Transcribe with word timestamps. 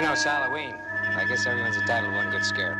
You 0.00 0.06
know, 0.06 0.12
it's 0.14 0.24
Halloween. 0.24 0.74
I 1.14 1.26
guess 1.26 1.44
everyone's 1.44 1.76
entitled 1.76 2.12
to 2.12 2.16
one 2.16 2.30
good 2.30 2.42
scare. 2.42 2.72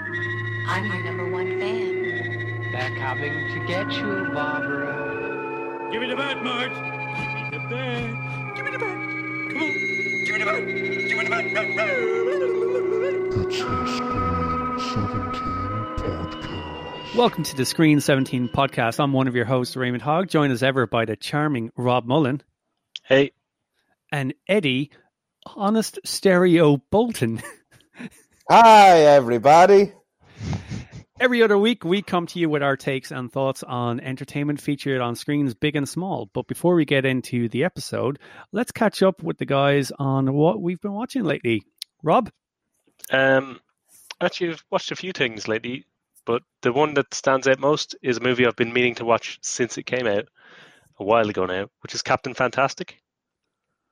I'm 0.67 0.87
your 0.87 1.03
number 1.05 1.29
one 1.29 1.61
fan. 1.61 2.73
They're 2.73 2.97
coming 2.97 3.53
to 3.53 3.67
get 3.67 3.93
you, 3.93 4.31
Barbara. 4.33 5.91
Give 5.93 6.01
me 6.01 6.09
the 6.09 6.17
bat, 6.17 6.43
Marge. 6.43 6.73
Give 6.73 7.61
me 7.61 7.69
the 7.69 7.69
bat. 7.69 8.57
Give 8.57 8.65
me 8.65 8.71
the 8.71 8.79
bat. 8.79 8.97
Come 9.51 9.61
on. 9.61 9.69
Give 10.25 10.33
me 10.33 10.39
the 10.39 10.47
bat. 10.47 10.67
Give 10.67 11.19
me 11.19 11.25
the 11.25 11.31
bat. 11.31 11.45
No, 11.53 11.63
no. 11.75 11.85
It's 13.51 13.61
a 13.61 13.85
Screen 13.85 14.79
17 14.81 15.29
podcast. 16.01 17.15
Welcome 17.15 17.45
to 17.45 17.55
the 17.55 17.67
Screen 17.67 18.01
17 18.01 18.49
podcast. 18.49 18.99
I'm 18.99 19.13
one 19.13 19.29
of 19.29 19.37
your 19.37 19.45
hosts, 19.45 19.77
Raymond 19.77 20.03
Hogge, 20.03 20.31
joined 20.31 20.55
as 20.55 20.63
ever 20.63 20.87
by 20.87 21.05
the 21.05 21.17
charming 21.17 21.71
Rob 21.77 22.07
Mullen 22.07 22.43
Hey, 23.05 23.33
and 24.11 24.33
Eddie, 24.49 24.91
honest 25.57 25.99
stereo 26.05 26.79
Bolton. 26.91 27.43
Hi, 28.51 29.01
everybody. 29.01 29.93
Every 31.21 31.43
other 31.43 31.59
week, 31.59 31.85
we 31.85 32.01
come 32.01 32.27
to 32.29 32.39
you 32.39 32.49
with 32.49 32.63
our 32.63 32.77
takes 32.77 33.11
and 33.11 33.31
thoughts 33.31 33.63
on 33.63 34.01
entertainment 34.01 34.61
featured 34.61 35.03
on 35.03 35.15
screens 35.15 35.55
big 35.55 35.77
and 35.77 35.89
small. 35.89 36.31
But 36.33 36.47
before 36.47 36.75
we 36.75 36.87
get 36.87 37.05
into 37.05 37.49
the 37.49 37.65
episode, 37.65 38.19
let's 38.53 38.73
catch 38.73 39.03
up 39.03 39.23
with 39.23 39.37
the 39.37 39.45
guys 39.45 39.93
on 39.99 40.33
what 40.33 40.63
we've 40.63 40.81
been 40.81 40.95
watching 40.95 41.25
lately. 41.25 41.63
Rob? 42.03 42.31
um, 43.11 43.61
actually, 44.21 44.51
I've 44.51 44.65
watched 44.71 44.93
a 44.93 44.97
few 44.97 45.13
things 45.13 45.49
lately, 45.49 45.85
but 46.25 46.43
the 46.63 46.73
one 46.73 46.95
that 46.95 47.13
stands 47.13 47.47
out 47.49 47.59
most 47.59 47.97
is 48.03 48.17
a 48.17 48.23
movie 48.23 48.47
I've 48.47 48.57
been 48.57 48.73
meaning 48.73 48.95
to 48.97 49.05
watch 49.05 49.39
since 49.43 49.77
it 49.79 49.85
came 49.85 50.07
out 50.07 50.27
a 50.99 51.05
while 51.05 51.29
ago 51.29 51.47
now, 51.47 51.69
which 51.81 51.95
is 51.95 52.03
Captain 52.03 52.35
Fantastic. 52.35 52.99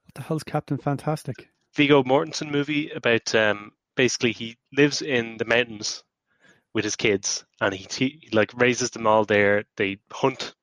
What 0.08 0.14
the 0.14 0.22
hell's 0.22 0.42
Captain 0.42 0.78
Fantastic? 0.78 1.50
Viggo 1.76 2.02
Mortensen 2.02 2.50
movie 2.50 2.90
about 2.90 3.34
um, 3.34 3.72
basically 3.94 4.32
he 4.32 4.56
lives 4.72 5.02
in 5.02 5.36
the 5.36 5.44
mountains 5.44 6.02
with 6.72 6.84
his 6.84 6.96
kids 6.96 7.44
and 7.60 7.74
he, 7.74 7.86
he 7.90 8.28
like 8.32 8.52
raises 8.54 8.90
them 8.90 9.06
all 9.06 9.26
there. 9.26 9.64
They 9.76 9.98
hunt. 10.10 10.54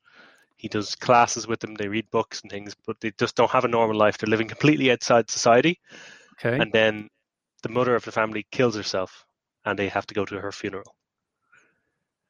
He 0.56 0.68
does 0.68 0.96
classes 0.96 1.48
with 1.48 1.60
them. 1.60 1.76
They 1.76 1.88
read 1.88 2.10
books 2.10 2.42
and 2.42 2.50
things, 2.50 2.76
but 2.88 3.00
they 3.02 3.12
just 3.20 3.36
don't 3.36 3.52
have 3.52 3.66
a 3.66 3.68
normal 3.68 3.96
life. 3.96 4.18
They're 4.18 4.30
living 4.30 4.48
completely 4.48 4.92
outside 4.92 5.30
society. 5.30 5.80
Okay. 6.40 6.60
And 6.60 6.72
then 6.72 7.10
the 7.62 7.70
mother 7.70 7.94
of 7.94 8.04
the 8.04 8.12
family 8.12 8.48
kills 8.52 8.76
herself, 8.76 9.26
and 9.64 9.78
they 9.78 9.90
have 9.90 10.08
to 10.08 10.16
go 10.16 10.26
to 10.26 10.40
her 10.40 10.52
funeral. 10.52 10.96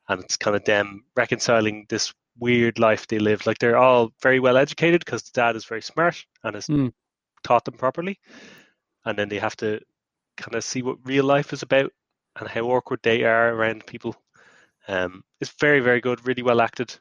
And 0.10 0.22
it's 0.22 0.36
kind 0.36 0.56
of 0.56 0.66
them 0.66 1.06
reconciling 1.16 1.86
this 1.88 2.14
weird 2.38 2.78
life 2.78 3.08
they 3.08 3.20
live. 3.20 3.46
Like 3.46 3.60
they're 3.60 3.78
all 3.78 4.12
very 4.22 4.40
well 4.40 4.58
educated 4.58 5.06
because 5.06 5.24
the 5.24 5.32
dad 5.34 5.56
is 5.56 5.66
very 5.66 5.82
smart 5.82 6.26
and 6.44 6.56
has 6.56 6.68
Mm. 6.68 6.92
Taught 7.46 7.64
them 7.66 7.76
properly. 7.76 8.20
And 9.06 9.18
then 9.18 9.30
they 9.30 9.40
have 9.40 9.56
to 9.58 9.80
kind 10.36 10.56
of 10.56 10.64
see 10.64 10.82
what 10.82 10.98
real 11.06 11.24
life 11.24 11.54
is 11.54 11.62
about 11.62 11.92
and 12.38 12.50
how 12.50 12.62
awkward 12.62 13.00
they 13.04 13.24
are 13.24 13.54
around 13.54 13.86
people. 13.86 14.16
Um, 14.88 15.24
it's 15.40 15.54
very, 15.60 15.80
very 15.80 16.02
good, 16.02 16.26
really 16.28 16.44
well 16.44 16.62
acted. 16.62 16.98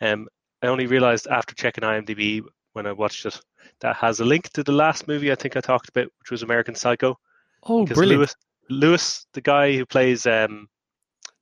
Um, 0.00 0.28
I 0.62 0.68
only 0.68 0.86
realized 0.86 1.26
after 1.26 1.54
checking 1.54 1.84
IMDb 1.84 2.42
when 2.72 2.86
I 2.86 2.92
watched 2.92 3.26
it 3.26 3.40
that 3.80 3.96
has 3.96 4.20
a 4.20 4.24
link 4.24 4.48
to 4.50 4.62
the 4.62 4.72
last 4.72 5.08
movie 5.08 5.30
I 5.30 5.34
think 5.34 5.56
I 5.56 5.60
talked 5.60 5.88
about, 5.88 6.08
which 6.18 6.30
was 6.30 6.42
American 6.42 6.74
Psycho. 6.74 7.18
oh, 7.64 7.84
Because 7.84 7.96
brilliant. 7.96 8.18
Lewis, 8.20 8.36
Lewis, 8.70 9.26
the 9.34 9.40
guy 9.40 9.76
who 9.76 9.84
plays 9.84 10.26
um, 10.26 10.68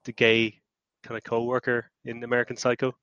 the 0.04 0.12
gay 0.12 0.60
kind 1.02 1.16
of 1.16 1.24
co-worker 1.24 1.90
in 2.04 2.24
American 2.24 2.56
Psycho. 2.56 2.94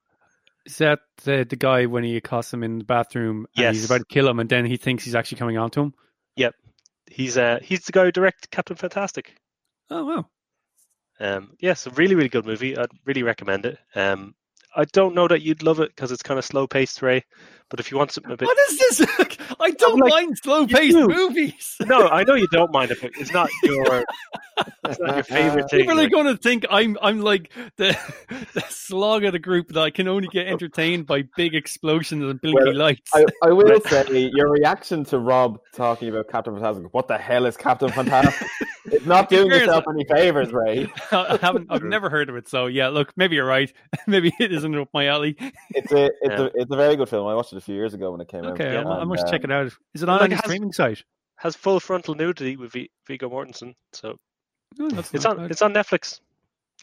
Is 0.67 0.79
that 0.79 0.99
the, 1.23 1.45
the 1.49 1.55
guy 1.55 1.85
when 1.85 2.03
he 2.03 2.17
accosts 2.17 2.53
him 2.53 2.61
in 2.61 2.79
the 2.79 2.83
bathroom 2.83 3.47
and 3.55 3.73
he's 3.73 3.85
about 3.85 3.99
to 3.99 4.05
kill 4.05 4.27
him 4.27 4.39
and 4.39 4.49
then 4.49 4.65
he 4.65 4.75
thinks 4.75 5.05
he's 5.05 5.15
actually 5.15 5.37
coming 5.37 5.57
on 5.57 5.69
to 5.71 5.79
him? 5.79 5.93
Yep. 6.35 6.55
He's 7.09 7.37
uh, 7.37 7.59
he's 7.61 7.85
the 7.85 7.93
guy 7.93 8.03
who 8.03 8.11
directed 8.11 8.51
Captain 8.51 8.75
Fantastic. 8.75 9.33
Oh, 9.89 10.03
wow. 10.03 10.25
Um, 11.21 11.55
yeah, 11.61 11.73
so 11.73 11.89
really, 11.91 12.15
really 12.15 12.27
good 12.27 12.45
movie. 12.45 12.77
I'd 12.77 12.89
really 13.05 13.23
recommend 13.23 13.65
it. 13.65 13.79
Um, 13.95 14.35
I 14.75 14.83
don't 14.91 15.15
know 15.15 15.27
that 15.29 15.41
you'd 15.41 15.63
love 15.63 15.79
it 15.79 15.89
because 15.95 16.11
it's 16.11 16.21
kind 16.21 16.37
of 16.37 16.43
slow 16.43 16.67
paced, 16.67 17.01
Ray. 17.01 17.23
But 17.69 17.81
if 17.81 17.91
you 17.91 17.97
want 17.97 18.11
something 18.11 18.31
a 18.31 18.37
bit, 18.37 18.45
What 18.45 18.57
is 18.69 18.77
this? 18.97 19.07
I 19.59 19.71
don't 19.71 19.99
like, 19.99 20.09
mind 20.13 20.37
slow 20.41 20.65
paced 20.67 20.95
do. 20.95 21.07
movies. 21.07 21.75
no, 21.81 22.07
I 22.07 22.23
know 22.23 22.35
you 22.35 22.47
don't 22.51 22.71
mind 22.71 22.91
it, 22.91 22.99
but 23.01 23.11
it's 23.19 23.33
not 23.33 23.49
your, 23.63 24.05
it's 24.85 24.99
not 24.99 25.15
your 25.15 25.23
favorite 25.23 25.69
thing. 25.69 25.81
People 25.81 25.99
are 25.99 26.03
like- 26.03 26.11
going 26.11 26.27
to 26.27 26.37
think 26.37 26.65
I'm 26.69 26.97
I'm 27.01 27.19
like 27.21 27.51
the, 27.75 27.97
the 28.53 28.63
slog 28.69 29.25
of 29.25 29.33
the 29.33 29.39
group 29.39 29.69
that 29.69 29.81
I 29.81 29.89
can 29.89 30.07
only 30.07 30.27
get 30.29 30.47
entertained 30.47 31.07
by 31.07 31.23
big 31.35 31.55
explosions 31.55 32.23
and 32.23 32.39
blinky 32.39 32.63
Well, 32.63 32.75
lights. 32.75 33.11
I, 33.13 33.25
I 33.43 33.49
will 33.51 33.81
say 33.81 34.29
your 34.33 34.49
reaction 34.49 35.03
to 35.05 35.19
Rob 35.19 35.59
talking 35.75 36.07
about 36.09 36.29
Captain 36.29 36.53
Fantastic. 36.53 36.93
What 36.93 37.09
the 37.09 37.17
hell 37.17 37.45
is 37.45 37.57
Captain 37.57 37.89
Fantastic? 37.89 38.47
it's 38.85 39.05
not 39.05 39.27
doing 39.27 39.49
Fairness, 39.49 39.67
yourself 39.67 39.83
any 39.89 40.05
favors, 40.05 40.53
Ray. 40.53 40.89
I 41.11 41.37
haven't 41.41 41.67
I've 41.69 41.83
never 41.83 42.09
heard 42.09 42.29
of 42.29 42.37
it, 42.37 42.47
so 42.47 42.67
yeah. 42.67 42.87
Look, 42.87 43.11
maybe 43.17 43.35
you're 43.35 43.45
right. 43.45 43.73
maybe 44.07 44.31
it 44.39 44.53
isn't 44.53 44.73
up 44.77 44.87
my 44.93 45.07
alley. 45.07 45.35
It's 45.71 45.91
a 45.91 46.05
it's 46.05 46.15
Yeah. 46.23 46.41
a 46.43 46.49
it's 46.55 46.71
a 46.71 46.75
very 46.77 46.95
good 46.95 47.09
film. 47.09 47.27
I 47.27 47.35
watched 47.35 47.51
it 47.51 47.56
a 47.57 47.61
few 47.61 47.75
years 47.75 47.93
ago 47.93 48.11
when 48.11 48.21
it 48.21 48.27
came 48.27 48.43
Okay, 48.45 48.77
out. 48.77 48.85
I, 48.85 48.89
I 48.91 48.99
and, 49.01 49.09
must 49.09 49.25
um, 49.25 49.31
check 49.31 49.43
it 49.43 49.51
out. 49.51 49.71
Is 49.93 50.03
it 50.03 50.09
on 50.09 50.19
like, 50.19 50.25
any 50.25 50.35
has- 50.35 50.43
streaming 50.45 50.71
site? 50.71 51.03
has 51.39 51.55
full 51.55 51.79
frontal 51.79 52.15
nudity 52.15 52.55
with 52.57 52.71
v- 52.71 52.89
Viggo 53.07 53.29
Mortensen, 53.29 53.73
so 53.93 54.17
Oh, 54.79 54.89
that's 54.89 55.13
it's 55.13 55.25
on 55.25 55.37
bad. 55.37 55.51
it's 55.51 55.61
on 55.61 55.73
Netflix 55.73 56.19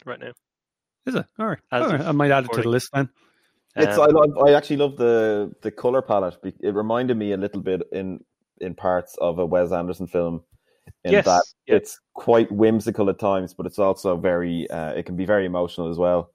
right 0.05 0.19
now. 0.19 0.31
Is 1.05 1.15
it? 1.15 1.25
All 1.37 1.47
right. 1.47 1.59
As 1.71 1.81
All 1.83 1.91
of 1.93 1.99
right. 1.99 2.07
I 2.07 2.11
might 2.13 2.31
add 2.31 2.45
it 2.45 2.53
to 2.53 2.61
the 2.61 2.69
list 2.69 2.89
then. 2.93 3.09
It's 3.75 3.97
Um, 3.97 4.03
I 4.03 4.05
love, 4.05 4.47
I 4.47 4.53
actually 4.53 4.77
love 4.77 4.95
the 4.97 5.51
the 5.61 5.71
color 5.71 6.01
palette. 6.01 6.37
It 6.43 6.73
reminded 6.73 7.17
me 7.17 7.33
a 7.33 7.37
little 7.37 7.61
bit 7.61 7.81
in 7.91 8.23
in 8.61 8.73
parts 8.75 9.15
of 9.19 9.39
a 9.39 9.45
Wes 9.45 9.71
Anderson 9.73 10.07
film. 10.07 10.41
In 11.03 11.11
Yes, 11.13 11.25
that 11.25 11.43
yeah. 11.67 11.75
it's 11.75 11.99
quite 12.13 12.49
whimsical 12.51 13.09
at 13.09 13.19
times, 13.19 13.53
but 13.53 13.65
it's 13.65 13.79
also 13.79 14.15
very 14.15 14.69
uh, 14.69 14.91
it 14.93 15.05
can 15.05 15.15
be 15.17 15.25
very 15.25 15.45
emotional 15.45 15.89
as 15.91 15.97
well. 15.97 16.31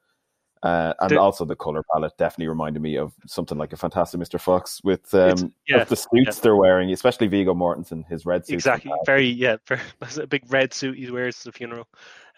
Uh, 0.63 0.93
and 1.01 1.11
The- 1.11 1.19
also 1.21 1.45
the 1.47 1.57
color 1.57 1.83
palette 1.93 2.13
definitely 2.19 2.49
reminded 2.49 2.83
me 2.83 2.97
of 2.99 3.15
something 3.27 3.57
like 3.57 3.73
a 3.73 3.77
Fantastic 3.79 4.21
Mr. 4.21 4.39
Fox 4.39 4.81
with 4.85 5.13
um, 5.15 5.55
yeah, 5.67 5.85
the 5.85 5.97
suits 5.97 6.39
they're 6.41 6.55
wearing, 6.57 6.91
especially 6.93 7.29
Viggo 7.29 7.55
Mortensen, 7.55 8.07
his 8.09 8.27
red 8.27 8.45
suit. 8.47 8.55
exactly 8.55 8.93
very 9.07 9.27
yeah 9.27 9.57
very, 9.67 9.81
a 10.21 10.27
big 10.27 10.43
red 10.53 10.75
suit 10.75 10.99
he 10.99 11.11
wears 11.11 11.39
at 11.39 11.45
the 11.53 11.59
funeral 11.59 11.89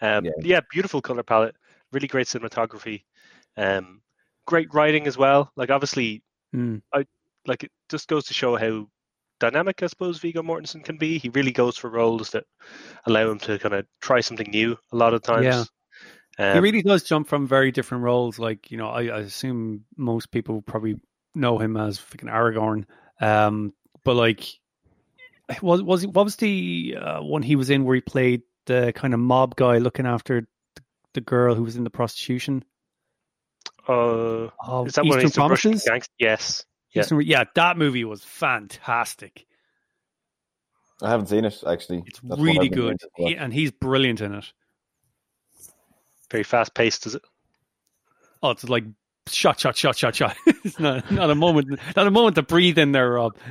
um, 0.01 0.23
Yeah. 0.25 0.31
yeah. 0.41 0.59
beautiful 0.71 1.01
color 1.01 1.23
palette 1.23 1.55
really 1.91 2.07
great 2.07 2.27
cinematography 2.27 3.03
um, 3.57 4.01
great 4.47 4.73
writing 4.73 5.05
as 5.07 5.17
well 5.17 5.51
like 5.57 5.69
obviously 5.69 6.23
Hmm. 6.53 6.77
like 7.45 7.63
it 7.65 7.71
just 7.89 8.07
goes 8.07 8.25
to 8.27 8.33
show 8.33 8.55
how 8.55 8.87
dynamic 9.39 9.81
i 9.83 9.87
suppose 9.87 10.19
viggo 10.19 10.41
mortensen 10.41 10.81
can 10.83 10.97
be 10.97 11.17
he 11.17 11.29
really 11.29 11.51
goes 11.51 11.77
for 11.77 11.89
roles 11.89 12.29
that 12.29 12.45
allow 13.07 13.29
him 13.29 13.39
to 13.39 13.57
kind 13.59 13.73
of 13.73 13.85
try 14.01 14.21
something 14.21 14.49
new 14.51 14.77
a 14.91 14.95
lot 14.95 15.13
of 15.13 15.21
times 15.23 15.43
Yeah. 15.45 15.63
Um, 16.39 16.53
he 16.53 16.59
really 16.59 16.81
does 16.81 17.03
jump 17.03 17.27
from 17.27 17.47
very 17.47 17.71
different 17.71 18.03
roles. 18.03 18.39
Like 18.39 18.71
you 18.71 18.77
know, 18.77 18.89
I, 18.89 19.03
I 19.05 19.19
assume 19.19 19.85
most 19.97 20.31
people 20.31 20.61
probably 20.61 20.95
know 21.35 21.57
him 21.59 21.77
as 21.77 21.99
fucking 21.99 22.29
Aragorn. 22.29 22.85
Um, 23.21 23.73
but 24.03 24.15
like, 24.15 24.45
was 25.61 25.81
was 25.81 26.01
he, 26.01 26.07
what 26.07 26.23
was 26.25 26.35
the 26.37 26.97
uh, 26.99 27.21
one 27.21 27.43
he 27.43 27.55
was 27.55 27.69
in 27.69 27.83
where 27.83 27.95
he 27.95 28.01
played 28.01 28.41
the 28.65 28.93
kind 28.95 29.13
of 29.13 29.19
mob 29.19 29.55
guy 29.55 29.77
looking 29.77 30.05
after 30.05 30.47
the, 30.75 30.81
the 31.13 31.21
girl 31.21 31.55
who 31.55 31.63
was 31.63 31.75
in 31.75 31.83
the 31.83 31.89
prostitution? 31.89 32.63
uh, 33.87 34.49
Oh, 34.65 34.85
is 34.85 34.93
that 34.93 35.05
Eastern 35.05 35.07
one 35.09 35.17
of 35.17 35.21
these 35.23 35.37
Russian 35.37 35.71
Promises? 35.71 35.83
gangs? 35.85 36.07
yes 36.17 36.65
yeah. 36.93 37.01
Eastern, 37.01 37.21
yeah, 37.21 37.43
that 37.55 37.77
movie 37.77 38.05
was 38.05 38.23
fantastic. 38.23 39.45
I 41.01 41.09
haven't 41.09 41.27
seen 41.27 41.43
it 41.45 41.63
actually. 41.67 42.03
It's 42.05 42.19
That's 42.23 42.39
really 42.39 42.69
good, 42.69 42.83
meaning 42.83 42.97
to 42.99 43.09
watch. 43.17 43.29
He- 43.29 43.37
and 43.37 43.53
he's 43.53 43.71
brilliant 43.71 44.21
in 44.21 44.35
it. 44.35 44.53
Very 46.33 46.43
fast 46.43 46.73
paced 46.73 47.05
is 47.05 47.15
it 47.15 47.21
Oh, 48.41 48.49
it's 48.49 48.67
like 48.67 48.83
shot, 49.29 49.57
shot, 49.61 49.77
shot, 49.77 49.95
shot, 49.95 50.13
shot. 50.15 50.35
it's 50.65 50.77
not 50.77 51.09
not 51.09 51.29
a 51.29 51.35
moment, 51.35 51.79
not 51.95 52.07
a 52.07 52.11
moment 52.11 52.35
to 52.35 52.41
breathe 52.43 52.77
in 52.77 52.91
there, 52.91 53.11
Rob. 53.11 53.37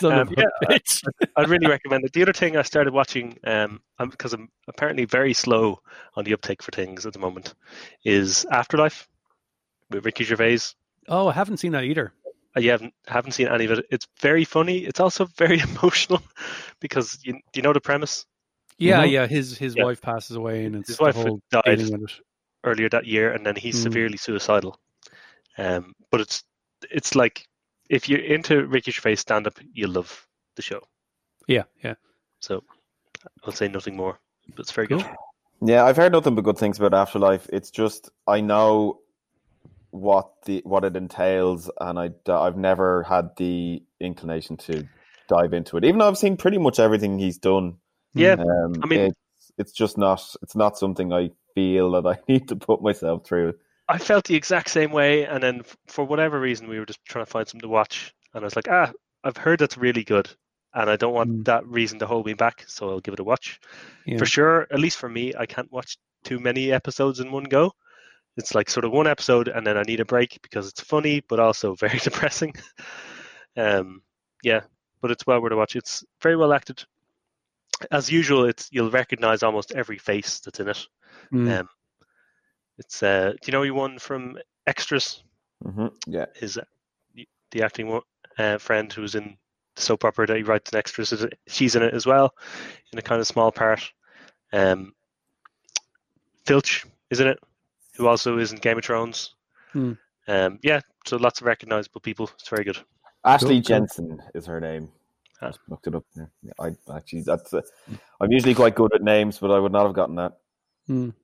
Um, 0.00 0.32
yeah, 0.36 0.44
bitch. 0.62 1.02
I'd 1.34 1.48
really 1.48 1.66
recommend 1.66 2.04
it. 2.04 2.12
The 2.12 2.22
other 2.22 2.32
thing 2.32 2.56
I 2.56 2.62
started 2.62 2.94
watching, 2.94 3.36
um, 3.42 3.80
I'm, 3.98 4.08
because 4.10 4.32
I'm 4.32 4.48
apparently 4.68 5.04
very 5.06 5.34
slow 5.34 5.80
on 6.14 6.22
the 6.22 6.32
uptake 6.34 6.62
for 6.62 6.70
things 6.70 7.04
at 7.04 7.12
the 7.14 7.18
moment, 7.18 7.54
is 8.04 8.46
Afterlife 8.52 9.08
with 9.90 10.04
Ricky 10.04 10.22
Gervais. 10.22 10.60
Oh, 11.08 11.26
I 11.26 11.32
haven't 11.32 11.56
seen 11.56 11.72
that 11.72 11.82
either. 11.82 12.12
Uh, 12.56 12.60
You 12.60 12.70
haven't 12.70 12.94
haven't 13.08 13.32
seen 13.32 13.48
any 13.48 13.64
of 13.64 13.72
it. 13.72 13.86
It's 13.90 14.06
very 14.20 14.44
funny. 14.44 14.78
It's 14.84 15.00
also 15.00 15.24
very 15.36 15.58
emotional 15.58 16.22
because 16.78 17.18
you 17.24 17.40
you 17.52 17.62
know 17.62 17.72
the 17.72 17.80
premise. 17.80 18.24
Yeah, 18.78 19.04
Mhm. 19.04 19.10
yeah. 19.10 19.26
His 19.26 19.58
his 19.58 19.74
Yeah. 19.76 19.84
wife 19.84 20.00
passes 20.00 20.36
away, 20.36 20.64
and 20.64 20.76
it's 20.76 20.88
His 20.88 21.00
wife 21.00 21.16
died. 21.50 21.64
dealing 21.78 22.00
with 22.02 22.10
it. 22.10 22.20
earlier 22.64 22.88
that 22.88 23.06
year, 23.06 23.32
and 23.32 23.46
then 23.46 23.54
he's 23.54 23.78
Mm. 23.78 23.82
severely 23.84 24.16
suicidal. 24.16 24.78
Um, 25.58 25.94
but 26.10 26.20
it's 26.20 26.44
it's 26.90 27.14
like 27.14 27.46
if 27.88 28.08
you're 28.08 28.20
into 28.20 28.66
Ricky 28.66 28.90
Gervais 28.90 29.16
stand 29.16 29.46
up, 29.46 29.58
you'll 29.72 29.90
love 29.92 30.26
the 30.56 30.62
show. 30.62 30.82
Yeah, 31.46 31.64
yeah. 31.82 31.94
So 32.40 32.62
I'll 33.44 33.52
say 33.52 33.68
nothing 33.68 33.96
more. 33.96 34.18
But 34.48 34.60
it's 34.60 34.72
very 34.72 34.86
Cool. 34.88 34.98
good. 34.98 35.06
Yeah, 35.62 35.84
I've 35.84 35.96
heard 35.96 36.12
nothing 36.12 36.34
but 36.34 36.42
good 36.42 36.58
things 36.58 36.78
about 36.78 36.94
Afterlife. 36.94 37.48
It's 37.52 37.70
just 37.70 38.10
I 38.26 38.40
know 38.40 39.00
what 39.90 40.30
the 40.44 40.60
what 40.64 40.84
it 40.84 40.96
entails, 40.96 41.70
and 41.80 41.98
I 41.98 42.10
I've 42.28 42.56
never 42.56 43.02
had 43.04 43.34
the 43.36 43.82
inclination 44.00 44.56
to 44.58 44.86
dive 45.28 45.52
into 45.54 45.76
it, 45.76 45.84
even 45.84 45.98
though 45.98 46.08
I've 46.08 46.18
seen 46.18 46.36
pretty 46.36 46.58
much 46.58 46.78
everything 46.78 47.18
he's 47.18 47.38
done 47.38 47.78
Yeah, 48.18 48.34
Um, 48.34 48.74
I 48.82 48.86
mean- 48.86 49.00
it's, 49.00 49.52
it's 49.58 49.72
just 49.72 49.98
not. 49.98 50.22
It's 50.42 50.54
not 50.56 50.78
something 50.78 51.12
I 51.12 51.30
feel 51.54 51.90
that 51.92 52.06
I 52.06 52.18
need 52.28 52.48
to 52.48 52.56
put 52.56 52.82
myself 52.82 53.24
through. 53.26 53.54
I 53.88 53.98
felt 53.98 54.24
the 54.26 54.34
exact 54.36 54.68
same 54.70 54.90
way, 54.92 55.24
and 55.24 55.42
then 55.42 55.62
for 55.86 56.04
whatever 56.04 56.38
reason, 56.38 56.68
we 56.68 56.78
were 56.78 56.84
just 56.86 57.02
trying 57.06 57.24
to 57.24 57.30
find 57.30 57.48
something 57.48 57.62
to 57.62 57.68
watch, 57.68 58.14
and 58.34 58.44
I 58.44 58.46
was 58.46 58.54
like, 58.56 58.68
ah, 58.70 58.92
I've 59.24 59.36
heard 59.38 59.58
that's 59.60 59.78
really 59.78 60.04
good, 60.04 60.28
and 60.74 60.90
I 60.90 60.96
don't 60.96 61.14
want 61.14 61.30
Mm. 61.30 61.44
that 61.46 61.66
reason 61.66 61.98
to 62.00 62.06
hold 62.06 62.26
me 62.26 62.34
back, 62.34 62.64
so 62.68 62.90
I'll 62.90 63.00
give 63.00 63.14
it 63.14 63.20
a 63.20 63.24
watch. 63.24 63.58
Yeah. 64.04 64.18
For 64.18 64.26
sure, 64.26 64.66
at 64.70 64.78
least 64.78 64.98
for 64.98 65.08
me, 65.08 65.32
I 65.38 65.46
can't 65.46 65.72
watch 65.72 65.96
too 66.22 66.38
many 66.38 66.70
episodes 66.70 67.18
in 67.20 67.32
one 67.32 67.44
go. 67.44 67.72
It's 68.36 68.54
like 68.54 68.68
sort 68.70 68.84
of 68.84 68.92
one 68.92 69.06
episode, 69.06 69.48
and 69.48 69.66
then 69.66 69.78
I 69.78 69.82
need 69.82 70.00
a 70.00 70.04
break 70.04 70.38
because 70.42 70.68
it's 70.68 70.82
funny, 70.82 71.22
but 71.26 71.40
also 71.40 71.74
very 71.80 71.98
depressing. 71.98 72.52
um, 73.56 74.02
yeah, 74.42 74.60
but 75.00 75.10
it's 75.10 75.26
well 75.26 75.40
worth 75.40 75.52
a 75.52 75.56
watch. 75.56 75.76
It's 75.76 76.04
very 76.22 76.36
well 76.36 76.52
acted. 76.52 76.84
As 77.90 78.10
usual, 78.10 78.44
it's 78.44 78.68
you'll 78.72 78.90
recognize 78.90 79.42
almost 79.42 79.72
every 79.72 79.98
face 79.98 80.40
that's 80.40 80.60
in 80.60 80.68
it. 80.68 80.86
Mm. 81.32 81.60
Um, 81.60 81.68
it's 82.78 83.02
uh, 83.02 83.32
do 83.40 83.50
you 83.50 83.52
know 83.52 83.74
one 83.74 83.98
from 83.98 84.38
Extras? 84.66 85.22
hmm 85.62 85.88
Yeah, 86.06 86.26
Is 86.40 86.56
uh, 86.58 86.64
the 87.50 87.62
acting 87.62 87.88
wo- 87.88 88.04
uh, 88.38 88.58
friend 88.58 88.92
who's 88.92 89.14
in 89.14 89.36
the 89.74 89.82
soap 89.82 90.04
opera 90.04 90.26
that 90.26 90.36
he 90.36 90.42
writes 90.42 90.70
in 90.72 90.78
Extras? 90.78 91.12
is 91.12 91.22
it- 91.24 91.38
She's 91.48 91.74
in 91.76 91.82
it 91.82 91.94
as 91.94 92.06
well, 92.06 92.34
in 92.92 92.98
a 92.98 93.02
kind 93.02 93.20
of 93.20 93.26
small 93.26 93.50
part. 93.52 93.80
Um, 94.52 94.94
Filch 96.46 96.86
isn't 97.10 97.26
it, 97.26 97.38
who 97.96 98.06
also 98.06 98.38
is 98.38 98.52
in 98.52 98.58
Game 98.58 98.78
of 98.78 98.84
Thrones. 98.84 99.34
Hmm. 99.72 99.92
Um, 100.28 100.58
yeah, 100.62 100.80
so 101.06 101.16
lots 101.16 101.40
of 101.40 101.46
recognizable 101.46 102.00
people. 102.00 102.30
It's 102.38 102.48
very 102.48 102.64
good. 102.64 102.78
Ashley 103.24 103.48
Cool, 103.48 103.56
cool. 103.56 103.60
Jensen 103.62 104.22
is 104.34 104.46
her 104.46 104.60
name. 104.60 104.90
Ah. 105.40 105.46
Just 105.48 105.60
looked 105.68 105.86
it 105.86 105.94
up. 105.94 106.04
Yeah. 106.16 106.24
Yeah, 106.42 106.52
I 106.60 106.96
actually 106.96 107.22
that's. 107.22 107.54
Uh, 107.54 107.62
I'm 108.20 108.30
usually 108.32 108.54
quite 108.54 108.74
good 108.74 108.92
at 108.94 109.02
names, 109.02 109.38
but 109.38 109.50
I 109.50 109.58
would 109.58 109.72
not 109.72 109.84
have 109.86 109.94
gotten 109.94 110.16
that. 110.16 110.38
Mm. 110.88 111.14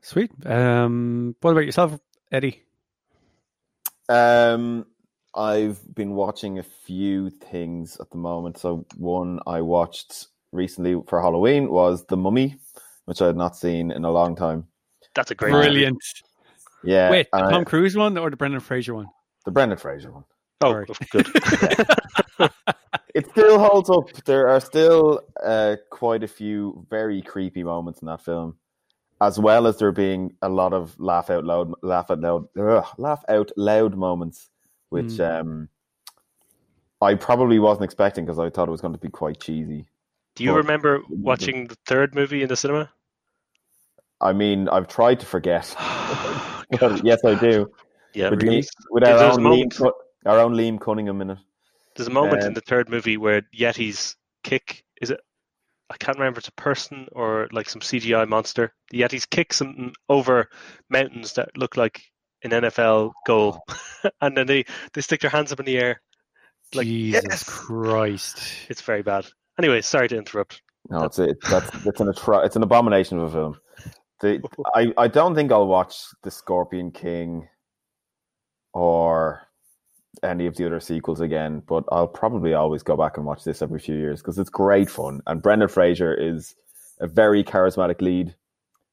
Sweet. 0.00 0.30
Um, 0.46 1.36
what 1.40 1.52
about 1.52 1.64
yourself, 1.66 1.98
Eddie? 2.32 2.62
Um, 4.08 4.86
I've 5.34 5.78
been 5.94 6.12
watching 6.14 6.58
a 6.58 6.62
few 6.62 7.30
things 7.30 7.98
at 8.00 8.10
the 8.10 8.16
moment. 8.16 8.58
So 8.58 8.86
one 8.96 9.40
I 9.46 9.60
watched 9.60 10.28
recently 10.52 11.00
for 11.08 11.20
Halloween 11.20 11.70
was 11.70 12.06
The 12.06 12.16
Mummy, 12.16 12.56
which 13.04 13.20
I 13.20 13.26
had 13.26 13.36
not 13.36 13.56
seen 13.56 13.90
in 13.90 14.04
a 14.04 14.10
long 14.10 14.34
time. 14.34 14.66
That's 15.14 15.30
a 15.30 15.34
great 15.34 15.52
movie. 15.52 15.66
Brilliant. 15.68 16.02
Yeah, 16.84 17.10
Wait, 17.10 17.28
the 17.32 17.38
and 17.38 17.46
I- 17.48 17.50
Tom 17.50 17.64
Cruise 17.64 17.96
one 17.96 18.16
or 18.16 18.30
the 18.30 18.36
Brendan 18.36 18.60
Fraser 18.60 18.94
one? 18.94 19.06
the 19.44 19.50
Brendan 19.50 19.78
Fraser 19.78 20.10
one. 20.12 20.24
Oh, 20.60 20.72
Sorry. 20.72 20.86
good. 21.10 21.28
It 23.18 23.28
still 23.30 23.58
holds 23.58 23.90
up. 23.90 24.12
There 24.26 24.48
are 24.48 24.60
still 24.60 25.22
uh, 25.44 25.74
quite 25.90 26.22
a 26.22 26.28
few 26.28 26.86
very 26.88 27.20
creepy 27.20 27.64
moments 27.64 28.00
in 28.00 28.06
that 28.06 28.24
film, 28.24 28.54
as 29.20 29.40
well 29.40 29.66
as 29.66 29.76
there 29.78 29.90
being 29.90 30.36
a 30.40 30.48
lot 30.48 30.72
of 30.72 30.94
laugh 31.00 31.28
out 31.28 31.44
loud, 31.44 31.72
laugh 31.82 32.12
out 32.12 32.20
loud, 32.20 32.46
ugh, 32.56 32.86
laugh 32.96 33.24
out 33.28 33.50
loud 33.56 33.96
moments, 33.96 34.50
which 34.90 35.18
um, 35.18 35.68
I 37.00 37.14
probably 37.14 37.58
wasn't 37.58 37.86
expecting 37.86 38.24
because 38.24 38.38
I 38.38 38.50
thought 38.50 38.68
it 38.68 38.70
was 38.70 38.80
going 38.80 38.94
to 38.94 39.00
be 39.00 39.10
quite 39.10 39.40
cheesy. 39.40 39.88
Do 40.36 40.44
you 40.44 40.50
Well, 40.50 40.58
remember 40.58 41.00
watching 41.08 41.66
the 41.66 41.76
third 41.86 42.14
movie 42.14 42.42
in 42.42 42.48
the 42.48 42.56
cinema? 42.56 42.88
I 44.20 44.32
mean, 44.32 44.68
I've 44.68 44.86
tried 44.86 45.18
to 45.20 45.26
forget. 45.26 45.74
Yes, 47.02 47.18
I 47.24 47.34
do. 47.34 47.66
Yeah, 48.14 48.28
with 48.28 48.42
really. 48.42 48.60
Liam- 48.60 48.68
with 48.90 49.04
our 49.04 49.32
own, 49.32 49.38
Liam, 49.40 49.90
our 50.26 50.38
own 50.38 50.52
Liam 50.54 50.78
Cunningham 50.78 51.20
in 51.22 51.30
it. 51.30 51.38
There's 51.98 52.06
a 52.06 52.12
moment 52.12 52.42
Um, 52.42 52.48
in 52.48 52.54
the 52.54 52.60
third 52.60 52.88
movie 52.88 53.16
where 53.16 53.42
Yetis 53.54 54.14
kick 54.44 54.84
is 55.02 55.10
it 55.10 55.20
I 55.90 55.96
can't 55.96 56.16
remember 56.18 56.38
if 56.38 56.42
it's 56.42 56.48
a 56.48 56.52
person 56.52 57.08
or 57.12 57.48
like 57.50 57.68
some 57.68 57.80
CGI 57.80 58.28
monster. 58.28 58.72
The 58.90 59.00
Yetis 59.00 59.28
kick 59.28 59.52
something 59.52 59.94
over 60.08 60.48
mountains 60.90 61.32
that 61.34 61.56
look 61.56 61.76
like 61.76 62.02
an 62.44 62.50
NFL 62.50 63.12
goal. 63.26 63.64
and 64.20 64.36
then 64.36 64.46
they, 64.46 64.66
they 64.92 65.00
stick 65.00 65.22
their 65.22 65.30
hands 65.30 65.50
up 65.50 65.60
in 65.60 65.66
the 65.66 65.78
air. 65.78 66.02
Like 66.74 66.86
Jesus 66.86 67.24
yes! 67.24 67.44
Christ. 67.44 68.42
It's 68.68 68.82
very 68.82 69.02
bad. 69.02 69.26
Anyway, 69.58 69.80
sorry 69.80 70.08
to 70.08 70.18
interrupt. 70.18 70.60
No, 70.90 71.04
it's 71.04 71.18
it, 71.18 71.38
that's 71.48 71.86
it's 71.86 72.00
an 72.00 72.08
atro- 72.12 72.44
it's 72.44 72.56
an 72.56 72.62
abomination 72.62 73.18
of 73.18 73.28
a 73.28 73.30
film. 73.30 73.60
The, 74.20 74.42
I 74.74 74.92
I 74.98 75.08
don't 75.08 75.34
think 75.34 75.50
I'll 75.50 75.66
watch 75.66 75.96
the 76.22 76.30
Scorpion 76.30 76.90
King 76.90 77.48
or 78.74 79.47
any 80.22 80.46
of 80.46 80.56
the 80.56 80.66
other 80.66 80.80
sequels 80.80 81.20
again, 81.20 81.62
but 81.66 81.84
I'll 81.90 82.08
probably 82.08 82.54
always 82.54 82.82
go 82.82 82.96
back 82.96 83.16
and 83.16 83.26
watch 83.26 83.44
this 83.44 83.62
every 83.62 83.80
few 83.80 83.96
years 83.96 84.20
because 84.20 84.38
it's 84.38 84.50
great 84.50 84.90
fun. 84.90 85.20
And 85.26 85.42
Brendan 85.42 85.68
Fraser 85.68 86.14
is 86.14 86.54
a 87.00 87.06
very 87.06 87.44
charismatic 87.44 88.00
lead 88.00 88.34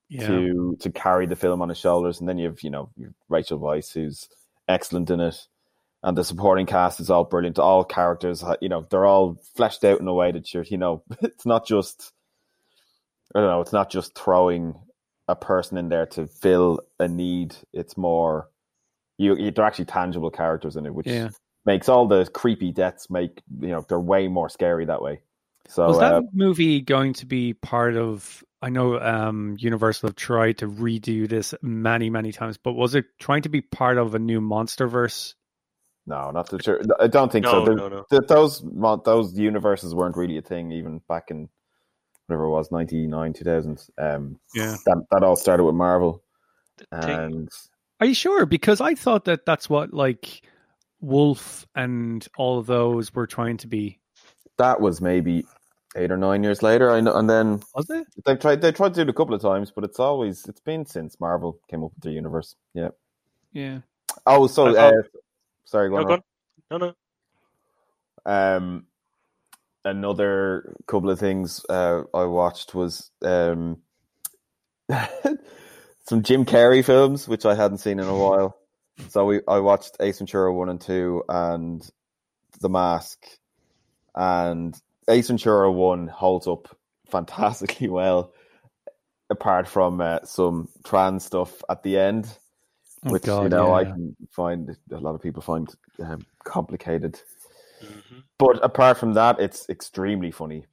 Yeah. 0.10 0.28
to 0.28 0.78
to 0.80 0.92
carry 0.92 1.26
the 1.26 1.36
film 1.36 1.62
on 1.62 1.70
his 1.70 1.78
shoulders, 1.80 2.20
and 2.20 2.30
then 2.30 2.38
you 2.38 2.48
have 2.50 2.62
you 2.62 2.70
know 2.70 2.90
Rachel 3.30 3.60
Weisz 3.60 3.94
who's 3.94 4.30
excellent 4.68 5.10
in 5.10 5.20
it, 5.20 5.36
and 6.04 6.18
the 6.18 6.24
supporting 6.24 6.66
cast 6.68 7.00
is 7.00 7.10
all 7.10 7.24
brilliant. 7.24 7.58
All 7.60 7.84
characters, 7.84 8.44
uh, 8.44 8.56
you 8.62 8.70
know, 8.70 8.86
they're 8.90 9.06
all 9.06 9.38
fleshed 9.56 9.84
out 9.84 10.00
in 10.00 10.08
a 10.08 10.14
way 10.14 10.32
that 10.32 10.54
you're 10.54 10.64
you 10.64 10.78
know 10.78 11.04
it's 11.22 11.46
not 11.46 11.66
just 11.66 12.14
I 13.34 13.40
don't 13.40 13.50
know, 13.50 13.62
it's 13.62 13.74
not 13.74 13.90
just 13.90 14.16
throwing 14.16 14.76
a 15.28 15.36
person 15.36 15.78
in 15.80 15.90
there 15.90 16.06
to 16.06 16.28
fill 16.28 16.82
a 17.00 17.08
need. 17.08 17.56
It's 17.74 17.98
more 17.98 18.50
you, 19.18 19.36
you 19.36 19.52
they're 19.52 19.66
actually 19.66 19.86
tangible 19.86 20.30
characters 20.32 20.76
in 20.76 20.86
it, 20.86 20.94
which 20.94 21.08
Yeah. 21.08 21.30
makes 21.66 21.90
all 21.90 22.08
the 22.08 22.26
creepy 22.26 22.72
deaths 22.72 23.10
make 23.10 23.42
you 23.60 23.70
know 23.70 23.86
they're 23.88 24.00
way 24.00 24.28
more 24.28 24.50
scary 24.50 24.86
that 24.86 25.02
way. 25.02 25.22
So 25.68 25.88
Was 25.88 26.00
that 26.00 26.14
uh, 26.14 26.22
movie 26.34 26.82
going 26.82 27.14
to 27.14 27.26
be 27.26 27.54
part 27.54 27.96
of? 27.98 28.44
I 28.62 28.70
know 28.70 29.00
um, 29.00 29.56
Universal 29.60 30.10
have 30.10 30.16
tried 30.16 30.60
to 30.60 30.68
redo 30.68 31.28
this 31.30 31.54
many, 31.62 32.10
many 32.10 32.32
times, 32.32 32.58
but 32.58 32.74
was 32.74 32.96
it 32.96 33.06
trying 33.20 33.44
to 33.44 33.50
be 33.50 33.62
part 33.62 33.98
of 33.98 34.16
a 34.16 34.20
new 34.20 34.42
MonsterVerse? 34.42 35.34
No, 36.08 36.30
not 36.32 36.50
the 36.50 36.62
sure. 36.62 36.82
I 37.00 37.08
don't 37.08 37.32
think 37.32 37.46
so. 37.46 37.60
No, 37.60 37.66
There- 37.66 37.76
no, 37.76 37.88
no. 37.90 38.06
th- 38.10 38.28
those 38.28 38.64
those 39.06 39.38
universes 39.38 39.96
weren't 39.96 40.16
really 40.18 40.38
a 40.38 40.42
thing 40.44 40.72
even 40.72 41.00
back 41.10 41.32
in 41.32 41.50
whatever 42.28 42.46
it 42.46 42.50
was, 42.52 42.72
ninety 42.72 43.08
nine, 43.08 43.34
two 43.34 43.44
thousand. 43.44 43.84
Um, 43.98 44.40
Yeah. 44.54 44.76
that 44.86 45.04
that 45.12 45.24
all 45.24 45.36
started 45.36 45.64
with 45.64 45.76
Marvel, 45.76 46.24
The 46.92 47.02
thing- 47.02 47.10
and 47.20 47.50
Are 48.00 48.06
you 48.06 48.14
sure? 48.14 48.46
Because 48.46 48.82
I 48.82 48.96
thought 48.96 49.26
that 49.26 49.46
that's 49.46 49.70
what 49.70 49.94
like 49.94 50.42
Wolf 51.02 51.66
and 51.76 52.28
all 52.38 52.60
of 52.60 52.66
those 52.66 53.14
were 53.14 53.28
trying 53.28 53.58
to 53.58 53.68
be. 53.68 54.00
that 54.58 54.80
was 54.82 55.02
maybe 55.02 55.46
eight 55.96 56.12
or 56.12 56.18
nine 56.18 56.44
years 56.44 56.62
later. 56.62 56.92
I 56.92 57.00
know, 57.02 57.16
and 57.16 57.30
then 57.30 57.62
Was 57.76 57.90
it? 57.90 58.06
they 58.26 58.36
tried 58.36 58.62
they 58.62 58.72
tried 58.72 58.90
to 58.90 58.96
do 58.96 59.02
it 59.02 59.10
a 59.10 59.14
couple 59.14 59.34
of 59.36 59.42
times, 59.42 59.72
but 59.72 59.84
it's 59.84 60.00
always 60.00 60.46
it's 60.46 60.60
been 60.62 60.86
since 60.86 61.20
Marvel 61.20 61.60
came 61.70 61.84
up 61.84 61.92
with 61.96 62.04
their 62.04 62.12
universe. 62.14 62.56
Yeah. 62.74 62.90
Yeah. 63.54 63.80
Oh, 64.26 64.48
so 64.48 64.76
I 64.76 64.90
uh, 64.90 64.92
sorry, 65.66 65.90
go 65.90 65.96
No, 65.98 66.02
on, 66.02 66.08
go 66.08 66.14
on. 66.14 66.22
No, 66.72 66.78
no. 68.26 68.56
Um, 68.58 68.86
another 69.86 70.74
couple 70.88 71.10
of 71.12 71.20
things 71.20 71.64
uh, 71.70 72.04
I 72.14 72.26
watched 72.26 72.74
was 72.76 73.12
um, 73.22 73.78
some 76.08 76.24
Jim 76.24 76.46
Carrey 76.46 76.84
films, 76.84 77.28
which 77.28 77.46
I 77.46 77.56
hadn't 77.56 77.80
seen 77.80 78.00
in 78.00 78.08
a 78.08 78.16
while. 78.18 78.58
So 79.10 79.26
we 79.26 79.42
I 79.48 79.60
watched 79.60 79.98
Ace 80.00 80.20
Ventura 80.20 80.54
one 80.54 80.70
and 80.70 80.80
two 80.80 81.24
and 81.28 81.88
The 82.62 82.70
Mask, 82.70 83.20
and 84.16 84.76
Ace 85.10 85.28
Ventura 85.28 85.72
one 85.72 86.08
holds 86.08 86.48
up 86.48 86.76
fantastically 87.10 87.90
well, 87.90 88.34
apart 89.30 89.68
from 89.68 90.00
uh, 90.00 90.20
some 90.24 90.70
trans 90.86 91.26
stuff 91.26 91.62
at 91.70 91.84
the 91.84 91.98
end, 91.98 92.28
Oh, 93.06 93.12
which 93.12 93.24
you 93.28 93.34
God, 93.34 93.52
know 93.52 93.74
I 93.74 93.84
can 93.84 94.16
find 94.32 94.76
a 94.92 94.98
lot 94.98 95.14
of 95.14 95.22
people 95.22 95.42
find 95.42 95.70
um, 96.00 96.26
complicated. 96.44 97.20
Mhm. 97.84 98.24
But 98.40 98.64
apart 98.64 98.98
from 98.98 99.14
that, 99.14 99.40
it's 99.40 99.70
extremely 99.70 100.32
funny. 100.32 100.66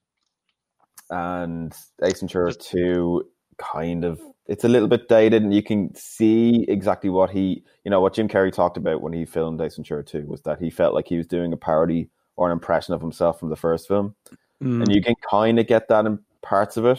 And 1.11 1.75
Ace 2.03 2.21
Ventura 2.21 2.55
2 2.55 3.29
kind 3.59 4.05
of 4.05 4.21
it's 4.46 4.64
a 4.64 4.68
little 4.68 4.88
bit 4.88 5.08
dated 5.08 5.42
and 5.42 5.54
you 5.54 5.62
can 5.62 5.94
see 5.94 6.64
exactly 6.68 7.08
what 7.11 7.30
he 7.30 7.62
you 7.84 7.90
know 7.90 8.00
what 8.00 8.14
Jim 8.14 8.28
Carrey 8.28 8.52
talked 8.52 8.76
about 8.76 9.00
when 9.00 9.12
he 9.12 9.25
filmed 9.25 9.61
Ace 9.61 9.76
Ventura 9.76 10.02
2 10.04 10.25
was 10.26 10.40
that 10.42 10.58
he 10.61 10.70
felt 10.70 10.94
like 10.94 11.06
he 11.08 11.16
was 11.16 11.26
doing 11.26 11.52
a 11.52 11.56
parody 11.56 12.08
or 12.37 12.46
an 12.49 12.52
impression 12.52 12.94
of 12.94 13.00
himself 13.00 13.38
from 13.38 13.50
the 13.50 13.56
first 13.56 13.87
film. 13.87 14.14
Mm. 14.62 14.82
And 14.82 14.94
you 14.94 15.02
can 15.02 15.14
kind 15.30 15.58
of 15.58 15.66
get 15.66 15.88
that 15.88 16.06
in 16.06 16.18
parts 16.42 16.76
of 16.76 16.84
it. 16.87 16.99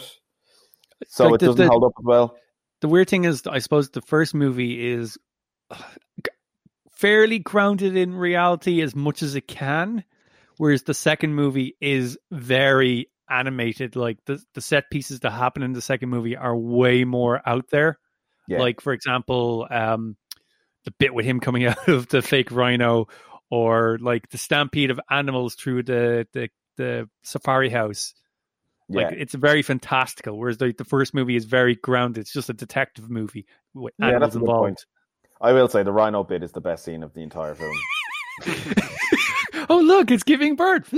So 1.08 1.24
Like 1.26 1.34
it 1.34 1.40
the- 1.40 1.46
doesn't 1.46 1.64
the- 1.66 1.70
hold 1.70 1.84
up 1.84 1.92
as 1.98 2.04
well. 2.04 2.36
the 2.80 2.88
weird 2.88 3.08
thing 3.08 3.24
is, 3.24 3.42
I 3.46 3.58
suppose 3.58 3.90
the 3.90 4.00
first 4.02 4.34
movie 4.34 4.92
is 4.92 5.18
fairly 6.92 7.38
grounded 7.38 7.96
in 7.96 8.14
reality 8.14 8.80
as 8.80 8.94
much 8.94 9.22
as 9.22 9.34
it 9.34 9.48
can, 9.48 10.04
whereas 10.58 10.84
the 10.84 10.94
second 10.94 11.34
movie 11.34 11.76
is 11.80 12.16
very 12.30 13.08
animated. 13.28 13.96
Like 13.96 14.18
the 14.24 14.42
the 14.54 14.60
set 14.60 14.90
pieces 14.90 15.20
that 15.20 15.30
happen 15.30 15.62
in 15.62 15.72
the 15.72 15.82
second 15.82 16.08
movie 16.08 16.36
are 16.36 16.56
way 16.56 17.04
more 17.04 17.40
out 17.46 17.70
there. 17.70 17.98
Yeah. 18.48 18.60
Like 18.60 18.80
for 18.80 18.92
example, 18.92 19.66
um, 19.70 20.16
the 20.84 20.92
bit 20.92 21.14
with 21.14 21.24
him 21.24 21.40
coming 21.40 21.64
out 21.66 21.88
of 21.88 22.08
the 22.08 22.22
fake 22.22 22.50
rhino, 22.50 23.08
or 23.50 23.98
like 24.00 24.28
the 24.30 24.38
stampede 24.38 24.90
of 24.90 25.00
animals 25.10 25.54
through 25.54 25.84
the 25.84 26.26
the, 26.32 26.48
the 26.76 27.08
safari 27.22 27.70
house. 27.70 28.14
Yeah, 28.88 29.04
Like 29.04 29.14
it's 29.16 29.34
very 29.34 29.62
fantastical, 29.62 30.38
whereas 30.38 30.58
the, 30.58 30.74
the 30.76 30.84
first 30.84 31.14
movie 31.14 31.36
is 31.36 31.46
very 31.46 31.74
grounded. 31.74 32.20
It's 32.20 32.32
just 32.34 32.50
a 32.50 32.52
detective 32.52 33.08
movie 33.08 33.46
with 33.72 33.94
Yeah, 33.98 34.08
animals 34.08 34.20
that's 34.20 34.36
a 34.36 34.38
good 34.40 34.44
involved. 34.50 34.84
I 35.40 35.52
will 35.52 35.68
say 35.68 35.82
the 35.82 35.92
rhino 35.92 36.22
bit 36.22 36.42
is 36.42 36.52
the 36.52 36.60
best 36.60 36.84
scene 36.84 37.02
of 37.02 37.14
the 37.14 37.22
entire 37.22 37.54
film. 37.54 37.76
oh 39.70 39.78
look, 39.80 40.10
it's 40.10 40.22
giving 40.24 40.56
birth. 40.56 40.88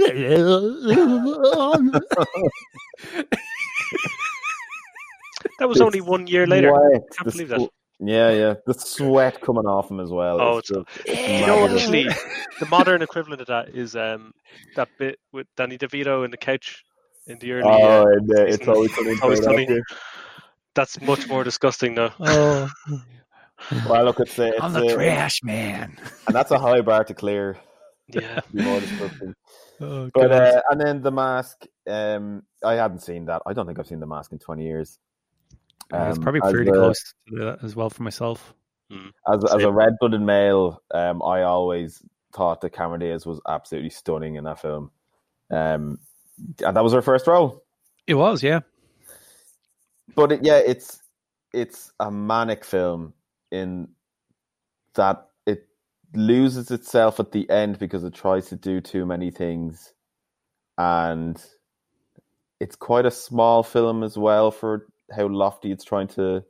That 5.59 5.69
was 5.69 5.77
It's 5.79 5.85
only 5.85 6.01
one 6.01 6.27
year 6.27 6.47
later. 6.47 6.71
Sweat, 6.71 7.03
Can't 7.17 7.25
the 7.27 7.31
believe 7.33 7.49
that. 7.49 7.61
swe- 7.61 7.69
Yeah, 8.01 8.31
yeah, 8.31 8.55
the 8.67 8.75
sweat 8.75 9.41
coming 9.41 9.65
off 9.67 9.91
him 9.91 10.01
as 10.01 10.11
well. 10.11 10.41
Oh, 10.41 10.59
It's 10.59 10.71
it's- 10.71 10.85
just- 10.97 11.07
it's 11.09 11.41
You 11.41 11.47
know, 11.47 11.65
actually, 11.69 12.05
the 12.61 12.67
modern 12.67 13.01
equivalent 13.03 13.41
of 13.41 13.47
that 13.47 13.71
is 13.71 13.97
um, 13.97 14.33
that 14.75 14.89
bit 14.99 15.19
with 15.33 15.47
Danny 15.57 15.79
DeVito 15.79 16.25
in 16.25 16.31
the 16.31 16.37
couch 16.37 16.85
in 17.27 17.39
the 17.39 17.53
early. 17.53 17.63
Oh, 17.67 18.03
uh, 18.03 18.07
and, 18.07 18.31
uh, 18.31 18.43
it's 18.43 18.69
always 18.69 18.95
sunny. 18.97 19.11
It's 19.13 19.23
always 19.23 19.39
inside 19.39 19.51
sunny. 19.53 19.63
out 19.65 19.69
here. 19.71 19.83
that's 20.75 21.01
much 21.01 21.27
more 21.29 21.43
disgusting 21.45 21.95
now. 21.95 22.13
oh, 22.21 22.69
Well, 23.89 24.05
look, 24.05 24.21
it's, 24.21 24.39
uh, 24.39 24.51
it's 24.55 24.61
I'm 24.63 24.73
the 24.75 24.87
uh, 24.87 24.95
trash 24.95 25.43
man. 25.43 25.97
and 26.27 26.35
that's 26.37 26.51
a 26.51 26.59
high 26.59 26.81
bar 26.83 27.05
to 27.05 27.15
clear. 27.15 27.57
Yeah. 28.09 28.41
to 28.41 28.53
be 28.53 28.63
more 28.63 28.81
disgusting. 28.81 29.35
Oh, 29.81 30.09
But 30.15 30.33
uh, 30.33 30.63
and 30.71 30.81
then 30.81 31.03
the 31.03 31.11
mask. 31.13 31.67
Um, 31.89 32.43
I 32.65 32.75
hadn't 32.75 33.01
seen 33.01 33.27
that. 33.27 33.43
I 33.47 33.53
don't 33.53 33.67
think 33.67 33.79
I've 33.79 33.87
seen 33.87 34.01
the 34.01 34.07
mask 34.07 34.33
in 34.33 34.39
twenty 34.39 34.65
years. 34.65 34.99
Yeah, 35.93 36.09
it's 36.09 36.19
Um, 36.19 36.23
probably 36.23 36.41
as 36.45 36.53
pretty 36.53 36.71
a- 36.71 36.75
close 36.75 37.15
to 37.29 37.37
that 37.45 37.65
as 37.65 37.75
well 37.77 37.91
for 37.91 38.03
myself. 38.03 38.55
As 39.27 39.45
as 39.45 39.65
a 39.65 39.73
red 39.73 39.95
blooded 39.99 40.21
male, 40.21 40.81
um, 40.95 41.21
I 41.23 41.43
always 41.43 42.01
thought 42.33 42.61
that 42.61 42.71
Cameron 42.71 43.01
Diaz 43.01 43.27
was 43.27 43.41
absolutely 43.49 43.91
stunning 43.91 44.37
in 44.37 44.45
that 44.45 44.61
film. 44.61 44.91
Um, 45.51 45.99
and 46.65 46.77
that 46.77 46.85
was 46.85 46.93
her 46.93 47.03
first 47.03 47.27
role. 47.27 47.65
It 48.07 48.15
was, 48.15 48.43
yeah. 48.45 48.61
But 50.15 50.33
it, 50.33 50.45
yeah, 50.45 50.59
it's 50.59 51.03
it's 51.53 51.93
a 51.99 52.11
manic 52.11 52.65
film 52.65 53.13
in 53.51 53.89
that 54.95 55.17
it 55.19 55.27
loses 56.15 56.71
itself 56.71 57.21
at 57.21 57.33
the 57.33 57.49
end 57.51 57.79
because 57.79 58.05
it 58.05 58.15
tries 58.15 58.49
to 58.49 58.57
do 58.57 58.81
too 58.81 59.05
many 59.07 59.31
things, 59.31 59.93
and 60.79 61.43
it's 62.61 62.77
quite 62.77 63.07
a 63.07 63.11
small 63.11 63.63
film 63.63 64.03
as 64.03 64.17
well 64.17 64.51
for 64.51 64.87
how 65.15 65.27
lofty 65.29 65.71
it's 65.73 65.85
trying 65.85 66.09
to 66.09 66.45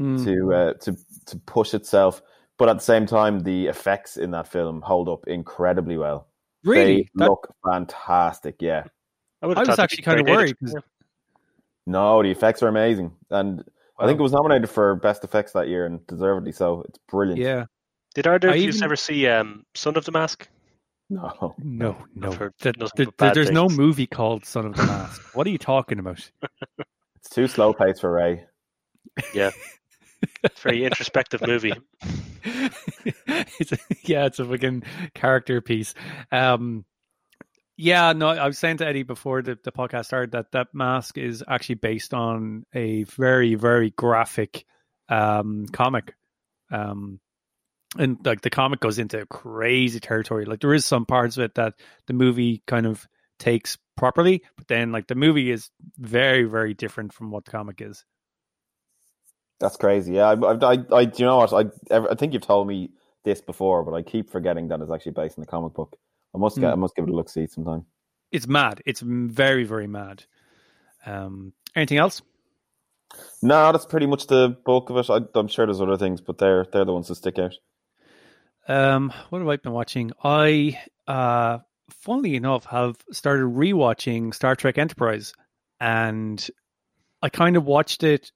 Mm. 0.00 0.24
to 0.24 0.54
uh, 0.54 0.72
to 0.80 0.96
to 1.26 1.36
push 1.46 1.74
itself. 1.74 2.22
But 2.58 2.68
at 2.70 2.74
the 2.78 2.82
same 2.84 3.06
time, 3.06 3.40
the 3.40 3.66
effects 3.66 4.16
in 4.16 4.30
that 4.32 4.48
film 4.48 4.80
hold 4.80 5.08
up 5.08 5.26
incredibly 5.26 5.96
well. 5.98 6.28
Really? 6.64 7.02
they 7.02 7.08
That- 7.16 7.28
look 7.30 7.54
fantastic. 7.70 8.56
Yeah, 8.62 8.84
would 9.42 9.58
I 9.58 9.64
was 9.64 9.78
actually 9.78 10.02
kind 10.02 10.20
of 10.20 10.26
worried. 10.26 10.56
dated. 10.58 10.58
'cause- 10.60 10.74
Yeah. 10.74 10.80
no, 11.86 12.22
the 12.22 12.30
effects 12.30 12.62
are 12.62 12.68
amazing, 12.68 13.12
and 13.30 13.62
I 13.98 14.06
think 14.06 14.18
it 14.18 14.22
was 14.22 14.32
nominated 14.32 14.70
for 14.70 14.94
best 14.96 15.24
effects 15.24 15.52
that 15.52 15.68
year, 15.68 15.84
and 15.86 16.04
deservedly 16.06 16.52
so. 16.52 16.82
It's 16.88 16.98
brilliant. 17.08 17.38
Yeah. 17.40 17.66
Did 18.14 18.26
either 18.26 18.50
of 18.50 18.56
you 18.56 18.68
even- 18.68 18.82
ever 18.82 18.96
see 18.96 19.26
um, 19.28 19.64
Son 19.74 19.96
of 19.96 20.04
the 20.04 20.12
Mask? 20.12 20.48
No, 21.10 21.54
No, 21.58 21.96
no. 22.14 22.30
The- 22.30 22.52
the- 22.60 22.90
the- 22.96 23.12
bad 23.18 23.34
there's 23.34 23.50
no 23.50 23.68
movie 23.68 24.06
called 24.06 24.46
Son 24.46 24.66
of 24.66 24.74
the 24.76 24.84
Mask. 24.84 25.20
what 25.34 25.46
are 25.46 25.50
you 25.50 25.58
talking 25.58 25.98
about? 25.98 26.30
it's 27.16 27.30
too 27.30 27.46
slow 27.46 27.72
paced 27.74 28.00
for 28.00 28.10
Ray. 28.12 28.44
Yeah. 29.34 29.50
It's 30.44 30.58
a 30.60 30.62
very 30.62 30.84
introspective 30.84 31.42
movie. 31.46 31.74
it's 32.44 33.72
a, 33.72 33.78
yeah, 34.04 34.26
it's 34.26 34.38
a 34.38 34.44
fucking 34.44 34.84
character 35.14 35.60
piece. 35.60 35.94
Um, 36.30 36.84
yeah, 37.76 38.12
no, 38.12 38.28
I 38.28 38.46
was 38.46 38.58
saying 38.58 38.78
to 38.78 38.86
Eddie 38.86 39.02
before 39.02 39.42
the, 39.42 39.58
the 39.64 39.72
podcast 39.72 40.06
started 40.06 40.32
that 40.32 40.52
that 40.52 40.68
mask 40.72 41.18
is 41.18 41.42
actually 41.46 41.74
based 41.76 42.14
on 42.14 42.64
a 42.74 43.02
very, 43.04 43.54
very 43.56 43.90
graphic 43.90 44.64
um, 45.08 45.66
comic. 45.72 46.14
Um, 46.70 47.18
and 47.98 48.18
like 48.24 48.40
the 48.40 48.50
comic 48.50 48.80
goes 48.80 48.98
into 48.98 49.26
crazy 49.26 50.00
territory. 50.00 50.44
Like 50.44 50.60
there 50.60 50.74
is 50.74 50.84
some 50.84 51.06
parts 51.06 51.36
of 51.36 51.44
it 51.44 51.54
that 51.56 51.74
the 52.06 52.14
movie 52.14 52.62
kind 52.66 52.86
of 52.86 53.06
takes 53.38 53.76
properly, 53.96 54.42
but 54.56 54.68
then 54.68 54.92
like 54.92 55.06
the 55.06 55.14
movie 55.14 55.50
is 55.50 55.70
very, 55.98 56.44
very 56.44 56.74
different 56.74 57.12
from 57.12 57.30
what 57.30 57.44
the 57.44 57.50
comic 57.50 57.80
is. 57.80 58.04
That's 59.60 59.76
crazy. 59.76 60.14
Yeah, 60.14 60.30
I, 60.30 60.34
I, 60.34 60.52
I, 60.74 60.78
I 60.92 61.04
do 61.04 61.22
you 61.22 61.26
know 61.26 61.38
what? 61.38 61.52
I, 61.52 61.96
I 62.10 62.14
think 62.14 62.32
you've 62.32 62.42
told 62.42 62.66
me 62.66 62.90
this 63.24 63.40
before, 63.40 63.84
but 63.84 63.94
I 63.94 64.02
keep 64.02 64.30
forgetting 64.30 64.68
that 64.68 64.80
it's 64.80 64.90
actually 64.90 65.12
based 65.12 65.38
on 65.38 65.42
the 65.42 65.50
comic 65.50 65.74
book. 65.74 65.96
I 66.34 66.38
must 66.38 66.58
get, 66.58 66.68
Hmm. 66.68 66.72
I 66.72 66.76
must 66.76 66.96
give 66.96 67.04
it 67.04 67.10
a 67.10 67.14
look 67.14 67.28
see 67.28 67.46
sometime. 67.46 67.84
It's 68.32 68.48
mad. 68.48 68.82
It's 68.86 69.00
very, 69.00 69.64
very 69.64 69.86
mad. 69.86 70.24
Um, 71.04 71.52
anything 71.76 71.98
else? 71.98 72.22
No, 73.42 73.70
that's 73.72 73.86
pretty 73.86 74.06
much 74.06 74.26
the 74.26 74.56
bulk 74.64 74.88
of 74.90 74.96
it. 74.96 75.10
I, 75.10 75.20
I'm 75.38 75.48
sure 75.48 75.66
there's 75.66 75.80
other 75.80 75.98
things, 75.98 76.20
but 76.20 76.38
they're 76.38 76.66
they're 76.72 76.84
the 76.86 76.94
ones 76.94 77.08
that 77.08 77.16
stick 77.16 77.38
out. 77.38 77.54
Um, 78.68 79.12
what 79.30 79.40
have 79.40 79.48
I 79.48 79.56
been 79.56 79.72
watching? 79.72 80.12
I, 80.22 80.80
uh, 81.06 81.58
funnily 81.90 82.36
enough, 82.36 82.64
have 82.66 82.96
started 83.10 83.44
rewatching 83.44 84.34
Star 84.34 84.56
Trek 84.56 84.78
Enterprise, 84.78 85.32
and 85.80 86.46
I 87.20 87.28
kind 87.28 87.56
of 87.56 87.64
watched 87.64 88.02
it. 88.02 88.30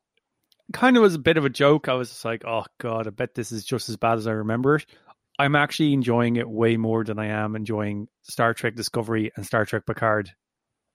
Kind 0.72 0.96
of 0.96 1.02
was 1.02 1.14
a 1.14 1.20
bit 1.20 1.36
of 1.36 1.44
a 1.44 1.50
joke. 1.50 1.88
I 1.88 1.94
was 1.94 2.08
just 2.08 2.24
like, 2.24 2.44
"Oh 2.44 2.64
God, 2.78 3.06
I 3.06 3.10
bet 3.10 3.34
this 3.34 3.52
is 3.52 3.64
just 3.64 3.88
as 3.88 3.96
bad 3.96 4.18
as 4.18 4.26
I 4.26 4.32
remember 4.32 4.76
it." 4.76 4.86
I'm 5.38 5.54
actually 5.54 5.92
enjoying 5.92 6.36
it 6.36 6.48
way 6.48 6.76
more 6.76 7.04
than 7.04 7.18
I 7.18 7.26
am 7.26 7.56
enjoying 7.56 8.08
Star 8.22 8.54
Trek 8.54 8.74
Discovery 8.74 9.32
and 9.36 9.44
Star 9.44 9.64
Trek 9.64 9.84
Picard. 9.86 10.32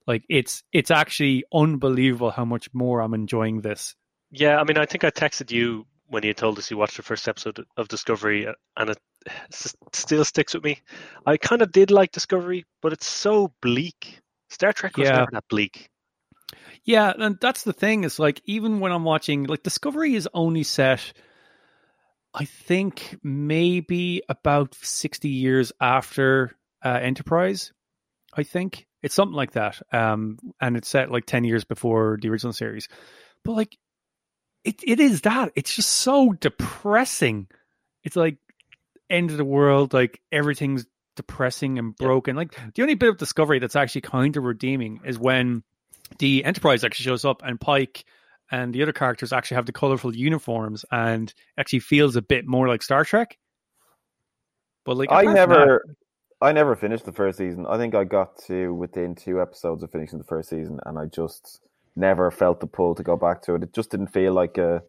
Like 0.07 0.23
it's 0.29 0.63
it's 0.73 0.91
actually 0.91 1.45
unbelievable 1.53 2.31
how 2.31 2.45
much 2.45 2.69
more 2.73 3.01
I'm 3.01 3.13
enjoying 3.13 3.61
this. 3.61 3.95
Yeah, 4.31 4.59
I 4.59 4.63
mean, 4.63 4.77
I 4.77 4.85
think 4.85 5.03
I 5.03 5.11
texted 5.11 5.51
you 5.51 5.85
when 6.11 6.23
you 6.23 6.33
told 6.33 6.59
us 6.59 6.69
you 6.69 6.77
watched 6.77 6.97
the 6.97 7.03
first 7.03 7.27
episode 7.27 7.65
of 7.77 7.87
Discovery, 7.87 8.45
uh, 8.45 8.53
and 8.75 8.89
it 8.89 8.97
still 9.93 10.25
sticks 10.25 10.53
with 10.53 10.63
me. 10.63 10.79
I 11.25 11.37
kind 11.37 11.61
of 11.61 11.71
did 11.71 11.89
like 11.89 12.11
Discovery, 12.11 12.65
but 12.81 12.91
it's 12.91 13.07
so 13.07 13.53
bleak. 13.61 14.19
Star 14.49 14.73
Trek 14.73 14.97
was 14.97 15.07
Yeah. 15.07 15.19
never 15.19 15.31
that 15.31 15.47
bleak. 15.49 15.89
Yeah, 16.83 17.13
and 17.17 17.37
that's 17.39 17.63
the 17.63 17.71
thing. 17.73 18.03
Is 18.03 18.19
like 18.19 18.41
even 18.45 18.81
when 18.81 18.91
I'm 18.91 19.05
watching, 19.05 19.45
like 19.45 19.63
Discovery 19.63 20.15
is 20.15 20.27
only 20.33 20.63
set, 20.63 21.13
I 22.33 22.45
think 22.45 23.17
maybe 23.23 24.21
about 24.27 24.75
sixty 24.75 25.29
years 25.29 25.71
after 25.79 26.57
uh, 26.83 26.99
Enterprise. 27.01 27.71
I 28.33 28.43
think 28.43 28.85
it's 29.01 29.15
something 29.15 29.35
like 29.35 29.51
that. 29.51 29.81
Um, 29.93 30.39
and 30.59 30.75
it's 30.75 30.89
set 30.89 31.09
like 31.11 31.25
ten 31.25 31.45
years 31.45 31.63
before 31.63 32.17
the 32.21 32.29
original 32.29 32.53
series. 32.53 32.89
But 33.45 33.53
like, 33.53 33.77
it 34.63 34.81
it 34.85 34.99
is 34.99 35.21
that. 35.21 35.51
It's 35.55 35.75
just 35.75 35.89
so 35.89 36.33
depressing. 36.33 37.47
It's 38.03 38.15
like 38.15 38.37
end 39.09 39.31
of 39.31 39.37
the 39.37 39.45
world. 39.45 39.93
Like 39.93 40.21
everything's 40.31 40.85
depressing 41.15 41.79
and 41.79 41.95
broken. 41.95 42.35
Like 42.35 42.57
the 42.75 42.81
only 42.81 42.95
bit 42.95 43.09
of 43.09 43.17
Discovery 43.17 43.59
that's 43.59 43.75
actually 43.75 44.01
kind 44.01 44.35
of 44.37 44.43
redeeming 44.43 45.01
is 45.05 45.19
when 45.19 45.63
the 46.19 46.43
Enterprise 46.43 46.83
actually 46.83 47.05
shows 47.05 47.25
up 47.25 47.41
and 47.43 47.59
Pike 47.59 48.05
and 48.51 48.73
the 48.73 48.83
other 48.83 48.93
characters 48.93 49.31
actually 49.31 49.55
have 49.55 49.65
the 49.65 49.71
colorful 49.71 50.15
uniforms 50.15 50.85
and 50.91 51.33
actually 51.57 51.79
feels 51.79 52.15
a 52.15 52.21
bit 52.21 52.45
more 52.45 52.67
like 52.67 52.83
Star 52.83 53.05
Trek. 53.05 53.37
But 54.83 54.97
like 54.97 55.11
I 55.11 55.23
never, 55.23 55.85
I 56.41 56.51
never 56.51 56.75
finished 56.75 57.05
the 57.05 57.11
first 57.11 57.37
season. 57.37 57.65
I 57.67 57.77
think 57.77 57.95
I 57.95 58.03
got 58.03 58.37
to 58.47 58.73
within 58.73 59.15
two 59.15 59.41
episodes 59.41 59.83
of 59.83 59.91
finishing 59.91 60.17
the 60.17 60.25
first 60.25 60.49
season, 60.49 60.79
and 60.85 60.97
I 60.97 61.05
just 61.05 61.61
never 61.95 62.31
felt 62.31 62.59
the 62.59 62.67
pull 62.67 62.95
to 62.95 63.03
go 63.03 63.15
back 63.17 63.41
to 63.43 63.55
it. 63.55 63.63
It 63.63 63.73
just 63.73 63.91
didn't 63.91 64.07
feel 64.07 64.33
like 64.33 64.57
a, 64.57 64.81